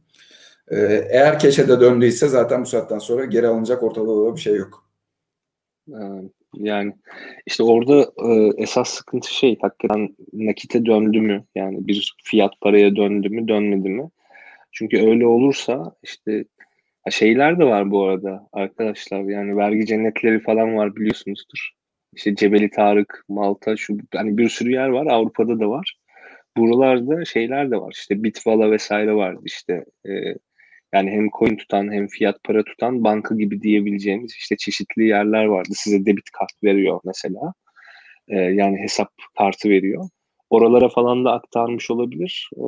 Ee, 0.70 1.06
eğer 1.10 1.38
cash'e 1.38 1.68
de 1.68 1.80
döndüyse 1.80 2.28
zaten 2.28 2.62
bu 2.62 2.66
saatten 2.66 2.98
sonra 2.98 3.24
geri 3.24 3.46
alınacak 3.46 3.82
ortada 3.82 4.36
bir 4.36 4.40
şey 4.40 4.56
yok. 4.56 4.86
Yani 6.54 6.92
işte 7.46 7.62
orada 7.62 8.00
e, 8.02 8.62
esas 8.62 8.88
sıkıntı 8.88 9.34
şey 9.34 9.58
hakikaten 9.60 10.16
nakite 10.32 10.86
döndü 10.86 11.20
mü? 11.20 11.44
Yani 11.54 11.86
bir 11.86 12.16
fiyat 12.24 12.52
paraya 12.60 12.96
döndü 12.96 13.28
mü 13.28 13.48
dönmedi 13.48 13.88
mi? 13.88 14.10
Çünkü 14.72 14.98
öyle 14.98 15.26
olursa 15.26 15.92
işte 16.02 16.44
şeyler 17.10 17.58
de 17.58 17.64
var 17.64 17.90
bu 17.90 18.04
arada 18.04 18.48
arkadaşlar 18.52 19.20
yani 19.20 19.56
vergi 19.56 19.86
cennetleri 19.86 20.40
falan 20.40 20.76
var 20.76 20.96
biliyorsunuzdur. 20.96 21.70
İşte 22.12 22.34
Cebeli 22.34 22.70
Tarık, 22.70 23.24
Malta 23.28 23.76
şu 23.76 23.98
hani 24.14 24.38
bir 24.38 24.48
sürü 24.48 24.72
yer 24.72 24.88
var 24.88 25.06
Avrupa'da 25.06 25.60
da 25.60 25.68
var. 25.68 25.96
Buralarda 26.56 27.24
şeyler 27.24 27.70
de 27.70 27.76
var 27.76 27.92
işte 27.96 28.22
Bitvala 28.22 28.70
vesaire 28.70 29.14
vardı 29.14 29.40
işte 29.44 29.84
e, 30.08 30.10
yani 30.94 31.10
hem 31.10 31.28
coin 31.38 31.56
tutan 31.56 31.92
hem 31.92 32.06
fiyat 32.08 32.44
para 32.44 32.64
tutan 32.64 33.04
banka 33.04 33.34
gibi 33.34 33.62
diyebileceğimiz 33.62 34.34
işte 34.36 34.56
çeşitli 34.56 35.08
yerler 35.08 35.44
vardı. 35.44 35.68
Size 35.72 36.06
debit 36.06 36.30
kart 36.30 36.64
veriyor 36.64 37.00
mesela. 37.04 37.52
E, 38.28 38.36
yani 38.36 38.78
hesap 38.78 39.08
kartı 39.38 39.68
veriyor. 39.68 40.08
Oralara 40.50 40.88
falan 40.88 41.24
da 41.24 41.32
aktarmış 41.32 41.90
olabilir. 41.90 42.50
E, 42.56 42.64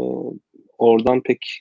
oradan 0.78 1.22
pek 1.22 1.60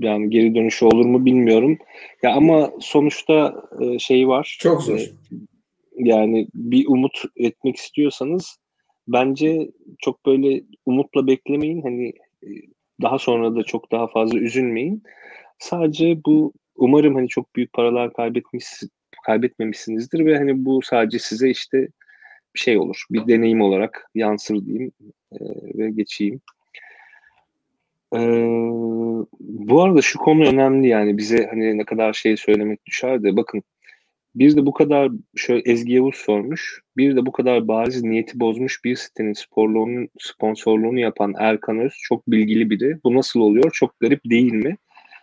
yani 0.00 0.30
geri 0.30 0.54
dönüşü 0.54 0.84
olur 0.84 1.04
mu 1.04 1.24
bilmiyorum. 1.24 1.78
Ya 2.22 2.34
ama 2.34 2.70
sonuçta 2.80 3.64
e, 3.80 3.98
şey 3.98 4.28
var. 4.28 4.56
Çok 4.60 4.82
zor. 4.82 4.98
E, 4.98 5.06
yani 5.96 6.48
bir 6.54 6.86
umut 6.88 7.22
etmek 7.36 7.76
istiyorsanız 7.76 8.56
bence 9.08 9.70
çok 9.98 10.26
böyle 10.26 10.62
umutla 10.86 11.26
beklemeyin. 11.26 11.82
Hani 11.82 12.08
e, 12.42 12.48
daha 13.02 13.18
sonra 13.18 13.54
da 13.54 13.62
çok 13.62 13.92
daha 13.92 14.06
fazla 14.06 14.38
üzülmeyin. 14.38 15.02
Sadece 15.58 16.24
bu 16.26 16.52
umarım 16.76 17.14
hani 17.14 17.28
çok 17.28 17.56
büyük 17.56 17.72
paralar 17.72 18.12
kaybetmiş 18.12 18.66
kaybetmemişsinizdir 19.26 20.26
ve 20.26 20.38
hani 20.38 20.64
bu 20.64 20.82
sadece 20.82 21.18
size 21.18 21.50
işte 21.50 21.88
şey 22.54 22.78
olur. 22.78 23.04
Bir 23.10 23.26
deneyim 23.26 23.60
olarak 23.60 24.10
yansır 24.14 24.66
diyeyim 24.66 24.92
e, 25.32 25.38
ve 25.78 25.90
geçeyim. 25.90 26.40
Ee, 28.14 28.18
bu 29.40 29.82
arada 29.82 30.02
şu 30.02 30.18
konu 30.18 30.44
önemli 30.48 30.88
yani 30.88 31.18
bize 31.18 31.46
hani 31.46 31.78
ne 31.78 31.84
kadar 31.84 32.12
şey 32.12 32.36
söylemek 32.36 32.86
düşer 32.86 33.22
de 33.22 33.36
bakın 33.36 33.62
bir 34.34 34.56
de 34.56 34.66
bu 34.66 34.72
kadar 34.72 35.10
şöyle 35.36 35.72
Ezgi 35.72 35.92
Yavuz 35.92 36.14
sormuş. 36.14 36.80
Bir 36.96 37.16
de 37.16 37.26
bu 37.26 37.32
kadar 37.32 37.68
bariz 37.68 38.02
niyeti 38.02 38.40
bozmuş 38.40 38.84
bir 38.84 38.96
sitenin 38.96 39.32
sporluğunun 39.32 40.08
sponsorluğunu 40.18 41.00
yapan 41.00 41.34
Erkan 41.38 41.78
Öz 41.78 41.92
çok 42.02 42.30
bilgili 42.30 42.70
biri. 42.70 42.98
Bu 43.04 43.14
nasıl 43.14 43.40
oluyor? 43.40 43.70
Çok 43.72 44.00
garip 44.00 44.20
değil 44.24 44.52
mi? 44.52 44.76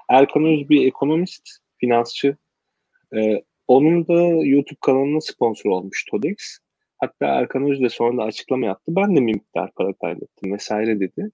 Erkan 0.09 0.45
Öz 0.45 0.69
bir 0.69 0.87
ekonomist, 0.87 1.49
finansçı. 1.77 2.37
Ee, 3.15 3.43
onun 3.67 4.07
da 4.07 4.45
YouTube 4.45 4.79
kanalına 4.81 5.21
sponsor 5.21 5.69
olmuş 5.69 6.05
Todex. 6.11 6.35
Hatta 6.97 7.25
Erkan 7.25 7.71
Öz 7.71 7.81
de 7.81 7.89
sonra 7.89 8.17
da 8.17 8.23
açıklama 8.23 8.65
yaptı. 8.65 8.95
Ben 8.95 9.15
de 9.15 9.15
bir 9.15 9.33
miktar 9.33 9.71
para 9.75 9.93
kaybettim 9.93 10.53
vesaire 10.53 10.99
dedi. 10.99 11.31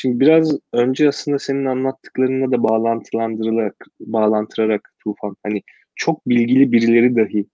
Şimdi 0.00 0.20
biraz 0.20 0.58
önce 0.72 1.08
aslında 1.08 1.38
senin 1.38 1.64
anlattıklarına 1.64 2.52
da 2.52 2.62
bağlantılandırarak, 2.62 3.86
bağlantırarak 4.00 4.94
Tufan 5.04 5.36
hani 5.42 5.62
çok 5.96 6.28
bilgili 6.28 6.72
birileri 6.72 7.16
dahi 7.16 7.46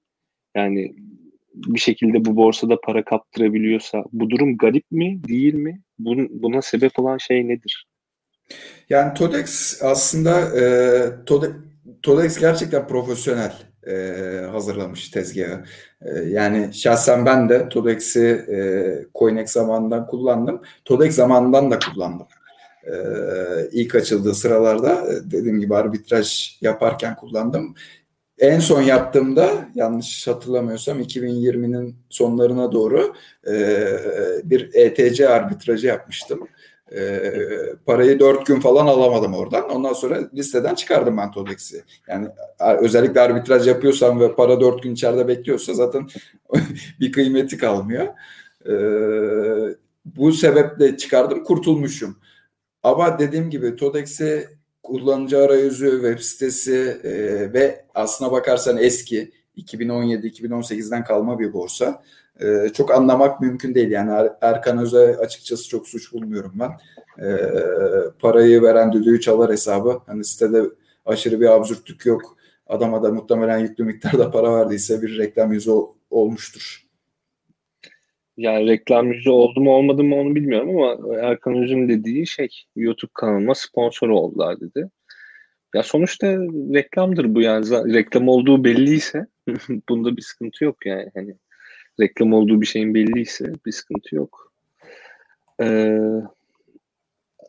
yani 0.56 0.94
bir 1.54 1.80
şekilde 1.80 2.24
bu 2.24 2.36
borsada 2.36 2.80
para 2.80 3.04
kaptırabiliyorsa 3.04 4.04
bu 4.12 4.30
durum 4.30 4.56
garip 4.56 4.84
mi 4.90 5.20
değil 5.28 5.54
mi? 5.54 5.80
Bun, 5.98 6.28
buna 6.30 6.62
sebep 6.62 6.98
olan 6.98 7.18
şey 7.18 7.48
nedir? 7.48 7.86
Yani 8.90 9.14
Todex 9.14 9.80
aslında 9.82 10.60
e, 10.60 10.64
Tode, 11.26 11.46
Todex 12.02 12.40
gerçekten 12.40 12.86
profesyonel 12.86 13.52
e, 13.86 14.46
hazırlamış 14.52 15.08
tezgahı. 15.08 15.64
E, 16.02 16.10
yani 16.20 16.74
şahsen 16.74 17.26
ben 17.26 17.48
de 17.48 17.68
Todex'i 17.68 18.44
e, 18.48 18.58
Coinex 19.14 19.50
zamanından 19.50 20.06
kullandım. 20.06 20.62
Todex 20.84 21.14
zamanından 21.14 21.70
da 21.70 21.78
kullandım. 21.78 22.26
E, 22.86 22.94
ilk 23.72 23.94
açıldığı 23.94 24.34
sıralarda 24.34 25.12
e, 25.12 25.30
dediğim 25.30 25.60
gibi 25.60 25.76
arbitraj 25.76 26.58
yaparken 26.60 27.16
kullandım. 27.16 27.74
En 28.38 28.60
son 28.60 28.82
yaptığımda 28.82 29.68
yanlış 29.74 30.26
hatırlamıyorsam 30.26 31.00
2020'nin 31.00 31.96
sonlarına 32.10 32.72
doğru 32.72 33.14
e, 33.46 33.86
bir 34.44 34.74
ETC 34.74 35.28
arbitrajı 35.28 35.86
yapmıştım. 35.86 36.48
E, 36.92 37.32
parayı 37.86 38.20
dört 38.20 38.46
gün 38.46 38.60
falan 38.60 38.86
alamadım 38.86 39.34
oradan. 39.34 39.70
Ondan 39.70 39.92
sonra 39.92 40.30
listeden 40.34 40.74
çıkardım 40.74 41.16
ben 41.16 41.30
Todex'i. 41.30 41.84
Yani 42.08 42.28
özellikle 42.80 43.20
arbitraj 43.20 43.68
yapıyorsam 43.68 44.20
ve 44.20 44.34
para 44.34 44.60
dört 44.60 44.82
gün 44.82 44.94
içeride 44.94 45.28
bekliyorsa 45.28 45.74
zaten 45.74 46.08
bir 47.00 47.12
kıymeti 47.12 47.58
kalmıyor. 47.58 48.06
E, 48.66 48.74
bu 50.04 50.32
sebeple 50.32 50.96
çıkardım 50.96 51.44
kurtulmuşum. 51.44 52.16
Ama 52.82 53.18
dediğim 53.18 53.50
gibi 53.50 53.76
Todex'i 53.76 54.48
kullanıcı 54.82 55.38
arayüzü, 55.38 55.90
web 55.90 56.18
sitesi 56.18 57.00
e, 57.04 57.12
ve 57.52 57.84
aslına 57.94 58.32
bakarsan 58.32 58.78
eski 58.78 59.32
2017-2018'den 59.56 61.04
kalma 61.04 61.38
bir 61.38 61.52
borsa. 61.52 62.02
E, 62.40 62.68
çok 62.68 62.90
anlamak 62.90 63.40
mümkün 63.40 63.74
değil. 63.74 63.90
Yani 63.90 64.10
er, 64.10 64.32
Erkan 64.40 64.78
Öz'e 64.78 65.16
açıkçası 65.16 65.68
çok 65.68 65.88
suç 65.88 66.12
bulmuyorum 66.12 66.52
ben. 66.54 66.70
E, 67.26 67.28
parayı 68.18 68.62
veren 68.62 68.92
düdüğü 68.92 69.20
çalar 69.20 69.52
hesabı. 69.52 70.00
Hani 70.06 70.24
sitede 70.24 70.62
aşırı 71.06 71.40
bir 71.40 71.46
absürtlük 71.46 72.06
yok. 72.06 72.36
Adama 72.66 73.02
da 73.02 73.12
muhtemelen 73.12 73.58
yüklü 73.58 73.84
miktarda 73.84 74.30
para 74.30 74.54
verdiyse 74.54 75.02
bir 75.02 75.18
reklam 75.18 75.52
yüzü 75.52 75.70
ol, 75.70 75.88
olmuştur. 76.10 76.84
Yani 78.36 78.68
reklam 78.68 79.12
yüzü 79.12 79.30
oldu 79.30 79.60
mu 79.60 79.70
olmadı 79.70 80.04
mı 80.04 80.16
onu 80.16 80.34
bilmiyorum 80.34 80.70
ama 80.70 81.16
Erkan 81.20 81.54
Üzüm 81.54 81.88
dediği 81.88 82.26
şey 82.26 82.48
YouTube 82.76 83.10
kanalıma 83.14 83.54
sponsor 83.54 84.08
oldular 84.08 84.60
dedi. 84.60 84.90
Ya 85.74 85.82
sonuçta 85.82 86.26
reklamdır 86.74 87.34
bu 87.34 87.40
yani. 87.40 87.70
Reklam 87.70 88.28
olduğu 88.28 88.64
belliyse 88.64 89.26
bunda 89.88 90.16
bir 90.16 90.22
sıkıntı 90.22 90.64
yok 90.64 90.86
yani. 90.86 91.10
Hani 91.14 91.34
reklam 92.00 92.32
olduğu 92.32 92.60
bir 92.60 92.66
şeyin 92.66 92.94
belliyse 92.94 93.52
bir 93.66 93.72
sıkıntı 93.72 94.14
yok. 94.14 94.52
Ee, 95.62 95.98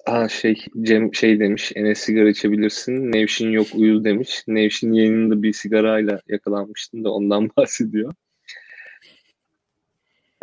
ha 0.05 0.29
şey 0.29 0.65
Cem 0.81 1.15
şey 1.15 1.39
demiş 1.39 1.71
Enes 1.75 1.99
sigara 1.99 2.29
içebilirsin. 2.29 3.11
Nevşin 3.11 3.49
yok 3.49 3.67
uyu 3.75 4.03
demiş. 4.03 4.43
Nevşin 4.47 4.93
yayınında 4.93 5.43
bir 5.43 5.53
sigarayla 5.53 6.21
yakalanmıştım 6.27 7.03
da 7.03 7.11
ondan 7.11 7.49
bahsediyor. 7.57 8.13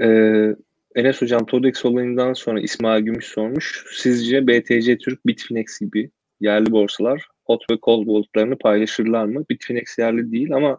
Ee, 0.03 0.57
Enes 0.95 1.23
Hocam 1.23 1.47
Todex 1.47 1.85
olayından 1.85 2.33
sonra 2.33 2.61
İsmail 2.61 3.03
Gümüş 3.03 3.27
sormuş. 3.27 3.85
Sizce 3.93 4.47
BTC 4.47 4.99
Türk, 4.99 5.27
Bitfinex 5.27 5.81
gibi 5.81 6.11
yerli 6.41 6.73
borsalar 6.73 7.29
hot 7.45 7.71
ve 7.71 7.79
cold 7.83 8.05
wallet'larını 8.05 8.59
paylaşırlar 8.59 9.25
mı? 9.25 9.45
Bitfinex 9.51 9.99
yerli 9.99 10.33
değil 10.33 10.55
ama 10.55 10.79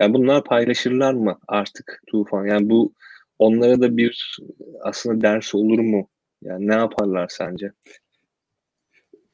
yani 0.00 0.14
bunlar 0.14 0.44
paylaşırlar 0.44 1.14
mı 1.14 1.38
artık 1.48 2.02
Tufan? 2.06 2.46
Yani 2.46 2.70
bu 2.70 2.92
onlara 3.38 3.80
da 3.80 3.96
bir 3.96 4.38
aslında 4.82 5.20
ders 5.20 5.54
olur 5.54 5.78
mu? 5.78 6.08
Yani 6.42 6.66
ne 6.66 6.74
yaparlar 6.74 7.28
sence? 7.30 7.72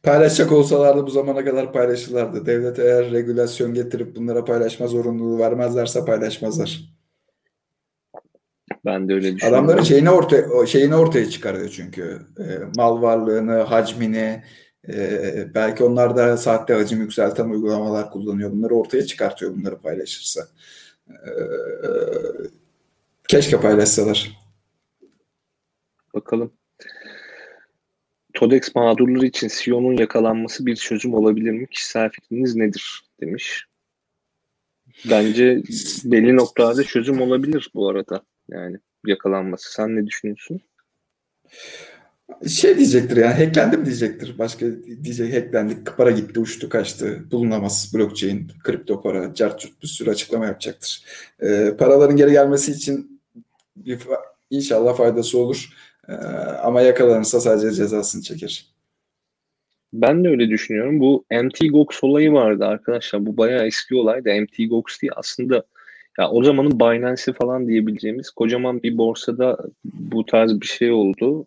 Paylaşacak 0.03 0.53
olsalardı 0.53 1.07
bu 1.07 1.11
zamana 1.11 1.45
kadar 1.45 1.73
paylaşırlardı. 1.73 2.47
Devlet 2.47 2.79
eğer 2.79 3.11
regülasyon 3.11 3.75
getirip 3.75 4.17
bunlara 4.17 4.45
paylaşma 4.45 4.87
zorunluluğu 4.87 5.39
vermezlerse 5.39 6.05
paylaşmazlar. 6.05 6.95
Ben 8.85 9.09
de 9.09 9.15
öyle 9.15 9.37
düşünüyorum. 9.37 9.65
Adamların 9.65 9.83
şeyini 9.83 10.11
ortaya 10.11 10.67
şeyini 10.67 10.97
ortaya 10.97 11.31
çıkarıyor 11.31 11.69
çünkü. 11.69 12.19
E, 12.39 12.45
mal 12.77 13.03
varlığını, 13.03 13.59
hacmini, 13.59 14.43
e, 14.89 15.55
belki 15.55 15.85
onlar 15.85 16.16
da 16.16 16.36
saatte 16.36 16.74
hacim 16.74 17.01
yükselten 17.01 17.51
uygulamalar 17.51 18.11
kullanıyor. 18.11 18.52
Bunları 18.52 18.74
ortaya 18.74 19.06
çıkartıyor 19.06 19.56
bunları 19.56 19.78
paylaşırsa. 19.78 20.48
E, 21.09 21.31
keşke 23.28 23.61
paylaşsalar. 23.61 24.39
Bakalım. 26.15 26.52
Todex 28.35 28.74
mağdurları 28.74 29.27
için 29.27 29.48
CEO'nun 29.48 29.97
yakalanması 29.97 30.66
bir 30.66 30.77
çözüm 30.77 31.15
olabilir 31.15 31.51
mi? 31.51 31.66
Kişisel 31.66 32.11
fikriniz 32.11 32.56
nedir? 32.56 33.05
demiş. 33.20 33.66
Bence 35.11 35.62
belli 36.05 36.36
noktalarda 36.36 36.85
çözüm 36.85 37.20
olabilir 37.20 37.70
bu 37.74 37.89
arada. 37.89 38.23
Yani 38.48 38.78
yakalanması. 39.06 39.73
Sen 39.73 39.97
ne 39.97 40.06
düşünüyorsun? 40.06 40.61
Şey 42.48 42.78
diyecektir 42.78 43.16
yani 43.16 43.44
hacklendim 43.44 43.86
diyecektir. 43.86 44.39
Başka 44.39 44.66
diyecek 45.05 45.35
hacklendik, 45.35 45.97
para 45.97 46.11
gitti, 46.11 46.40
uçtu, 46.40 46.69
kaçtı, 46.69 47.24
bulunamaz 47.31 47.93
blockchain, 47.94 48.51
kripto 48.65 49.02
para, 49.02 49.35
cart 49.35 49.69
bir 49.82 49.86
sürü 49.86 50.11
açıklama 50.11 50.47
yapacaktır. 50.47 51.05
Ee, 51.43 51.74
paraların 51.78 52.16
geri 52.16 52.32
gelmesi 52.32 52.73
için 52.73 53.20
bir, 53.77 53.98
inşallah 54.51 54.97
faydası 54.97 55.39
olur. 55.39 55.69
Ee, 56.09 56.12
ama 56.62 56.81
yakalanırsa 56.81 57.40
sadece 57.40 57.70
cezasını 57.70 58.23
çeker. 58.23 58.66
Ben 59.93 60.24
de 60.24 60.28
öyle 60.28 60.48
düşünüyorum. 60.48 61.01
Bu 61.01 61.24
MT 61.31 61.61
olayı 62.02 62.32
vardı 62.32 62.65
arkadaşlar. 62.65 63.27
Bu 63.27 63.36
bayağı 63.36 63.66
eski 63.66 63.94
olay 63.94 64.24
da 64.24 64.40
MT 64.40 64.59
değil 64.59 65.12
aslında 65.16 65.65
ya 66.19 66.31
o 66.31 66.44
zamanın 66.44 66.81
Binance'i 66.81 67.35
falan 67.35 67.69
diyebileceğimiz 67.69 68.31
kocaman 68.31 68.82
bir 68.82 68.98
borsada 68.98 69.59
bu 69.85 70.27
tarz 70.27 70.61
bir 70.61 70.66
şey 70.66 70.93
oldu. 70.93 71.47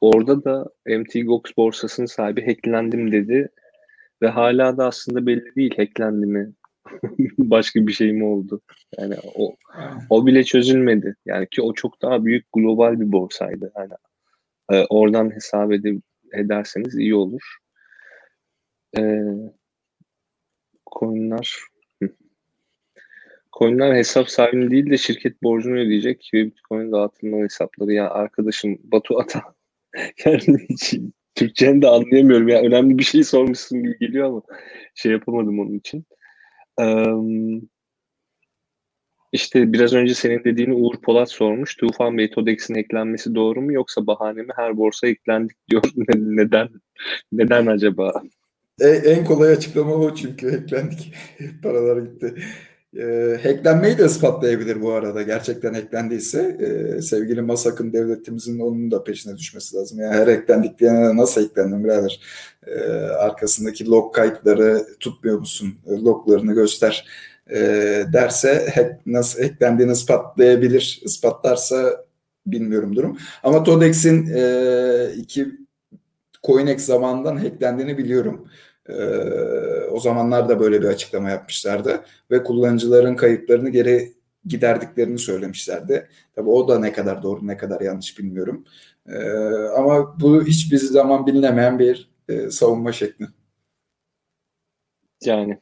Orada 0.00 0.44
da 0.44 0.66
MTGOX 0.86 1.42
borsasının 1.56 2.06
sahibi 2.06 2.46
hacklendim 2.46 3.12
dedi. 3.12 3.48
Ve 4.22 4.28
hala 4.28 4.76
da 4.76 4.86
aslında 4.86 5.26
belli 5.26 5.54
değil 5.56 5.76
hacklendi 5.76 6.26
mi. 6.26 6.52
Başka 7.38 7.86
bir 7.86 7.92
şey 7.92 8.12
mi 8.12 8.24
oldu? 8.24 8.60
Yani 8.98 9.14
o, 9.34 9.56
o 10.10 10.26
bile 10.26 10.44
çözülmedi. 10.44 11.16
Yani 11.26 11.46
ki 11.48 11.62
o 11.62 11.72
çok 11.74 12.02
daha 12.02 12.24
büyük 12.24 12.46
global 12.52 13.00
bir 13.00 13.12
borsaydı. 13.12 13.72
Yani 13.76 13.92
e, 14.70 14.86
oradan 14.86 15.34
hesap 15.34 15.72
edip, 15.72 16.02
ederseniz 16.32 16.94
iyi 16.94 17.14
olur. 17.14 17.56
E, 18.98 19.22
coinler 20.98 21.56
Coinler 23.58 23.94
hesap 23.94 24.30
sahibini 24.30 24.70
değil 24.70 24.90
de 24.90 24.98
şirket 24.98 25.42
borcunu 25.42 25.78
ödeyecek 25.78 26.30
ve 26.34 26.46
Bitcoin 26.46 26.92
dağıtılma 26.92 27.36
hesapları. 27.36 27.92
Ya 27.92 28.10
arkadaşım 28.10 28.78
Batu 28.84 29.18
Ata 29.18 29.55
yani 30.24 30.68
Türkçeni 31.34 31.82
de 31.82 31.88
anlayamıyorum. 31.88 32.48
Ya 32.48 32.60
önemli 32.60 32.98
bir 32.98 33.04
şey 33.04 33.24
sormuşsun 33.24 33.82
gibi 33.82 33.98
geliyor 33.98 34.28
ama 34.28 34.42
şey 34.94 35.12
yapamadım 35.12 35.60
onun 35.60 35.78
için. 35.78 36.06
Ee, 36.80 37.04
işte 39.32 39.72
biraz 39.72 39.92
önce 39.92 40.14
senin 40.14 40.44
dediğini 40.44 40.74
Uğur 40.74 41.00
Polat 41.02 41.30
sormuş. 41.30 41.76
Tufan 41.76 42.18
Bey 42.18 42.30
Todex'in 42.30 42.74
eklenmesi 42.74 43.34
doğru 43.34 43.62
mu 43.62 43.72
yoksa 43.72 44.06
bahane 44.06 44.42
mi? 44.42 44.52
Her 44.56 44.76
borsa 44.76 45.06
eklendik 45.06 45.56
diyor. 45.70 45.82
neden? 46.16 46.68
Neden 47.32 47.66
acaba? 47.66 48.22
E, 48.80 48.88
en 48.88 49.24
kolay 49.24 49.52
açıklama 49.52 49.94
o 49.94 50.14
çünkü 50.14 50.46
eklendik. 50.48 51.14
Paralar 51.62 52.02
gitti. 52.02 52.34
E, 52.98 53.38
hacklenmeyi 53.42 53.98
de 53.98 54.04
ispatlayabilir 54.04 54.82
bu 54.82 54.92
arada. 54.92 55.22
Gerçekten 55.22 55.74
hacklendiyse 55.74 56.56
e, 56.60 57.02
sevgili 57.02 57.42
Masak'ın 57.42 57.92
devletimizin 57.92 58.60
onun 58.60 58.90
da 58.90 59.04
peşine 59.04 59.36
düşmesi 59.36 59.76
lazım. 59.76 60.00
Yani 60.00 60.14
her 60.14 60.26
hacklendiklerine 60.26 61.16
nasıl 61.16 61.42
hacklendin 61.42 61.84
birader? 61.84 62.20
E, 62.66 62.80
arkasındaki 63.00 63.86
log 63.86 64.14
kayıtları 64.14 64.86
tutmuyor 65.00 65.38
musun? 65.38 65.74
E, 65.86 65.90
loglarını 65.90 66.54
göster 66.54 67.06
e, 67.50 67.58
derse 68.12 68.72
hack, 68.74 69.06
nasıl 69.06 69.42
hacklendiğini 69.42 69.92
ispatlayabilir. 69.92 71.00
Ispatlarsa 71.04 72.04
bilmiyorum 72.46 72.96
durum. 72.96 73.18
Ama 73.42 73.62
Todex'in 73.62 74.26
e, 74.34 75.12
iki 75.16 75.46
CoinEx 76.46 76.86
zamanından 76.86 77.36
hacklendiğini 77.36 77.98
biliyorum. 77.98 78.48
Ee, 78.88 78.94
o 79.90 80.00
zamanlar 80.00 80.48
da 80.48 80.60
böyle 80.60 80.82
bir 80.82 80.86
açıklama 80.86 81.30
yapmışlardı 81.30 82.00
ve 82.30 82.42
kullanıcıların 82.42 83.16
kayıplarını 83.16 83.68
geri 83.70 84.12
giderdiklerini 84.44 85.18
söylemişlerdi. 85.18 86.08
Tabii 86.34 86.50
o 86.50 86.68
da 86.68 86.78
ne 86.78 86.92
kadar 86.92 87.22
doğru 87.22 87.46
ne 87.46 87.56
kadar 87.56 87.80
yanlış 87.80 88.18
bilmiyorum. 88.18 88.64
Ee, 89.08 89.18
ama 89.76 90.20
bu 90.20 90.44
hiçbir 90.44 90.78
zaman 90.78 91.26
bilinemeyen 91.26 91.78
bir 91.78 92.10
e, 92.28 92.50
savunma 92.50 92.92
şekli. 92.92 93.26
Yani 95.24 95.58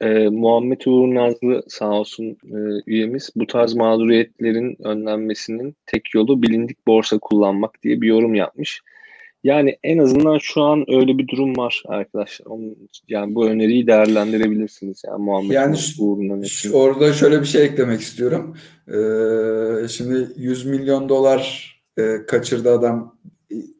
e, 0.00 0.28
Muhammed 0.28 0.80
Uğur 0.86 1.14
Nazlı 1.14 1.62
sağ 1.68 1.90
olsun 1.90 2.36
e, 2.44 2.56
üyemiz 2.86 3.30
bu 3.36 3.46
tarz 3.46 3.74
mağduriyetlerin 3.74 4.76
önlenmesinin 4.84 5.76
tek 5.86 6.14
yolu 6.14 6.42
bilindik 6.42 6.86
borsa 6.86 7.18
kullanmak 7.18 7.82
diye 7.82 8.00
bir 8.00 8.08
yorum 8.08 8.34
yapmış. 8.34 8.82
Yani 9.44 9.78
en 9.82 9.98
azından 9.98 10.38
şu 10.38 10.62
an 10.62 10.84
öyle 10.88 11.18
bir 11.18 11.28
durum 11.28 11.56
var 11.56 11.82
arkadaşlar. 11.88 12.46
Onun, 12.46 12.76
yani 13.08 13.34
bu 13.34 13.46
öneriyi 13.46 13.86
değerlendirebilirsiniz. 13.86 15.02
Yani 15.06 15.24
Muhammed 15.24 15.50
yani 15.50 15.76
uğruna. 15.98 16.46
Orada 16.72 17.12
şöyle 17.12 17.40
bir 17.40 17.46
şey 17.46 17.64
eklemek 17.64 18.00
istiyorum. 18.00 18.56
Ee, 18.88 19.88
şimdi 19.88 20.28
100 20.36 20.66
milyon 20.66 21.08
dolar 21.08 21.72
e, 21.98 22.26
kaçırdı 22.26 22.72
adam 22.72 23.18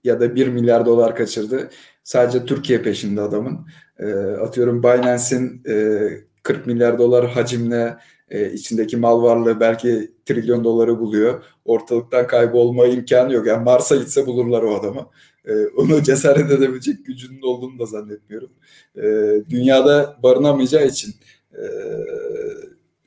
ya 0.05 0.21
da 0.21 0.35
1 0.35 0.49
milyar 0.49 0.87
dolar 0.87 1.17
kaçırdı. 1.17 1.71
Sadece 2.03 2.45
Türkiye 2.45 2.83
peşinde 2.83 3.21
adamın. 3.21 3.67
E, 3.99 4.13
atıyorum 4.17 4.83
Binance'in 4.83 5.63
e, 5.69 6.09
40 6.43 6.67
milyar 6.67 6.99
dolar 6.99 7.31
hacimle 7.31 7.97
e, 8.31 8.53
içindeki 8.53 8.97
mal 8.97 9.23
varlığı 9.23 9.61
belki 9.61 10.11
trilyon 10.25 10.65
doları 10.65 10.99
buluyor. 10.99 11.45
Ortalıktan 11.65 12.27
kaybolma 12.27 12.87
imkanı 12.87 13.33
yok. 13.33 13.47
Yani 13.47 13.65
Mars'a 13.65 13.97
gitse 13.97 14.27
bulurlar 14.27 14.63
o 14.63 14.75
adamı. 14.75 15.07
E, 15.47 15.67
onu 15.67 16.03
cesaret 16.03 16.51
edebilecek 16.51 17.07
gücünün 17.07 17.43
olduğunu 17.43 17.79
da 17.79 17.87
zannetmiyorum. 17.87 18.51
E, 18.97 19.03
dünyada 19.51 20.17
barınamayacağı 20.23 20.87
için 20.87 21.15
e, 21.53 21.65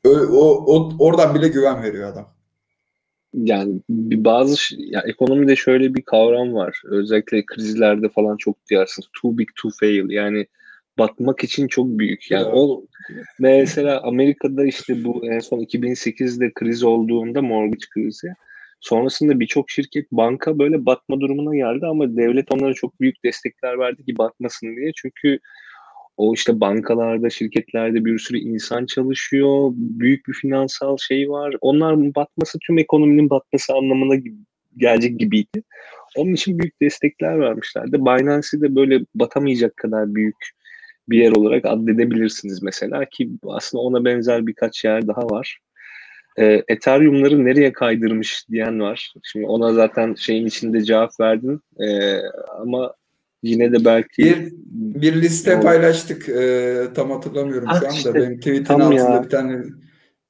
o, 0.07 0.39
o, 0.67 0.95
oradan 0.99 1.35
bile 1.35 1.47
güven 1.47 1.83
veriyor 1.83 2.11
adam. 2.11 2.33
Yani 3.33 3.81
bazı 4.13 4.55
ya 4.77 5.01
ekonomide 5.01 5.55
şöyle 5.55 5.95
bir 5.95 6.01
kavram 6.01 6.53
var. 6.53 6.81
Özellikle 6.85 7.45
krizlerde 7.45 8.09
falan 8.09 8.37
çok 8.37 8.69
duyarsınız. 8.69 9.09
Too 9.21 9.37
big 9.37 9.47
to 9.55 9.69
fail. 9.79 10.09
Yani 10.09 10.47
batmak 10.97 11.43
için 11.43 11.67
çok 11.67 11.87
büyük. 11.87 12.31
Yani 12.31 12.45
o 12.45 12.85
mesela 13.39 14.01
Amerika'da 14.03 14.65
işte 14.65 15.03
bu 15.03 15.25
en 15.25 15.39
son 15.39 15.59
2008'de 15.59 16.51
kriz 16.53 16.83
olduğunda 16.83 17.41
mortgage 17.41 17.85
krizi 17.93 18.27
sonrasında 18.79 19.39
birçok 19.39 19.69
şirket 19.69 20.11
banka 20.11 20.59
böyle 20.59 20.85
batma 20.85 21.19
durumuna 21.19 21.55
geldi 21.55 21.85
ama 21.85 22.17
devlet 22.17 22.51
onlara 22.51 22.73
çok 22.73 23.01
büyük 23.01 23.23
destekler 23.23 23.79
verdi 23.79 24.05
ki 24.05 24.17
batmasın 24.17 24.75
diye. 24.75 24.91
Çünkü 24.95 25.39
o 26.17 26.33
işte 26.33 26.59
bankalarda, 26.59 27.29
şirketlerde 27.29 28.05
bir 28.05 28.19
sürü 28.19 28.37
insan 28.37 28.85
çalışıyor. 28.85 29.71
Büyük 29.75 30.27
bir 30.27 30.33
finansal 30.33 30.97
şey 30.97 31.29
var. 31.29 31.55
Onlar 31.61 32.15
batması 32.15 32.59
tüm 32.67 32.77
ekonominin 32.77 33.29
batması 33.29 33.73
anlamına 33.73 34.15
gelecek 34.77 35.19
gibiydi. 35.19 35.63
Onun 36.17 36.33
için 36.33 36.59
büyük 36.59 36.81
destekler 36.81 37.39
vermişlerdi. 37.39 37.99
Binance'i 37.99 38.61
de 38.61 38.75
böyle 38.75 38.99
batamayacak 39.15 39.77
kadar 39.77 40.15
büyük 40.15 40.35
bir 41.09 41.17
yer 41.17 41.31
olarak 41.31 41.65
addedebilirsiniz 41.65 42.63
mesela 42.63 43.05
ki 43.05 43.29
aslında 43.47 43.81
ona 43.81 44.05
benzer 44.05 44.47
birkaç 44.47 44.85
yer 44.85 45.07
daha 45.07 45.29
var. 45.29 45.59
Ee, 46.39 46.63
Ethereum'ları 46.67 47.45
nereye 47.45 47.71
kaydırmış 47.71 48.45
diyen 48.49 48.79
var. 48.79 49.13
Şimdi 49.23 49.45
ona 49.45 49.73
zaten 49.73 50.13
şeyin 50.13 50.45
içinde 50.45 50.83
cevap 50.83 51.19
verdin. 51.19 51.61
Ee, 51.79 52.17
ama 52.61 52.93
yine 53.43 53.71
de 53.71 53.85
belki 53.85 54.23
bir 54.23 54.51
bir 55.01 55.21
liste 55.21 55.57
o... 55.57 55.61
paylaştık. 55.61 56.29
Ee, 56.29 56.87
tam 56.95 57.11
hatırlamıyorum 57.11 57.67
ah, 57.71 57.79
şu 57.79 57.85
anda. 57.85 57.95
Işte, 57.95 58.13
Benim 58.13 58.39
tweet'in 58.39 58.73
altında 58.73 59.13
ya. 59.13 59.23
bir 59.23 59.29
tane 59.29 59.63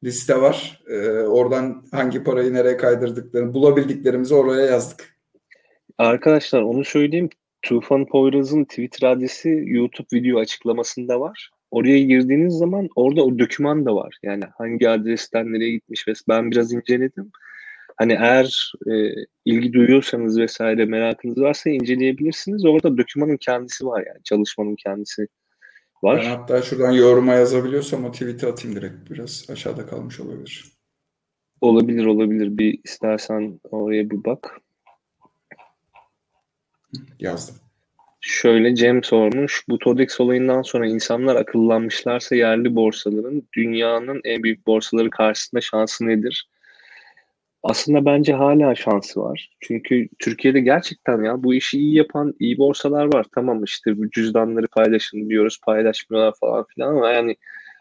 liste 0.03 0.41
var. 0.41 0.81
Ee, 0.89 1.09
oradan 1.09 1.83
hangi 1.91 2.23
parayı 2.23 2.53
nereye 2.53 2.77
kaydırdıklarını 2.77 3.53
bulabildiklerimizi 3.53 4.35
oraya 4.35 4.65
yazdık. 4.65 5.15
Arkadaşlar 5.97 6.61
onu 6.61 6.85
söyleyeyim. 6.85 7.29
Tufan 7.61 8.05
Poyraz'ın 8.05 8.63
Twitter 8.63 9.07
adresi 9.07 9.63
YouTube 9.65 10.07
video 10.13 10.39
açıklamasında 10.39 11.19
var. 11.19 11.51
Oraya 11.71 11.99
girdiğiniz 11.99 12.53
zaman 12.53 12.89
orada 12.95 13.23
o 13.25 13.39
doküman 13.39 13.85
da 13.85 13.95
var. 13.95 14.17
Yani 14.23 14.43
hangi 14.57 14.89
adresten 14.89 15.53
nereye 15.53 15.71
gitmiş 15.71 16.07
ve 16.07 16.13
ben 16.29 16.51
biraz 16.51 16.73
inceledim. 16.73 17.31
Hani 17.97 18.13
eğer 18.13 18.73
e, 18.87 19.13
ilgi 19.45 19.73
duyuyorsanız 19.73 20.39
vesaire 20.39 20.85
merakınız 20.85 21.37
varsa 21.37 21.69
inceleyebilirsiniz. 21.69 22.65
Orada 22.65 22.97
dokümanın 22.97 23.37
kendisi 23.37 23.85
var 23.85 24.03
yani 24.07 24.23
çalışmanın 24.23 24.75
kendisi 24.75 25.27
var. 26.03 26.21
Ben 26.25 26.29
hatta 26.29 26.61
şuradan 26.61 26.91
yoruma 26.91 27.33
yazabiliyorsam 27.33 28.05
o 28.05 28.11
tweet'i 28.11 28.47
atayım 28.47 28.75
direkt. 28.77 29.09
Biraz 29.09 29.45
aşağıda 29.49 29.85
kalmış 29.85 30.19
olabilir. 30.19 30.65
Olabilir 31.61 32.05
olabilir. 32.05 32.57
Bir 32.57 32.79
istersen 32.83 33.59
oraya 33.71 34.09
bir 34.09 34.23
bak. 34.23 34.61
Yazdım. 37.19 37.55
Şöyle 38.21 38.75
Cem 38.75 39.03
sormuş. 39.03 39.63
Bu 39.69 39.79
Todex 39.79 40.19
olayından 40.19 40.61
sonra 40.61 40.87
insanlar 40.87 41.35
akıllanmışlarsa 41.35 42.35
yerli 42.35 42.75
borsaların 42.75 43.43
dünyanın 43.53 44.21
en 44.23 44.43
büyük 44.43 44.67
borsaları 44.67 45.09
karşısında 45.09 45.61
şansı 45.61 46.07
nedir? 46.07 46.49
Aslında 47.63 48.05
bence 48.05 48.33
hala 48.33 48.75
şansı 48.75 49.21
var. 49.21 49.49
Çünkü 49.61 50.07
Türkiye'de 50.19 50.59
gerçekten 50.59 51.23
ya 51.23 51.43
bu 51.43 51.53
işi 51.53 51.79
iyi 51.79 51.95
yapan 51.95 52.33
iyi 52.39 52.57
borsalar 52.57 53.13
var. 53.13 53.25
Tamam 53.35 53.63
işte 53.63 53.97
bu 53.97 54.09
cüzdanları 54.09 54.67
paylaşın 54.67 55.29
diyoruz 55.29 55.59
paylaşmıyorlar 55.65 56.33
falan 56.39 56.65
filan 56.75 56.95
ama 56.95 57.09
yani 57.09 57.35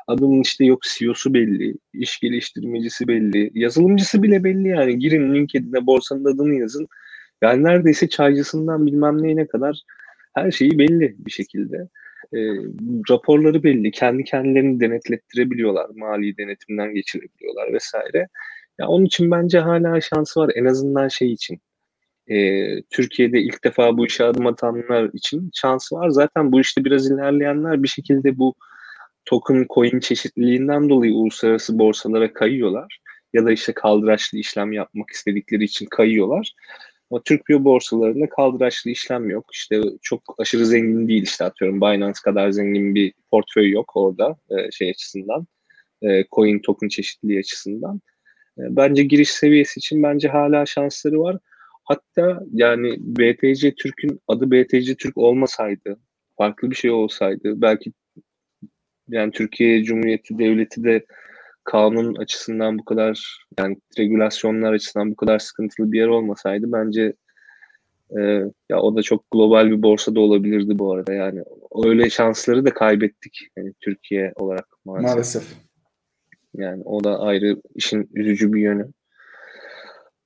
adamın 0.07 0.41
işte 0.41 0.65
yok 0.65 0.83
CEO'su 0.83 1.35
belli, 1.35 1.75
iş 1.95 2.21
geliştirmecisi 2.21 3.09
belli, 3.09 3.51
yazılımcısı 3.55 4.23
bile 4.23 4.45
belli 4.45 4.69
yani. 4.69 4.99
Girin 4.99 5.35
LinkedIn'e 5.35 5.87
borsanın 5.87 6.25
adını 6.25 6.55
yazın. 6.55 6.89
Yani 7.43 7.65
neredeyse 7.65 8.09
çaycısından 8.09 8.87
bilmem 8.87 9.23
neyine 9.23 9.47
kadar 9.47 9.83
her 10.45 10.51
şeyi 10.51 10.79
belli 10.79 11.17
bir 11.19 11.31
şekilde. 11.31 11.89
E, 12.35 12.39
raporları 13.11 13.63
belli. 13.63 13.91
Kendi 13.91 14.25
kendilerini 14.25 14.81
denetlettirebiliyorlar. 14.81 15.87
Mali 15.97 16.37
denetimden 16.37 16.95
geçirebiliyorlar 16.95 17.73
vesaire. 17.73 18.29
Ya 18.79 18.89
onun 18.89 19.05
için 19.05 19.31
bence 19.31 19.59
hala 19.59 20.01
şansı 20.01 20.41
var. 20.41 20.51
En 20.55 20.65
azından 20.65 21.09
şey 21.09 21.33
için. 21.33 21.61
E, 22.31 22.37
Türkiye'de 22.83 23.41
ilk 23.41 23.65
defa 23.65 23.97
bu 23.97 24.07
işe 24.07 24.25
adım 24.25 24.47
atanlar 24.47 25.11
için 25.13 25.51
şansı 25.55 25.97
var. 25.97 26.09
Zaten 26.11 26.53
bu 26.53 26.61
işte 26.61 26.85
biraz 26.85 27.11
ilerleyenler 27.11 27.83
bir 27.83 27.89
şekilde 27.89 28.39
bu 28.39 28.55
token 29.25 29.67
coin 29.75 30.01
çeşitliliğinden 30.01 30.89
dolayı 30.89 31.15
uluslararası 31.15 31.79
borsalara 31.79 32.33
kayıyorlar. 32.33 32.99
Ya 33.33 33.47
da 33.47 33.53
işte 33.53 33.73
kaldıraçlı 33.73 34.39
işlem 34.39 34.73
yapmak 34.73 35.11
istedikleri 35.11 35.65
için 35.65 35.87
kayıyorlar. 35.87 36.55
Ama 37.11 37.23
Türk 37.25 37.49
biyo 37.49 37.65
borsalarında 37.65 38.29
kaldıraçlı 38.29 38.91
işlem 38.91 39.31
yok. 39.31 39.47
İşte 39.53 39.81
çok 40.03 40.35
aşırı 40.39 40.67
zengin 40.67 41.09
değil 41.09 41.23
işte 41.23 41.45
atıyorum 41.45 41.81
Binance 41.81 42.19
kadar 42.25 42.51
zengin 42.51 42.95
bir 42.95 43.13
portföy 43.31 43.71
yok 43.71 43.93
orada 43.97 44.37
e, 44.51 44.71
şey 44.71 44.91
açısından. 44.91 45.47
E, 46.03 46.25
coin 46.33 46.59
token 46.59 46.89
çeşitliliği 46.89 47.39
açısından. 47.39 48.01
E, 48.59 48.63
bence 48.71 49.05
giriş 49.05 49.31
seviyesi 49.31 49.79
için 49.79 50.03
bence 50.03 50.29
hala 50.29 50.67
şansları 50.67 51.21
var. 51.21 51.39
Hatta 51.85 52.43
yani 52.53 52.97
BTC 52.99 53.75
Türk'ün 53.75 54.21
adı 54.29 54.51
BTC 54.51 54.95
Türk 54.95 55.17
olmasaydı, 55.17 56.01
farklı 56.37 56.71
bir 56.71 56.77
şey 56.77 56.91
olsaydı 56.91 57.63
belki 57.63 57.93
yani 59.09 59.33
Türkiye 59.33 59.85
Cumhuriyeti 59.85 60.39
Devleti 60.39 60.85
de 60.85 61.07
kanun 61.69 62.15
açısından 62.15 62.79
bu 62.79 62.85
kadar 62.85 63.45
yani 63.59 63.77
regülasyonlar 63.99 64.73
açısından 64.73 65.11
bu 65.11 65.17
kadar 65.17 65.39
sıkıntılı 65.39 65.93
bir 65.93 65.99
yer 65.99 66.07
olmasaydı 66.07 66.73
bence 66.73 67.13
e, 68.19 68.21
ya 68.69 68.81
o 68.81 68.97
da 68.97 69.03
çok 69.03 69.31
global 69.31 69.71
bir 69.71 69.83
borsa 69.83 70.15
da 70.15 70.21
olabilirdi 70.21 70.79
bu 70.79 70.93
arada 70.93 71.13
yani 71.13 71.43
öyle 71.85 72.11
şansları 72.11 72.65
da 72.65 72.75
kaybettik 72.75 73.49
yani 73.57 73.73
Türkiye 73.81 74.33
olarak 74.37 74.67
maalesef. 74.85 75.15
maalesef. 75.15 75.43
Yani 76.55 76.83
o 76.85 77.05
da 77.05 77.21
ayrı 77.21 77.57
işin 77.75 78.11
üzücü 78.15 78.53
bir 78.53 78.61
yönü. 78.61 78.89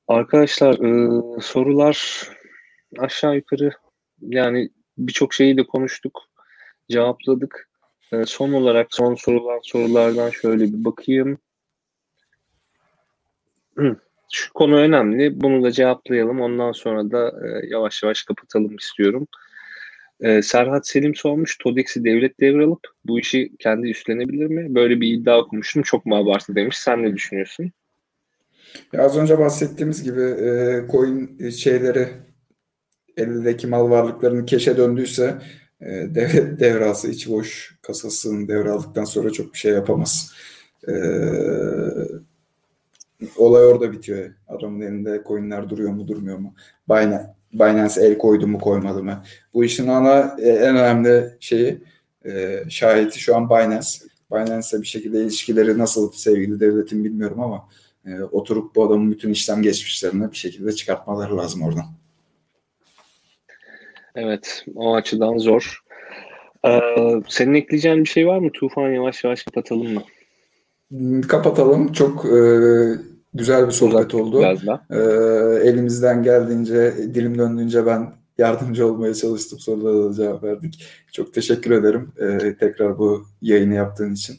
Arkadaşlar 0.09 0.75
e, 0.75 1.21
sorular 1.41 2.29
aşağı 2.99 3.37
yukarı 3.37 3.71
yani 4.21 4.71
birçok 4.99 5.35
şeyi 5.35 5.57
de 5.57 5.67
konuştuk, 5.67 6.21
cevapladık. 6.91 7.72
E, 8.13 8.25
son 8.27 8.53
olarak 8.53 8.87
son 8.91 9.15
sorulan 9.15 9.61
sorulardan 9.63 10.31
şöyle 10.31 10.65
bir 10.65 10.85
bakayım. 10.85 11.39
Şu 14.33 14.53
konu 14.53 14.77
önemli. 14.77 15.41
Bunu 15.41 15.63
da 15.63 15.71
cevaplayalım. 15.71 16.41
Ondan 16.41 16.73
sonra 16.73 17.11
da 17.11 17.29
e, 17.29 17.67
yavaş 17.67 18.03
yavaş 18.03 18.23
kapatalım 18.23 18.77
istiyorum. 18.77 19.27
E, 20.21 20.43
Serhat 20.43 20.89
Selim 20.89 21.15
sormuş. 21.15 21.59
TODEX'i 21.59 22.05
devlet 22.05 22.41
devralıp 22.41 22.81
bu 23.05 23.21
işi 23.21 23.53
kendi 23.59 23.91
üstlenebilir 23.91 24.47
mi? 24.47 24.75
Böyle 24.75 25.01
bir 25.01 25.15
iddia 25.15 25.39
okumuştum. 25.39 25.83
Çok 25.83 26.07
mu 26.07 26.17
abartı 26.17 26.55
demiş. 26.55 26.79
Sen 26.79 27.03
ne 27.03 27.15
düşünüyorsun? 27.15 27.73
Ya 28.93 29.03
az 29.03 29.19
önce 29.19 29.39
bahsettiğimiz 29.39 30.03
gibi 30.03 30.23
e, 30.23 30.81
coin 30.91 31.49
şeyleri 31.49 32.09
elindeki 33.17 33.67
mal 33.67 33.91
varlıklarını 33.91 34.47
keşe 34.47 34.77
döndüyse 34.77 35.39
devlet 35.87 36.61
devrası 36.61 37.09
içi 37.09 37.31
boş 37.31 37.79
kasasını 37.83 38.49
devraldıktan 38.49 39.05
sonra 39.05 39.31
çok 39.31 39.53
bir 39.53 39.59
şey 39.59 39.73
yapamaz. 39.73 40.33
E, 40.89 40.93
olay 43.37 43.65
orada 43.65 43.93
bitiyor. 43.93 44.35
Adamın 44.49 44.81
elinde 44.81 45.23
coinler 45.29 45.71
duruyor 45.71 45.93
mu 45.93 46.09
durmuyor 46.09 46.39
mu? 46.39 46.55
Binance, 46.89 47.27
Binance 47.53 48.01
el 48.01 48.19
koydu 48.19 48.47
mu 48.47 48.59
koymadı 48.59 49.03
mı? 49.03 49.23
Bu 49.55 49.65
işin 49.65 49.89
ana 49.89 50.37
e, 50.39 50.49
en 50.49 50.77
önemli 50.77 51.37
şeyi 51.41 51.83
e, 52.25 52.63
şahiti 52.69 53.21
şu 53.21 53.37
an 53.37 53.51
Binance. 53.51 53.89
Binance'le 54.33 54.83
bir 54.83 54.87
şekilde 54.87 55.23
ilişkileri 55.23 55.79
nasıl 55.79 56.13
sevgili 56.13 56.61
devletin 56.61 57.05
bilmiyorum 57.05 57.41
ama 57.41 57.69
e, 58.07 58.23
oturup 58.23 58.75
bu 58.75 58.85
adamın 58.85 59.11
bütün 59.11 59.31
işlem 59.31 59.63
geçmişlerini 59.63 60.31
bir 60.31 60.37
şekilde 60.37 60.73
çıkartmaları 60.73 61.37
lazım 61.37 61.63
oradan. 61.63 62.02
Evet, 64.17 64.65
o 64.75 64.95
açıdan 64.95 65.39
zor. 65.39 65.83
Ee, 66.67 66.81
senin 67.29 67.55
ekleyeceğin 67.55 68.05
bir 68.05 68.09
şey 68.09 68.27
var 68.27 68.39
mı? 68.39 68.51
Tufan 68.53 68.91
yavaş 68.91 69.25
yavaş 69.25 69.43
kapatalım 69.43 69.95
mı? 69.95 70.03
Hmm, 70.91 71.23
kapatalım. 71.23 71.93
Çok 71.93 72.25
e, 72.25 72.41
güzel 73.35 73.67
bir 73.67 73.73
sohbet 73.73 74.15
oldu. 74.15 74.43
E, 74.91 74.99
elimizden 75.69 76.23
geldiğince, 76.23 76.95
dilim 77.15 77.39
döndüğünce 77.39 77.87
ben 77.87 78.13
yardımcı 78.39 78.87
olmaya 78.87 79.15
çalıştım. 79.15 79.59
Sorulara 79.59 80.11
da 80.11 80.15
cevap 80.15 80.43
verdik. 80.45 80.85
Çok 81.13 81.35
teşekkür 81.35 81.71
ederim 81.71 82.13
e, 82.19 82.57
tekrar 82.57 82.99
bu 82.99 83.27
yayını 83.43 83.75
yaptığın 83.75 84.15
için. 84.15 84.37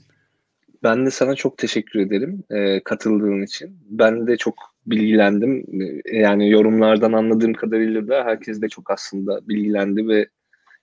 Ben 0.83 1.05
de 1.05 1.11
sana 1.11 1.35
çok 1.35 1.57
teşekkür 1.57 1.99
ederim 1.99 2.43
e, 2.49 2.83
katıldığın 2.83 3.41
için. 3.41 3.77
Ben 3.89 4.27
de 4.27 4.37
çok 4.37 4.55
bilgilendim. 4.85 5.65
E, 6.05 6.17
yani 6.19 6.49
yorumlardan 6.49 7.13
anladığım 7.13 7.53
kadarıyla 7.53 8.07
da 8.07 8.25
herkes 8.25 8.61
de 8.61 8.69
çok 8.69 8.91
aslında 8.91 9.47
bilgilendi 9.47 10.07
ve 10.07 10.27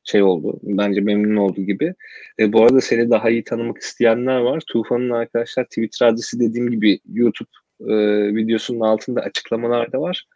şey 0.04 0.22
oldu. 0.22 0.60
Bence 0.62 1.00
memnun 1.00 1.36
oldu 1.36 1.60
gibi. 1.60 1.94
E, 2.38 2.52
bu 2.52 2.62
arada 2.62 2.80
seni 2.80 3.10
daha 3.10 3.30
iyi 3.30 3.44
tanımak 3.44 3.78
isteyenler 3.78 4.40
var. 4.40 4.62
Tufan'ın 4.66 5.10
arkadaşlar 5.10 5.64
Twitter 5.64 6.06
adresi 6.06 6.40
dediğim 6.40 6.70
gibi 6.70 7.00
YouTube 7.12 7.50
e, 7.80 7.94
videosunun 8.34 8.80
altında 8.80 9.20
açıklamalarda 9.20 10.00
var. 10.00 10.26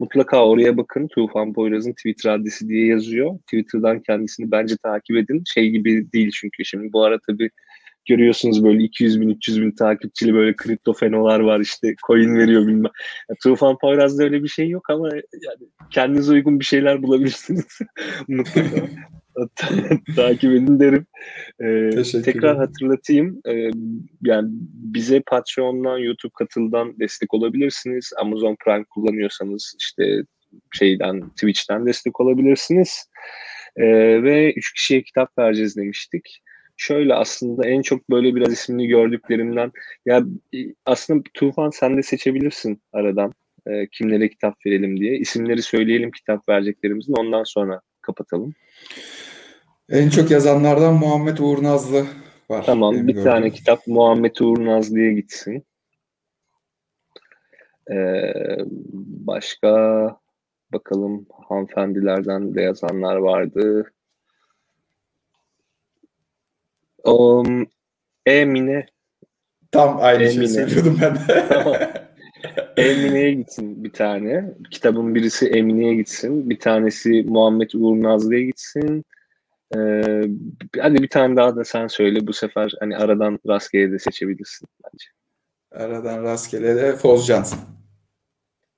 Mutlaka 0.00 0.46
oraya 0.46 0.76
bakın. 0.76 1.08
Tufan 1.08 1.52
Poyraz'ın 1.52 1.92
Twitter 1.92 2.30
adresi 2.30 2.68
diye 2.68 2.86
yazıyor. 2.86 3.38
Twitter'dan 3.38 4.00
kendisini 4.00 4.50
bence 4.50 4.76
takip 4.76 5.16
edin. 5.16 5.42
Şey 5.46 5.70
gibi 5.70 6.12
değil 6.12 6.30
çünkü 6.34 6.64
şimdi 6.64 6.92
bu 6.92 7.04
ara 7.04 7.18
tabii 7.26 7.50
görüyorsunuz 8.06 8.64
böyle 8.64 8.82
200 8.82 9.20
bin 9.20 9.28
300 9.28 9.60
bin 9.60 9.70
takipçili 9.70 10.34
böyle 10.34 10.56
kripto 10.56 10.92
fenolar 10.92 11.40
var 11.40 11.60
işte 11.60 11.94
coin 12.06 12.34
veriyor 12.34 12.66
bilmem. 12.66 12.92
Yani, 13.28 13.38
Tufan 13.42 13.78
Poyraz'da 13.78 14.24
öyle 14.24 14.42
bir 14.42 14.48
şey 14.48 14.68
yok 14.68 14.90
ama 14.90 15.08
yani 15.14 15.68
kendinize 15.90 16.32
uygun 16.32 16.60
bir 16.60 16.64
şeyler 16.64 17.02
bulabilirsiniz. 17.02 17.78
Mutlaka. 18.28 18.86
takip 20.16 20.52
edin 20.52 20.80
derim. 20.80 21.06
Ee, 21.60 22.22
tekrar 22.22 22.56
hatırlatayım. 22.56 23.40
Ee, 23.48 23.70
yani 24.22 24.48
bize 24.94 25.20
Patreon'dan, 25.20 25.98
YouTube 25.98 26.32
katıldan 26.38 26.98
destek 27.00 27.34
olabilirsiniz. 27.34 28.12
Amazon 28.20 28.56
Prime 28.64 28.84
kullanıyorsanız 28.84 29.76
işte 29.80 30.22
şeyden 30.72 31.30
Twitch'ten 31.30 31.86
destek 31.86 32.20
olabilirsiniz. 32.20 33.08
Ee, 33.76 34.22
ve 34.22 34.52
üç 34.52 34.72
kişiye 34.72 35.02
kitap 35.02 35.38
vereceğiz 35.38 35.76
demiştik 35.76 36.42
şöyle 36.76 37.14
aslında 37.14 37.66
en 37.68 37.82
çok 37.82 38.10
böyle 38.10 38.34
biraz 38.34 38.52
ismini 38.52 38.86
gördüklerimden 38.86 39.72
ya 40.06 40.24
e, 40.54 40.58
aslında 40.86 41.22
Tufan 41.34 41.70
sen 41.70 41.96
de 41.96 42.02
seçebilirsin 42.02 42.82
aradan 42.92 43.32
e, 43.66 43.86
kimlere 43.86 44.28
kitap 44.28 44.66
verelim 44.66 45.00
diye. 45.00 45.18
İsimleri 45.18 45.62
söyleyelim 45.62 46.10
kitap 46.10 46.48
vereceklerimizin 46.48 47.14
ondan 47.14 47.44
sonra 47.44 47.80
kapatalım. 48.00 48.54
En 49.90 50.08
çok 50.08 50.30
yazanlardan 50.30 50.94
Muhammed 50.94 51.38
Uğur 51.38 51.62
Nazlı 51.62 52.06
var. 52.50 52.62
Tamam 52.66 52.94
bir 52.94 53.00
gördüğüm. 53.00 53.24
tane 53.24 53.50
kitap 53.50 53.86
Muhammed 53.86 54.36
Uğur 54.36 54.64
Nazlı'ya 54.64 55.12
gitsin. 55.12 55.64
Ee, 57.90 58.32
başka 59.02 59.70
bakalım 60.72 61.26
hanımefendilerden 61.48 62.54
de 62.54 62.62
yazanlar 62.62 63.16
vardı. 63.16 63.92
Um, 67.04 67.66
Emine. 68.26 68.86
Tam 69.72 69.98
aynı 70.00 70.30
şeyi 70.30 70.48
söylüyordum 70.48 70.98
ben 71.02 71.14
de. 71.14 72.04
Emine'ye 72.76 73.32
gitsin 73.32 73.84
bir 73.84 73.92
tane. 73.92 74.54
Kitabın 74.70 75.14
birisi 75.14 75.48
Emine'ye 75.48 75.94
gitsin. 75.94 76.50
Bir 76.50 76.58
tanesi 76.58 77.22
Muhammed 77.22 77.70
Uğur 77.74 78.02
Nazlı'ya 78.02 78.42
gitsin. 78.42 79.04
Ee, 79.76 80.22
hadi 80.80 81.02
bir 81.02 81.08
tane 81.08 81.36
daha 81.36 81.56
da 81.56 81.64
sen 81.64 81.86
söyle. 81.86 82.26
Bu 82.26 82.32
sefer 82.32 82.72
hani 82.80 82.96
aradan 82.96 83.38
rastgele 83.48 83.92
de 83.92 83.98
seçebilirsin 83.98 84.68
bence. 84.84 85.06
Aradan 85.84 86.22
rastgele 86.22 86.76
de 86.76 86.96
Fozcan. 86.96 87.44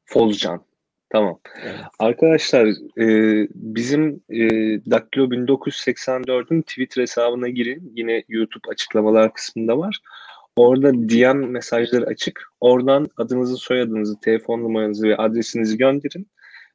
Fozcan. 0.04 0.64
Tamam. 1.16 1.38
Evet. 1.64 1.80
Arkadaşlar 1.98 2.66
e, 2.98 3.06
bizim 3.54 4.20
e, 4.30 4.40
Daktilo 4.90 5.24
1984'ün 5.24 6.62
Twitter 6.62 7.02
hesabına 7.02 7.48
girin. 7.48 7.92
Yine 7.96 8.24
YouTube 8.28 8.68
açıklamalar 8.70 9.32
kısmında 9.32 9.78
var. 9.78 10.00
Orada 10.56 10.94
DM 10.94 11.50
mesajları 11.50 12.06
açık. 12.06 12.42
Oradan 12.60 13.08
adınızı, 13.16 13.56
soyadınızı, 13.56 14.20
telefon 14.20 14.60
numaranızı 14.60 15.08
ve 15.08 15.16
adresinizi 15.16 15.76
gönderin. 15.76 16.28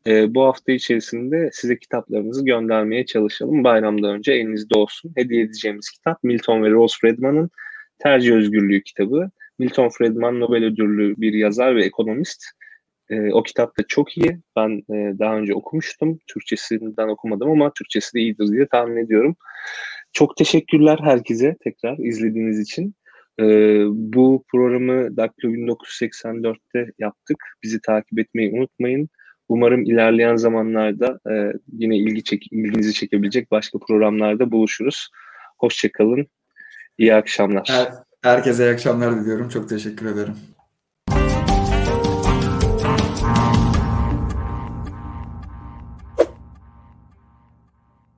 E, 0.07 0.35
bu 0.35 0.43
hafta 0.43 0.71
içerisinde 0.71 1.49
size 1.53 1.79
kitaplarınızı 1.79 2.45
göndermeye 2.45 3.05
çalışalım. 3.05 3.63
Bayramdan 3.63 4.15
önce 4.15 4.33
elinizde 4.33 4.79
olsun. 4.79 5.11
Hediye 5.15 5.43
edeceğimiz 5.43 5.89
kitap 5.89 6.23
Milton 6.23 6.63
ve 6.63 6.69
Rose 6.69 6.97
Fredman'ın 7.01 7.49
Tercih 7.99 8.33
Özgürlüğü 8.33 8.83
kitabı. 8.83 9.29
Milton 9.59 9.89
Friedman 9.89 10.39
Nobel 10.39 10.63
ödüllü 10.63 11.15
bir 11.17 11.33
yazar 11.33 11.75
ve 11.75 11.85
ekonomist. 11.85 12.45
E, 13.11 13.33
o 13.33 13.43
kitap 13.43 13.77
da 13.77 13.83
çok 13.87 14.17
iyi. 14.17 14.39
Ben 14.55 14.69
e, 14.69 15.19
daha 15.19 15.37
önce 15.37 15.55
okumuştum. 15.55 16.19
Türkçesinden 16.27 17.07
okumadım 17.07 17.51
ama 17.51 17.71
Türkçesi 17.73 18.13
de 18.13 18.19
iyidir 18.19 18.47
diye 18.47 18.67
tahmin 18.67 18.97
ediyorum. 18.97 19.35
Çok 20.13 20.37
teşekkürler 20.37 20.99
herkese 21.03 21.55
tekrar 21.63 21.97
izlediğiniz 21.97 22.59
için. 22.59 22.95
E, 23.39 23.45
bu 23.87 24.43
programı 24.51 25.17
Daktilo 25.17 25.51
1984'te 25.51 26.91
yaptık. 26.99 27.37
Bizi 27.63 27.81
takip 27.81 28.19
etmeyi 28.19 28.51
unutmayın. 28.51 29.09
Umarım 29.49 29.83
ilerleyen 29.83 30.35
zamanlarda 30.35 31.19
e, 31.31 31.53
yine 31.73 31.97
ilgi 31.97 32.23
çek 32.23 32.47
ilginizi 32.51 32.93
çekebilecek 32.93 33.51
başka 33.51 33.79
programlarda 33.79 34.51
buluşuruz. 34.51 35.09
Hoşçakalın. 35.59 36.27
İyi 36.97 37.15
akşamlar. 37.15 37.67
Her, 37.67 37.87
herkese 38.21 38.63
iyi 38.65 38.73
akşamlar 38.73 39.21
diliyorum. 39.21 39.49
Çok 39.49 39.69
teşekkür 39.69 40.05
ederim. 40.05 40.35